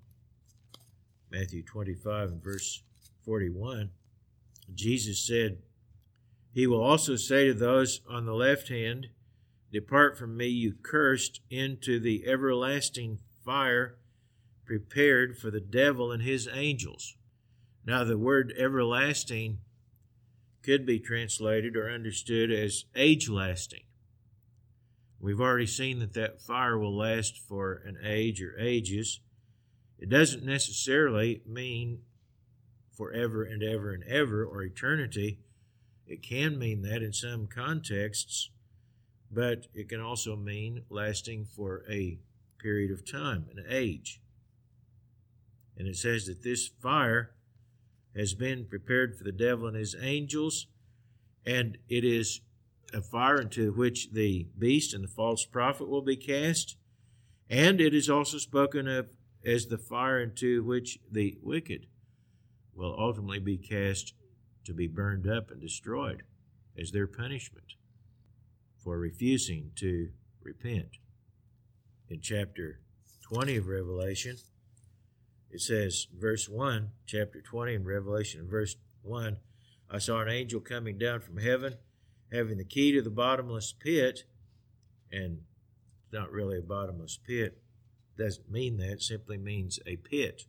Matthew 1.31 1.63
25 1.63 2.29
and 2.29 2.43
verse 2.43 2.83
41, 3.25 3.89
Jesus 4.73 5.25
said, 5.25 5.57
He 6.53 6.67
will 6.67 6.83
also 6.83 7.15
say 7.15 7.47
to 7.47 7.53
those 7.53 8.01
on 8.07 8.25
the 8.25 8.35
left 8.35 8.69
hand, 8.69 9.07
Depart 9.71 10.19
from 10.19 10.37
me, 10.37 10.47
you 10.47 10.75
cursed, 10.83 11.41
into 11.49 11.99
the 11.99 12.27
everlasting 12.27 13.17
fire 13.43 13.97
prepared 14.65 15.37
for 15.37 15.49
the 15.49 15.59
devil 15.59 16.11
and 16.11 16.21
his 16.21 16.47
angels. 16.53 17.15
Now, 17.85 18.03
the 18.03 18.17
word 18.17 18.53
everlasting 18.57 19.57
could 20.63 20.85
be 20.85 20.99
translated 20.99 21.75
or 21.75 21.91
understood 21.91 22.51
as 22.51 22.85
age 22.95 23.29
lasting. 23.29 23.83
We've 25.19 25.41
already 25.41 25.67
seen 25.67 25.99
that 25.99 26.13
that 26.13 26.41
fire 26.41 26.77
will 26.77 26.97
last 26.97 27.37
for 27.37 27.81
an 27.85 27.97
age 28.03 28.41
or 28.41 28.57
ages. 28.59 29.19
It 29.99 30.09
doesn't 30.09 30.43
necessarily 30.43 31.41
mean 31.45 31.99
forever 32.91 33.43
and 33.43 33.63
ever 33.63 33.93
and 33.93 34.03
ever 34.03 34.43
or 34.43 34.63
eternity. 34.63 35.39
It 36.05 36.21
can 36.21 36.59
mean 36.59 36.81
that 36.81 37.01
in 37.01 37.13
some 37.13 37.47
contexts, 37.47 38.49
but 39.31 39.67
it 39.73 39.87
can 39.87 40.01
also 40.01 40.35
mean 40.35 40.83
lasting 40.89 41.45
for 41.45 41.83
a 41.89 42.19
period 42.59 42.91
of 42.91 43.09
time, 43.09 43.45
an 43.55 43.63
age. 43.69 44.21
And 45.77 45.87
it 45.87 45.95
says 45.95 46.25
that 46.27 46.43
this 46.43 46.67
fire 46.67 47.31
has 48.15 48.33
been 48.33 48.65
prepared 48.65 49.15
for 49.15 49.23
the 49.23 49.31
devil 49.31 49.67
and 49.67 49.75
his 49.75 49.95
angels, 49.99 50.67
and 51.45 51.77
it 51.89 52.03
is 52.03 52.41
a 52.93 53.01
fire 53.01 53.41
into 53.41 53.71
which 53.73 54.11
the 54.11 54.47
beast 54.57 54.93
and 54.93 55.03
the 55.03 55.07
false 55.07 55.45
prophet 55.45 55.89
will 55.89 56.01
be 56.01 56.15
cast. 56.15 56.77
And 57.49 57.81
it 57.81 57.93
is 57.93 58.09
also 58.09 58.37
spoken 58.37 58.87
of 58.87 59.09
as 59.45 59.67
the 59.67 59.77
fire 59.77 60.21
into 60.21 60.63
which 60.63 60.99
the 61.11 61.37
wicked 61.41 61.87
will 62.75 62.95
ultimately 62.97 63.39
be 63.39 63.57
cast 63.57 64.13
to 64.65 64.73
be 64.73 64.87
burned 64.87 65.27
up 65.27 65.51
and 65.51 65.61
destroyed 65.61 66.23
as 66.79 66.91
their 66.91 67.07
punishment 67.07 67.73
for 68.83 68.97
refusing 68.97 69.71
to 69.75 70.09
repent. 70.41 70.97
In 72.09 72.21
chapter 72.21 72.79
20 73.23 73.57
of 73.57 73.67
Revelation, 73.67 74.37
it 75.53 75.61
says, 75.61 76.07
verse 76.19 76.49
1, 76.49 76.89
chapter 77.05 77.39
20 77.39 77.75
in 77.75 77.83
Revelation, 77.83 78.47
verse 78.49 78.75
1, 79.03 79.37
I 79.87 79.99
saw 79.99 80.21
an 80.21 80.27
angel 80.27 80.59
coming 80.59 80.97
down 80.97 81.21
from 81.21 81.37
heaven, 81.37 81.75
having 82.31 82.57
the 82.57 82.65
key 82.65 82.91
to 82.93 83.03
the 83.03 83.11
bottomless 83.11 83.71
pit, 83.71 84.23
and 85.11 85.41
it's 86.03 86.11
not 86.11 86.31
really 86.31 86.57
a 86.57 86.63
bottomless 86.63 87.19
pit, 87.23 87.61
doesn't 88.17 88.49
mean 88.49 88.77
that, 88.77 88.93
it 88.93 89.03
simply 89.03 89.37
means 89.37 89.79
a 89.85 89.97
pit. 89.97 90.45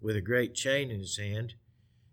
With 0.00 0.14
a 0.14 0.20
great 0.20 0.54
chain 0.54 0.92
in 0.92 1.00
his 1.00 1.16
hand, 1.16 1.54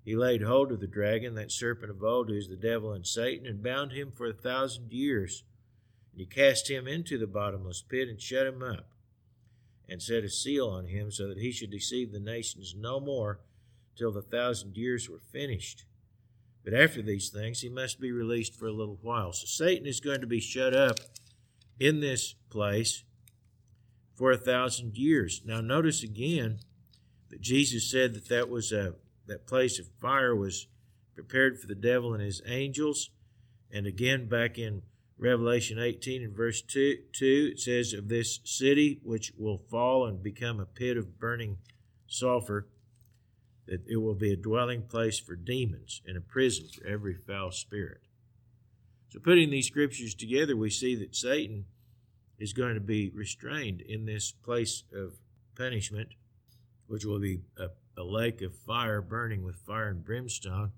he 0.03 0.15
laid 0.15 0.41
hold 0.41 0.71
of 0.71 0.79
the 0.79 0.87
dragon, 0.87 1.35
that 1.35 1.51
serpent 1.51 1.91
of 1.91 2.03
old, 2.03 2.29
who 2.29 2.35
is 2.37 2.47
the 2.47 2.55
devil 2.55 2.91
and 2.91 3.05
Satan, 3.05 3.45
and 3.45 3.61
bound 3.61 3.91
him 3.91 4.11
for 4.11 4.25
a 4.25 4.33
thousand 4.33 4.91
years. 4.91 5.43
And 6.11 6.21
he 6.21 6.25
cast 6.25 6.71
him 6.71 6.87
into 6.87 7.19
the 7.19 7.27
bottomless 7.27 7.83
pit 7.87 8.09
and 8.09 8.19
shut 8.19 8.47
him 8.47 8.63
up, 8.63 8.90
and 9.91 10.01
set 10.01 10.23
a 10.23 10.29
seal 10.29 10.69
on 10.69 10.85
him, 10.85 11.11
so 11.11 11.27
that 11.27 11.37
he 11.37 11.51
should 11.51 11.69
deceive 11.69 12.13
the 12.13 12.19
nations 12.19 12.73
no 12.77 12.99
more 13.01 13.41
till 13.97 14.13
the 14.13 14.21
thousand 14.21 14.77
years 14.77 15.09
were 15.09 15.19
finished. 15.19 15.83
But 16.63 16.73
after 16.73 17.01
these 17.01 17.29
things, 17.29 17.59
he 17.59 17.67
must 17.67 17.99
be 17.99 18.11
released 18.11 18.55
for 18.55 18.67
a 18.67 18.71
little 18.71 18.99
while. 19.01 19.33
So 19.33 19.45
Satan 19.45 19.85
is 19.85 19.99
going 19.99 20.21
to 20.21 20.27
be 20.27 20.39
shut 20.39 20.73
up 20.73 20.99
in 21.77 21.99
this 21.99 22.35
place 22.49 23.03
for 24.15 24.31
a 24.31 24.37
thousand 24.37 24.95
years. 24.97 25.41
Now, 25.43 25.59
notice 25.59 26.03
again 26.03 26.59
that 27.29 27.41
Jesus 27.41 27.91
said 27.91 28.13
that 28.13 28.29
that 28.29 28.49
was 28.49 28.71
a 28.71 28.95
that 29.27 29.45
place 29.45 29.77
of 29.77 29.87
fire 29.99 30.35
was 30.35 30.67
prepared 31.15 31.59
for 31.59 31.67
the 31.67 31.75
devil 31.75 32.13
and 32.13 32.23
his 32.23 32.41
angels. 32.45 33.09
And 33.71 33.85
again, 33.85 34.29
back 34.29 34.57
in 34.57 34.83
Revelation 35.21 35.79
18 35.79 36.23
and 36.23 36.35
verse 36.35 36.61
2, 36.61 36.97
2, 37.13 37.49
it 37.53 37.59
says, 37.59 37.93
Of 37.93 38.09
this 38.09 38.39
city 38.43 38.99
which 39.03 39.31
will 39.37 39.61
fall 39.69 40.07
and 40.07 40.21
become 40.21 40.59
a 40.59 40.65
pit 40.65 40.97
of 40.97 41.19
burning 41.19 41.57
sulfur, 42.07 42.67
that 43.67 43.83
it 43.87 43.97
will 43.97 44.15
be 44.15 44.33
a 44.33 44.35
dwelling 44.35 44.81
place 44.81 45.19
for 45.19 45.35
demons 45.35 46.01
and 46.05 46.17
a 46.17 46.21
prison 46.21 46.65
for 46.73 46.85
every 46.87 47.15
foul 47.15 47.51
spirit. 47.51 48.01
So, 49.09 49.19
putting 49.19 49.51
these 49.51 49.67
scriptures 49.67 50.15
together, 50.15 50.57
we 50.57 50.69
see 50.69 50.95
that 50.95 51.15
Satan 51.15 51.65
is 52.39 52.53
going 52.53 52.73
to 52.73 52.81
be 52.81 53.11
restrained 53.11 53.81
in 53.81 54.05
this 54.05 54.31
place 54.31 54.83
of 54.93 55.19
punishment, 55.55 56.09
which 56.87 57.05
will 57.05 57.19
be 57.19 57.41
a 57.57 57.67
a 57.97 58.03
lake 58.03 58.41
of 58.41 58.55
fire 58.55 59.01
burning 59.01 59.43
with 59.43 59.55
fire 59.55 59.89
and 59.89 60.03
brimstone, 60.03 60.71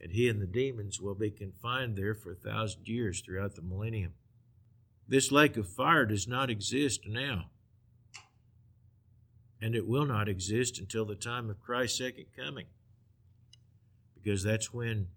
and 0.00 0.12
he 0.12 0.28
and 0.28 0.40
the 0.40 0.46
demons 0.46 1.00
will 1.00 1.14
be 1.14 1.30
confined 1.30 1.96
there 1.96 2.14
for 2.14 2.32
a 2.32 2.36
thousand 2.36 2.88
years 2.88 3.20
throughout 3.20 3.54
the 3.54 3.62
millennium. 3.62 4.12
This 5.06 5.30
lake 5.30 5.56
of 5.56 5.68
fire 5.68 6.06
does 6.06 6.26
not 6.26 6.50
exist 6.50 7.06
now, 7.06 7.50
and 9.60 9.74
it 9.74 9.86
will 9.86 10.06
not 10.06 10.28
exist 10.28 10.78
until 10.78 11.04
the 11.04 11.16
time 11.16 11.50
of 11.50 11.60
Christ's 11.60 11.98
second 11.98 12.26
coming, 12.36 12.66
because 14.14 14.42
that's 14.42 14.72
when 14.72 15.08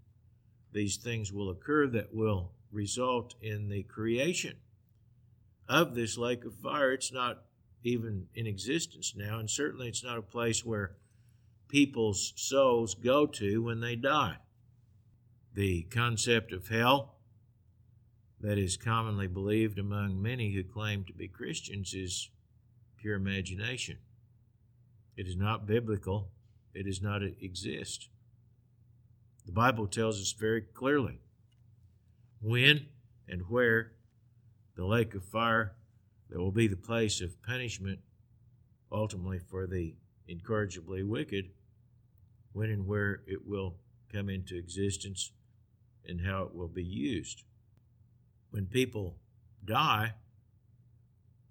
these 0.72 0.98
things 0.98 1.32
will 1.32 1.50
occur 1.50 1.88
that 1.88 2.14
will 2.14 2.52
result 2.72 3.36
in 3.42 3.70
the 3.70 3.84
creation 3.84 4.56
of 5.70 5.96
this 5.96 6.18
lake 6.18 6.44
of 6.44 6.56
fire. 6.56 6.92
It's 6.92 7.14
not 7.14 7.44
even 7.84 8.28
in 8.34 8.48
existence 8.48 9.14
now, 9.16 9.40
and 9.40 9.50
certainly 9.50 9.88
it's 9.88 10.04
not 10.04 10.18
a 10.18 10.24
place 10.24 10.66
where 10.66 10.96
people's 11.68 12.34
souls 12.36 12.96
go 12.96 13.26
to 13.28 13.62
when 13.62 13.80
they 13.80 13.96
die. 13.96 14.38
The 15.56 15.84
concept 15.84 16.52
of 16.52 16.70
hell 16.70 17.14
that 18.40 18.58
is 18.58 18.76
commonly 18.76 19.28
believed 19.28 19.78
among 19.78 20.20
many 20.20 20.52
who 20.52 20.64
claim 20.64 21.04
to 21.06 21.14
be 21.14 21.28
Christians 21.28 21.94
is 21.94 22.30
pure 22.98 23.16
imagination. 23.16 23.98
It 25.16 25.28
is 25.28 25.38
not 25.38 25.68
biblical, 25.68 26.30
it 26.74 26.88
does 26.88 27.04
not 27.04 27.22
exist. 27.22 28.10
The 29.46 29.52
Bible 29.52 29.86
tells 29.86 30.20
us 30.20 30.32
very 30.32 30.62
clearly 30.62 31.20
when 32.42 32.88
and 33.28 33.44
where 33.48 33.92
the 34.76 34.86
lake 34.86 35.14
of 35.14 35.24
fire 35.24 35.76
that 36.30 36.40
will 36.40 36.52
be 36.52 36.68
the 36.68 36.76
place 36.76 37.22
of 37.22 37.44
punishment 37.44 38.00
ultimately 38.92 39.40
for 39.40 39.68
the 39.68 39.94
incorrigibly 40.28 41.04
wicked 41.04 41.52
when 42.54 42.72
and 42.72 42.88
where 42.88 43.22
it 43.28 43.48
will 43.48 43.76
come 44.12 44.30
into 44.30 44.58
existence 44.58 45.32
and 46.08 46.22
how 46.22 46.44
it 46.44 46.56
will 46.56 46.68
be 46.68 46.84
used. 46.84 47.44
When 48.52 48.66
people 48.66 49.18
die, 49.64 50.14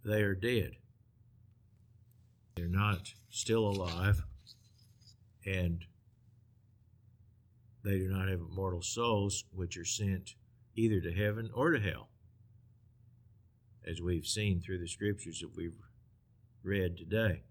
they 0.04 0.22
are 0.22 0.34
dead. 0.34 0.76
They're 2.56 2.68
not 2.68 3.12
still 3.30 3.66
alive, 3.66 4.22
and 5.46 5.84
they 7.82 7.98
do 7.98 8.08
not 8.08 8.28
have 8.28 8.40
immortal 8.40 8.82
souls 8.82 9.44
which 9.52 9.76
are 9.76 9.84
sent 9.84 10.34
either 10.76 11.00
to 11.00 11.12
heaven 11.12 11.50
or 11.54 11.70
to 11.70 11.80
hell, 11.80 12.08
as 13.86 14.00
we've 14.00 14.26
seen 14.26 14.60
through 14.60 14.78
the 14.78 14.88
scriptures 14.88 15.40
that 15.40 15.56
we've 15.56 15.78
read 16.62 16.96
today. 16.96 17.42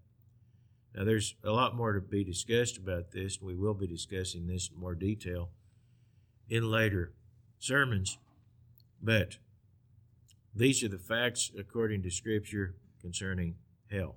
Now, 0.94 1.04
there's 1.04 1.34
a 1.42 1.50
lot 1.50 1.74
more 1.74 1.92
to 1.94 2.00
be 2.00 2.22
discussed 2.22 2.76
about 2.76 3.12
this. 3.12 3.38
And 3.38 3.46
we 3.46 3.54
will 3.54 3.74
be 3.74 3.86
discussing 3.86 4.46
this 4.46 4.70
in 4.72 4.78
more 4.78 4.94
detail 4.94 5.50
in 6.52 6.70
later 6.70 7.10
sermons, 7.58 8.18
but 9.02 9.38
these 10.54 10.84
are 10.84 10.88
the 10.88 10.98
facts 10.98 11.50
according 11.58 12.02
to 12.02 12.10
Scripture 12.10 12.74
concerning 13.00 13.54
hell. 13.90 14.16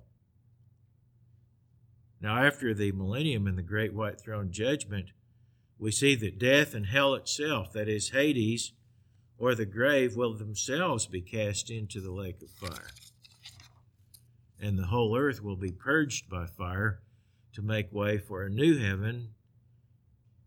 Now, 2.20 2.44
after 2.44 2.74
the 2.74 2.92
millennium 2.92 3.46
and 3.46 3.56
the 3.56 3.62
great 3.62 3.94
white 3.94 4.20
throne 4.20 4.50
judgment, 4.50 5.12
we 5.78 5.90
see 5.90 6.14
that 6.14 6.38
death 6.38 6.74
and 6.74 6.84
hell 6.84 7.14
itself, 7.14 7.72
that 7.72 7.88
is, 7.88 8.10
Hades 8.10 8.72
or 9.38 9.54
the 9.54 9.64
grave, 9.64 10.14
will 10.14 10.34
themselves 10.34 11.06
be 11.06 11.22
cast 11.22 11.70
into 11.70 12.02
the 12.02 12.12
lake 12.12 12.42
of 12.42 12.50
fire. 12.50 12.90
And 14.60 14.78
the 14.78 14.88
whole 14.88 15.16
earth 15.16 15.42
will 15.42 15.56
be 15.56 15.72
purged 15.72 16.28
by 16.28 16.44
fire 16.44 17.00
to 17.54 17.62
make 17.62 17.94
way 17.94 18.18
for 18.18 18.42
a 18.42 18.50
new 18.50 18.76
heaven 18.76 19.28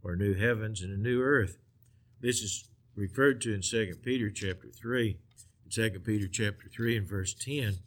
or 0.03 0.15
new 0.15 0.35
heavens 0.35 0.83
and 0.83 0.93
a 0.93 1.01
new 1.01 1.19
earth. 1.23 1.57
This 2.21 2.41
is 2.41 2.69
referred 2.95 3.39
to 3.41 3.53
in 3.53 3.61
2 3.61 3.95
Peter 4.03 4.29
chapter 4.29 4.69
3. 4.69 5.17
In 5.65 5.71
2 5.71 5.99
Peter 6.01 6.27
chapter 6.27 6.67
3 6.67 6.97
and 6.97 7.07
verse 7.07 7.33
10, 7.33 7.79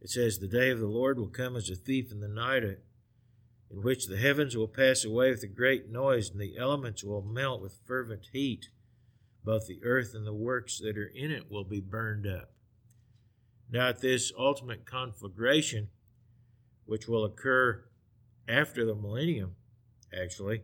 it 0.00 0.10
says, 0.10 0.38
The 0.38 0.46
day 0.46 0.70
of 0.70 0.78
the 0.78 0.86
Lord 0.86 1.18
will 1.18 1.28
come 1.28 1.56
as 1.56 1.70
a 1.70 1.74
thief 1.74 2.12
in 2.12 2.20
the 2.20 2.28
night, 2.28 2.64
in 2.64 2.78
which 3.70 4.06
the 4.06 4.18
heavens 4.18 4.56
will 4.56 4.68
pass 4.68 5.04
away 5.04 5.30
with 5.30 5.42
a 5.42 5.48
great 5.48 5.90
noise, 5.90 6.30
and 6.30 6.40
the 6.40 6.56
elements 6.58 7.02
will 7.02 7.22
melt 7.22 7.62
with 7.62 7.80
fervent 7.86 8.28
heat. 8.32 8.68
Both 9.42 9.66
the 9.66 9.80
earth 9.82 10.12
and 10.14 10.26
the 10.26 10.34
works 10.34 10.78
that 10.80 10.98
are 10.98 11.10
in 11.14 11.30
it 11.30 11.50
will 11.50 11.64
be 11.64 11.80
burned 11.80 12.26
up. 12.26 12.50
Now, 13.70 13.88
at 13.88 14.00
this 14.00 14.32
ultimate 14.38 14.84
conflagration, 14.84 15.88
which 16.84 17.08
will 17.08 17.24
occur 17.24 17.84
after 18.46 18.84
the 18.84 18.94
millennium, 18.94 19.56
actually, 20.12 20.62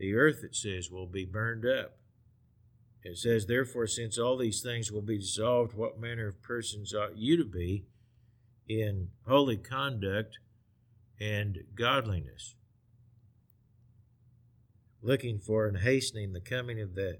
the 0.00 0.14
earth, 0.14 0.42
it 0.42 0.56
says, 0.56 0.90
will 0.90 1.06
be 1.06 1.26
burned 1.26 1.66
up. 1.66 1.98
It 3.04 3.18
says, 3.18 3.46
Therefore, 3.46 3.86
since 3.86 4.18
all 4.18 4.38
these 4.38 4.62
things 4.62 4.90
will 4.90 5.02
be 5.02 5.18
dissolved, 5.18 5.74
what 5.74 6.00
manner 6.00 6.26
of 6.26 6.42
persons 6.42 6.94
ought 6.94 7.18
you 7.18 7.36
to 7.36 7.44
be 7.44 7.84
in 8.66 9.08
holy 9.28 9.58
conduct 9.58 10.38
and 11.20 11.58
godliness? 11.74 12.54
Looking 15.02 15.38
for 15.38 15.66
and 15.66 15.78
hastening 15.78 16.32
the 16.32 16.40
coming 16.40 16.80
of 16.80 16.94
that 16.94 17.18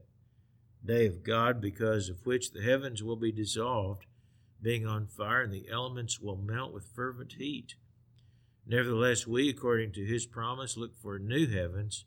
day 0.82 1.06
of 1.06 1.22
God, 1.22 1.60
because 1.60 2.08
of 2.08 2.24
which 2.24 2.50
the 2.50 2.62
heavens 2.62 3.02
will 3.02 3.16
be 3.16 3.30
dissolved, 3.30 4.06
being 4.62 4.86
on 4.86 5.06
fire, 5.06 5.42
and 5.42 5.52
the 5.52 5.68
elements 5.70 6.18
will 6.18 6.36
melt 6.36 6.72
with 6.72 6.94
fervent 6.94 7.34
heat. 7.34 7.74
Nevertheless, 8.66 9.26
we, 9.26 9.50
according 9.50 9.92
to 9.92 10.04
his 10.06 10.24
promise, 10.24 10.78
look 10.78 10.94
for 10.98 11.18
new 11.18 11.46
heavens 11.46 12.06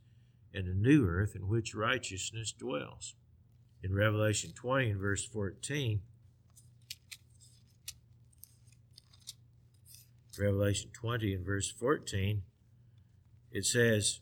and 0.53 0.67
a 0.67 0.73
new 0.73 1.07
earth 1.07 1.35
in 1.35 1.47
which 1.47 1.73
righteousness 1.73 2.51
dwells 2.51 3.15
in 3.83 3.93
Revelation 3.93 4.51
20 4.55 4.91
and 4.91 4.99
verse 4.99 5.25
14. 5.25 6.01
Revelation 10.39 10.89
20 10.91 11.33
and 11.35 11.45
verse 11.45 11.69
14, 11.71 12.41
it 13.51 13.65
says, 13.65 14.19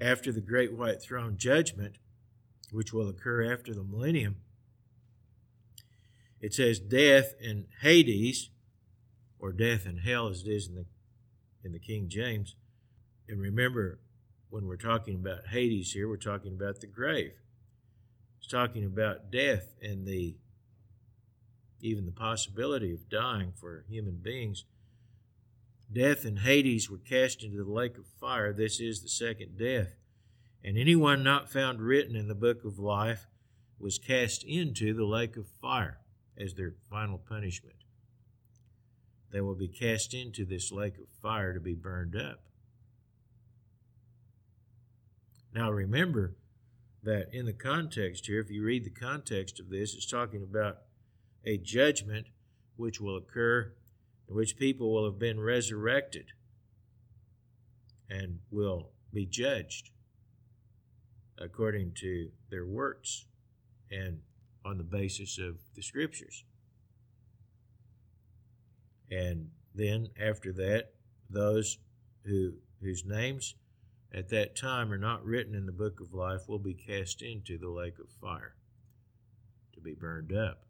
After 0.00 0.32
the 0.32 0.40
great 0.40 0.72
white 0.72 1.02
throne 1.02 1.36
judgment, 1.36 1.96
which 2.72 2.92
will 2.92 3.08
occur 3.08 3.52
after 3.52 3.74
the 3.74 3.84
millennium, 3.84 4.36
it 6.40 6.54
says, 6.54 6.78
Death 6.78 7.34
and 7.42 7.66
Hades, 7.82 8.50
or 9.38 9.52
death 9.52 9.84
and 9.84 10.00
hell 10.00 10.28
as 10.28 10.42
it 10.42 10.48
is 10.48 10.68
in 10.68 10.74
the, 10.74 10.86
in 11.62 11.72
the 11.72 11.78
King 11.78 12.08
James. 12.08 12.54
And 13.28 13.40
remember, 13.40 13.98
when 14.54 14.68
we're 14.68 14.76
talking 14.76 15.16
about 15.16 15.48
Hades 15.48 15.90
here, 15.90 16.08
we're 16.08 16.16
talking 16.16 16.52
about 16.52 16.80
the 16.80 16.86
grave. 16.86 17.32
It's 18.38 18.46
talking 18.46 18.84
about 18.84 19.32
death 19.32 19.74
and 19.82 20.06
the 20.06 20.36
even 21.80 22.06
the 22.06 22.12
possibility 22.12 22.92
of 22.92 23.08
dying 23.08 23.52
for 23.60 23.84
human 23.88 24.20
beings. 24.22 24.64
Death 25.92 26.24
and 26.24 26.38
Hades 26.38 26.88
were 26.88 26.98
cast 26.98 27.42
into 27.42 27.64
the 27.64 27.70
lake 27.72 27.98
of 27.98 28.06
fire. 28.20 28.52
This 28.52 28.78
is 28.78 29.02
the 29.02 29.08
second 29.08 29.58
death. 29.58 29.96
And 30.62 30.78
anyone 30.78 31.24
not 31.24 31.50
found 31.50 31.80
written 31.80 32.14
in 32.14 32.28
the 32.28 32.34
book 32.36 32.64
of 32.64 32.78
life 32.78 33.26
was 33.80 33.98
cast 33.98 34.44
into 34.44 34.94
the 34.94 35.04
lake 35.04 35.36
of 35.36 35.48
fire 35.60 35.98
as 36.38 36.54
their 36.54 36.74
final 36.88 37.18
punishment. 37.18 37.82
They 39.32 39.40
will 39.40 39.56
be 39.56 39.66
cast 39.66 40.14
into 40.14 40.44
this 40.44 40.70
lake 40.70 40.96
of 40.98 41.08
fire 41.20 41.52
to 41.52 41.60
be 41.60 41.74
burned 41.74 42.14
up. 42.14 42.44
Now 45.54 45.70
remember, 45.70 46.34
that 47.04 47.28
in 47.32 47.46
the 47.46 47.52
context 47.52 48.26
here, 48.26 48.40
if 48.40 48.50
you 48.50 48.64
read 48.64 48.84
the 48.84 48.90
context 48.90 49.60
of 49.60 49.68
this, 49.68 49.94
it's 49.94 50.06
talking 50.06 50.42
about 50.42 50.78
a 51.44 51.58
judgment 51.58 52.26
which 52.76 53.00
will 53.00 53.16
occur, 53.16 53.72
in 54.28 54.34
which 54.34 54.56
people 54.56 54.92
will 54.92 55.04
have 55.04 55.18
been 55.18 55.38
resurrected 55.38 56.26
and 58.08 58.38
will 58.50 58.90
be 59.12 59.26
judged 59.26 59.90
according 61.38 61.92
to 61.92 62.30
their 62.50 62.64
works 62.64 63.26
and 63.90 64.20
on 64.64 64.78
the 64.78 64.84
basis 64.84 65.38
of 65.38 65.58
the 65.76 65.82
scriptures. 65.82 66.44
And 69.10 69.50
then 69.74 70.08
after 70.18 70.52
that, 70.54 70.94
those 71.28 71.78
who 72.24 72.54
whose 72.80 73.04
names 73.04 73.54
at 74.14 74.28
that 74.28 74.54
time 74.54 74.92
are 74.92 74.98
not 74.98 75.24
written 75.24 75.54
in 75.54 75.66
the 75.66 75.72
book 75.72 76.00
of 76.00 76.14
life 76.14 76.48
will 76.48 76.60
be 76.60 76.74
cast 76.74 77.20
into 77.20 77.58
the 77.58 77.68
lake 77.68 77.98
of 77.98 78.08
fire 78.20 78.54
to 79.72 79.80
be 79.80 79.92
burned 79.92 80.32
up. 80.32 80.62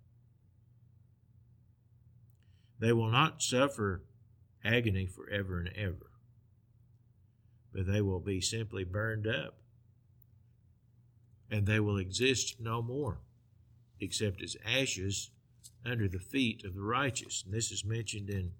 They 2.78 2.92
will 2.92 3.10
not 3.10 3.42
suffer 3.42 4.02
agony 4.64 5.06
forever 5.06 5.60
and 5.60 5.70
ever, 5.76 6.10
but 7.72 7.86
they 7.86 8.00
will 8.00 8.20
be 8.20 8.40
simply 8.40 8.82
burned 8.82 9.26
up. 9.26 9.58
And 11.50 11.66
they 11.66 11.78
will 11.78 11.98
exist 11.98 12.56
no 12.58 12.80
more, 12.80 13.18
except 14.00 14.42
as 14.42 14.56
ashes 14.66 15.30
under 15.84 16.08
the 16.08 16.18
feet 16.18 16.64
of 16.64 16.74
the 16.74 16.82
righteous. 16.82 17.42
And 17.44 17.52
this 17.52 17.70
is 17.70 17.84
mentioned 17.84 18.30
in 18.30 18.52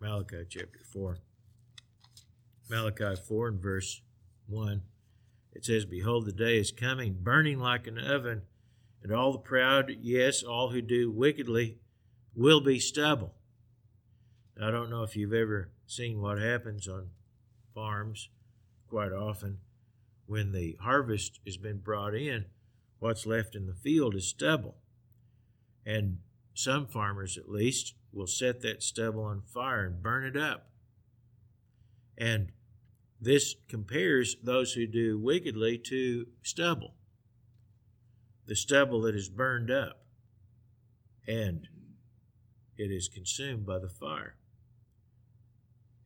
Malachi 0.00 0.44
chapter 0.48 0.80
4. 0.92 1.18
Malachi 2.68 3.14
4 3.16 3.48
and 3.48 3.62
verse 3.62 4.02
1, 4.48 4.82
it 5.52 5.64
says, 5.64 5.84
Behold, 5.84 6.26
the 6.26 6.32
day 6.32 6.58
is 6.58 6.72
coming, 6.72 7.18
burning 7.20 7.58
like 7.58 7.86
an 7.86 7.98
oven, 7.98 8.42
and 9.02 9.12
all 9.12 9.32
the 9.32 9.38
proud, 9.38 9.92
yes, 10.00 10.42
all 10.42 10.70
who 10.70 10.80
do 10.80 11.10
wickedly, 11.10 11.78
will 12.34 12.60
be 12.60 12.78
stubble. 12.78 13.34
I 14.60 14.70
don't 14.70 14.90
know 14.90 15.02
if 15.02 15.16
you've 15.16 15.32
ever 15.32 15.70
seen 15.86 16.20
what 16.20 16.38
happens 16.38 16.88
on 16.88 17.10
farms 17.74 18.28
quite 18.88 19.12
often. 19.12 19.58
When 20.26 20.52
the 20.52 20.76
harvest 20.80 21.40
has 21.46 21.56
been 21.56 21.78
brought 21.78 22.14
in, 22.14 22.46
what's 22.98 23.26
left 23.26 23.54
in 23.54 23.66
the 23.66 23.74
field 23.74 24.14
is 24.14 24.28
stubble. 24.28 24.76
And 25.86 26.18
some 26.54 26.86
farmers, 26.86 27.38
at 27.38 27.48
least, 27.48 27.94
will 28.12 28.26
set 28.26 28.60
that 28.62 28.82
stubble 28.82 29.22
on 29.22 29.42
fire 29.42 29.86
and 29.86 30.02
burn 30.02 30.24
it 30.24 30.36
up. 30.36 30.68
And 32.16 32.52
this 33.20 33.56
compares 33.68 34.36
those 34.42 34.72
who 34.74 34.86
do 34.86 35.18
wickedly 35.18 35.78
to 35.86 36.26
stubble, 36.42 36.94
the 38.46 38.56
stubble 38.56 39.02
that 39.02 39.14
is 39.14 39.28
burned 39.28 39.70
up, 39.70 40.02
and 41.26 41.68
it 42.76 42.90
is 42.90 43.08
consumed 43.08 43.66
by 43.66 43.78
the 43.78 43.88
fire. 43.88 44.36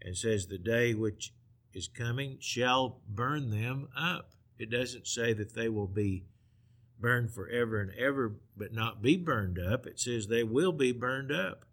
And 0.01 0.17
says, 0.17 0.47
The 0.47 0.59
day 0.59 0.95
which 0.95 1.33
is 1.75 1.89
coming 1.89 2.39
shall 2.41 3.01
burn 3.09 3.51
them 3.51 3.89
up. 3.97 4.33
It 4.59 4.71
doesn't 4.71 5.07
say 5.07 5.33
that 5.35 5.55
they 5.55 5.69
will 5.69 5.87
be 5.87 6.25
burned 6.99 7.33
forever 7.33 7.81
and 7.81 7.93
ever, 7.99 8.37
but 8.57 8.73
not 8.73 9.03
be 9.03 9.17
burned 9.17 9.59
up. 9.59 9.87
It 9.87 9.99
says 10.01 10.27
they 10.29 10.45
will 10.45 10.73
be 10.73 10.93
burned 10.93 11.33
up. 11.33 11.65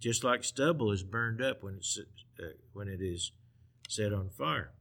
just 0.00 0.24
like 0.24 0.44
stubble 0.44 0.92
is 0.92 1.02
burned 1.02 1.40
up 1.42 1.62
when 1.62 1.74
it's 1.76 1.98
uh, 2.40 2.44
when 2.72 2.88
it 2.88 3.00
is 3.00 3.32
set 3.88 4.12
on 4.12 4.30
fire. 4.30 4.72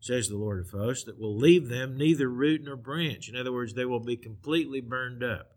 Says 0.00 0.28
the 0.28 0.36
Lord 0.36 0.60
of 0.60 0.70
hosts 0.70 1.04
that 1.04 1.18
will 1.18 1.36
leave 1.36 1.68
them 1.68 1.96
neither 1.96 2.28
root 2.28 2.62
nor 2.64 2.76
branch. 2.76 3.28
In 3.28 3.36
other 3.36 3.52
words, 3.52 3.74
they 3.74 3.84
will 3.84 4.00
be 4.00 4.16
completely 4.16 4.80
burned 4.80 5.22
up, 5.22 5.52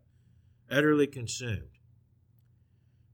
utterly 0.70 1.06
consumed. 1.06 1.70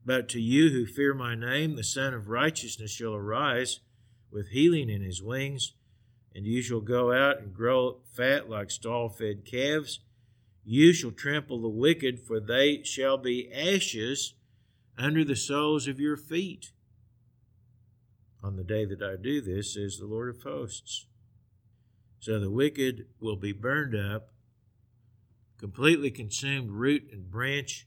But 0.05 0.29
to 0.31 0.41
you 0.41 0.71
who 0.71 0.87
fear 0.87 1.15
my 1.15 1.35
name, 1.35 1.77
the 1.77 1.85
Sun 1.85 2.15
of 2.15 2.29
Righteousness 2.29 2.91
shall 2.91 3.15
arise 3.15 3.81
with 4.31 4.49
healing 4.49 4.89
in 4.89 5.03
his 5.03 5.23
wings, 5.23 5.75
and 6.35 6.47
you 6.47 6.63
shall 6.63 6.81
go 6.81 7.13
out 7.13 7.39
and 7.39 7.55
grow 7.55 8.01
fat 8.13 8.49
like 8.49 8.71
stall 8.71 9.09
fed 9.09 9.45
calves. 9.45 10.01
You 10.65 10.93
shall 10.93 11.11
trample 11.11 11.61
the 11.61 11.69
wicked, 11.69 12.21
for 12.21 12.41
they 12.41 12.83
shall 12.83 13.19
be 13.19 13.53
ashes 13.53 14.35
under 14.97 15.25
the 15.25 15.37
soles 15.37 15.87
of 15.87 16.01
your 16.01 16.17
feet. 16.17 16.73
On 18.43 18.57
the 18.57 18.65
day 18.65 18.85
that 18.85 19.03
I 19.03 19.17
do 19.21 19.41
this, 19.41 19.75
says 19.75 19.99
the 19.99 20.07
Lord 20.07 20.29
of 20.29 20.43
hosts. 20.43 21.07
So 22.21 22.39
the 22.39 22.51
wicked 22.51 23.07
will 23.21 23.37
be 23.37 23.53
burned 23.53 23.95
up, 23.95 24.31
completely 25.59 26.11
consumed 26.11 26.71
root 26.71 27.09
and 27.13 27.31
branch, 27.31 27.87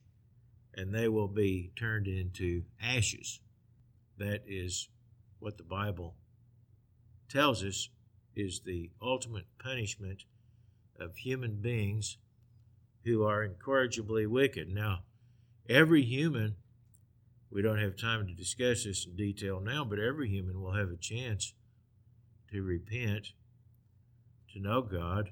and 0.76 0.94
they 0.94 1.08
will 1.08 1.28
be 1.28 1.72
turned 1.76 2.08
into 2.08 2.64
ashes. 2.82 3.40
That 4.18 4.44
is 4.48 4.90
what 5.40 5.58
the 5.58 5.64
Bible 5.64 6.16
tells 7.30 7.64
us 7.64 7.90
is 8.36 8.62
the 8.62 8.92
ultimate 9.02 9.46
punishment 9.60 10.24
of 11.00 11.18
human 11.18 11.56
beings 11.62 12.18
who 13.04 13.24
are 13.24 13.44
incorrigibly 13.44 14.26
wicked. 14.26 14.70
Now, 14.70 15.04
every 15.68 16.04
human, 16.04 16.56
we 17.54 17.62
don't 17.62 17.78
have 17.78 17.96
time 17.96 18.26
to 18.26 18.34
discuss 18.34 18.84
this 18.84 19.06
in 19.06 19.16
detail 19.16 19.60
now, 19.60 19.86
but 19.86 20.00
every 20.00 20.28
human 20.28 20.60
will 20.60 20.74
have 20.74 20.90
a 20.90 20.98
chance 20.98 21.54
to 22.52 22.64
repent, 22.64 23.34
to 24.52 24.60
know 24.60 24.82
God, 24.82 25.30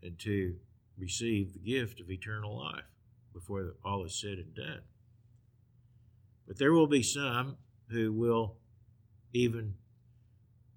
and 0.00 0.16
to 0.20 0.54
receive 0.96 1.52
the 1.52 1.58
gift 1.58 2.00
of 2.00 2.10
eternal 2.10 2.56
life 2.56 2.84
before 3.32 3.74
all 3.84 4.04
is 4.04 4.14
said 4.14 4.38
and 4.38 4.54
done. 4.54 4.82
But 6.46 6.58
there 6.58 6.72
will 6.72 6.86
be 6.86 7.02
some 7.02 7.56
who 7.88 8.12
will, 8.12 8.54
even 9.32 9.74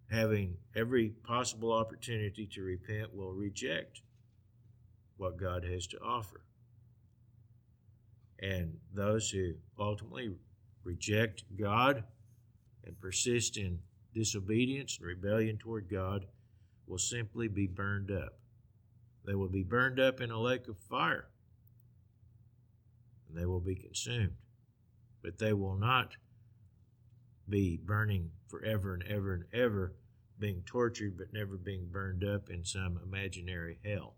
having 0.10 0.56
every 0.76 1.10
possible 1.10 1.74
opportunity 1.74 2.50
to 2.54 2.62
repent, 2.64 3.16
will 3.16 3.34
reject 3.34 4.02
what 5.18 5.38
God 5.38 5.64
has 5.64 5.86
to 5.88 6.00
offer. 6.00 6.42
And 8.40 8.78
those 8.94 9.30
who 9.30 9.54
ultimately 9.80 10.32
reject 10.88 11.44
God 11.60 12.06
and 12.86 13.00
persist 13.00 13.58
in 13.58 13.80
disobedience 14.14 14.98
and 14.98 15.06
rebellion 15.06 15.58
toward 15.58 15.90
God 15.90 16.26
will 16.88 16.98
simply 16.98 17.50
be 17.50 17.68
burned 17.68 18.10
up. 18.10 18.40
They 19.26 19.36
will 19.36 19.50
be 19.50 19.64
burned 19.64 20.00
up 20.00 20.22
in 20.22 20.32
a 20.32 20.40
lake 20.40 20.70
of 20.70 20.78
fire 20.90 21.28
and 23.28 23.38
they 23.38 23.46
will 23.46 23.60
be 23.60 23.76
consumed. 23.76 24.36
But 25.22 25.40
they 25.40 25.52
will 25.52 25.76
not 25.76 26.16
be 27.50 27.78
burning 27.84 28.32
forever 28.48 28.94
and 28.94 29.04
ever 29.04 29.34
and 29.34 29.44
ever, 29.54 29.94
being 30.40 30.64
tortured 30.66 31.18
but 31.18 31.34
never 31.34 31.58
being 31.58 31.88
burned 31.92 32.24
up 32.24 32.50
in 32.50 32.64
some 32.64 32.98
imaginary 33.04 33.80
hell. 33.84 34.16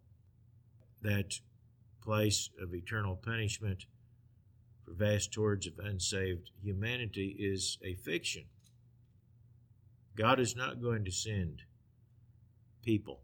That 1.01 1.39
place 2.03 2.51
of 2.61 2.75
eternal 2.75 3.15
punishment 3.15 3.85
vast 4.93 5.33
hordes 5.35 5.67
of 5.67 5.79
unsaved 5.79 6.51
humanity 6.61 7.35
is 7.39 7.77
a 7.83 7.95
fiction. 7.95 8.45
God 10.15 10.39
is 10.39 10.55
not 10.55 10.81
going 10.81 11.05
to 11.05 11.11
send 11.11 11.63
people, 12.83 13.21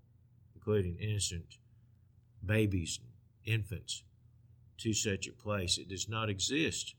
including 0.54 0.98
innocent 1.00 1.58
babies 2.46 3.00
and 3.02 3.56
infants, 3.56 4.04
to 4.78 4.94
such 4.94 5.28
a 5.28 5.32
place. 5.32 5.78
It 5.78 5.90
does 5.90 6.10
not 6.10 6.30
exist. 6.30 6.96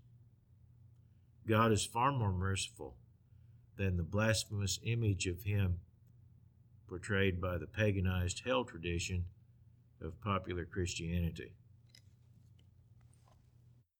God 1.46 1.72
is 1.72 1.86
far 1.86 2.12
more 2.12 2.32
merciful 2.32 2.96
than 3.76 3.96
the 3.96 4.02
blasphemous 4.02 4.78
image 4.82 5.26
of 5.26 5.42
Him 5.42 5.78
portrayed 6.88 7.40
by 7.40 7.58
the 7.58 7.66
paganized 7.66 8.42
hell 8.44 8.64
tradition 8.64 9.24
of 10.00 10.20
popular 10.20 10.64
Christianity. 10.64 11.52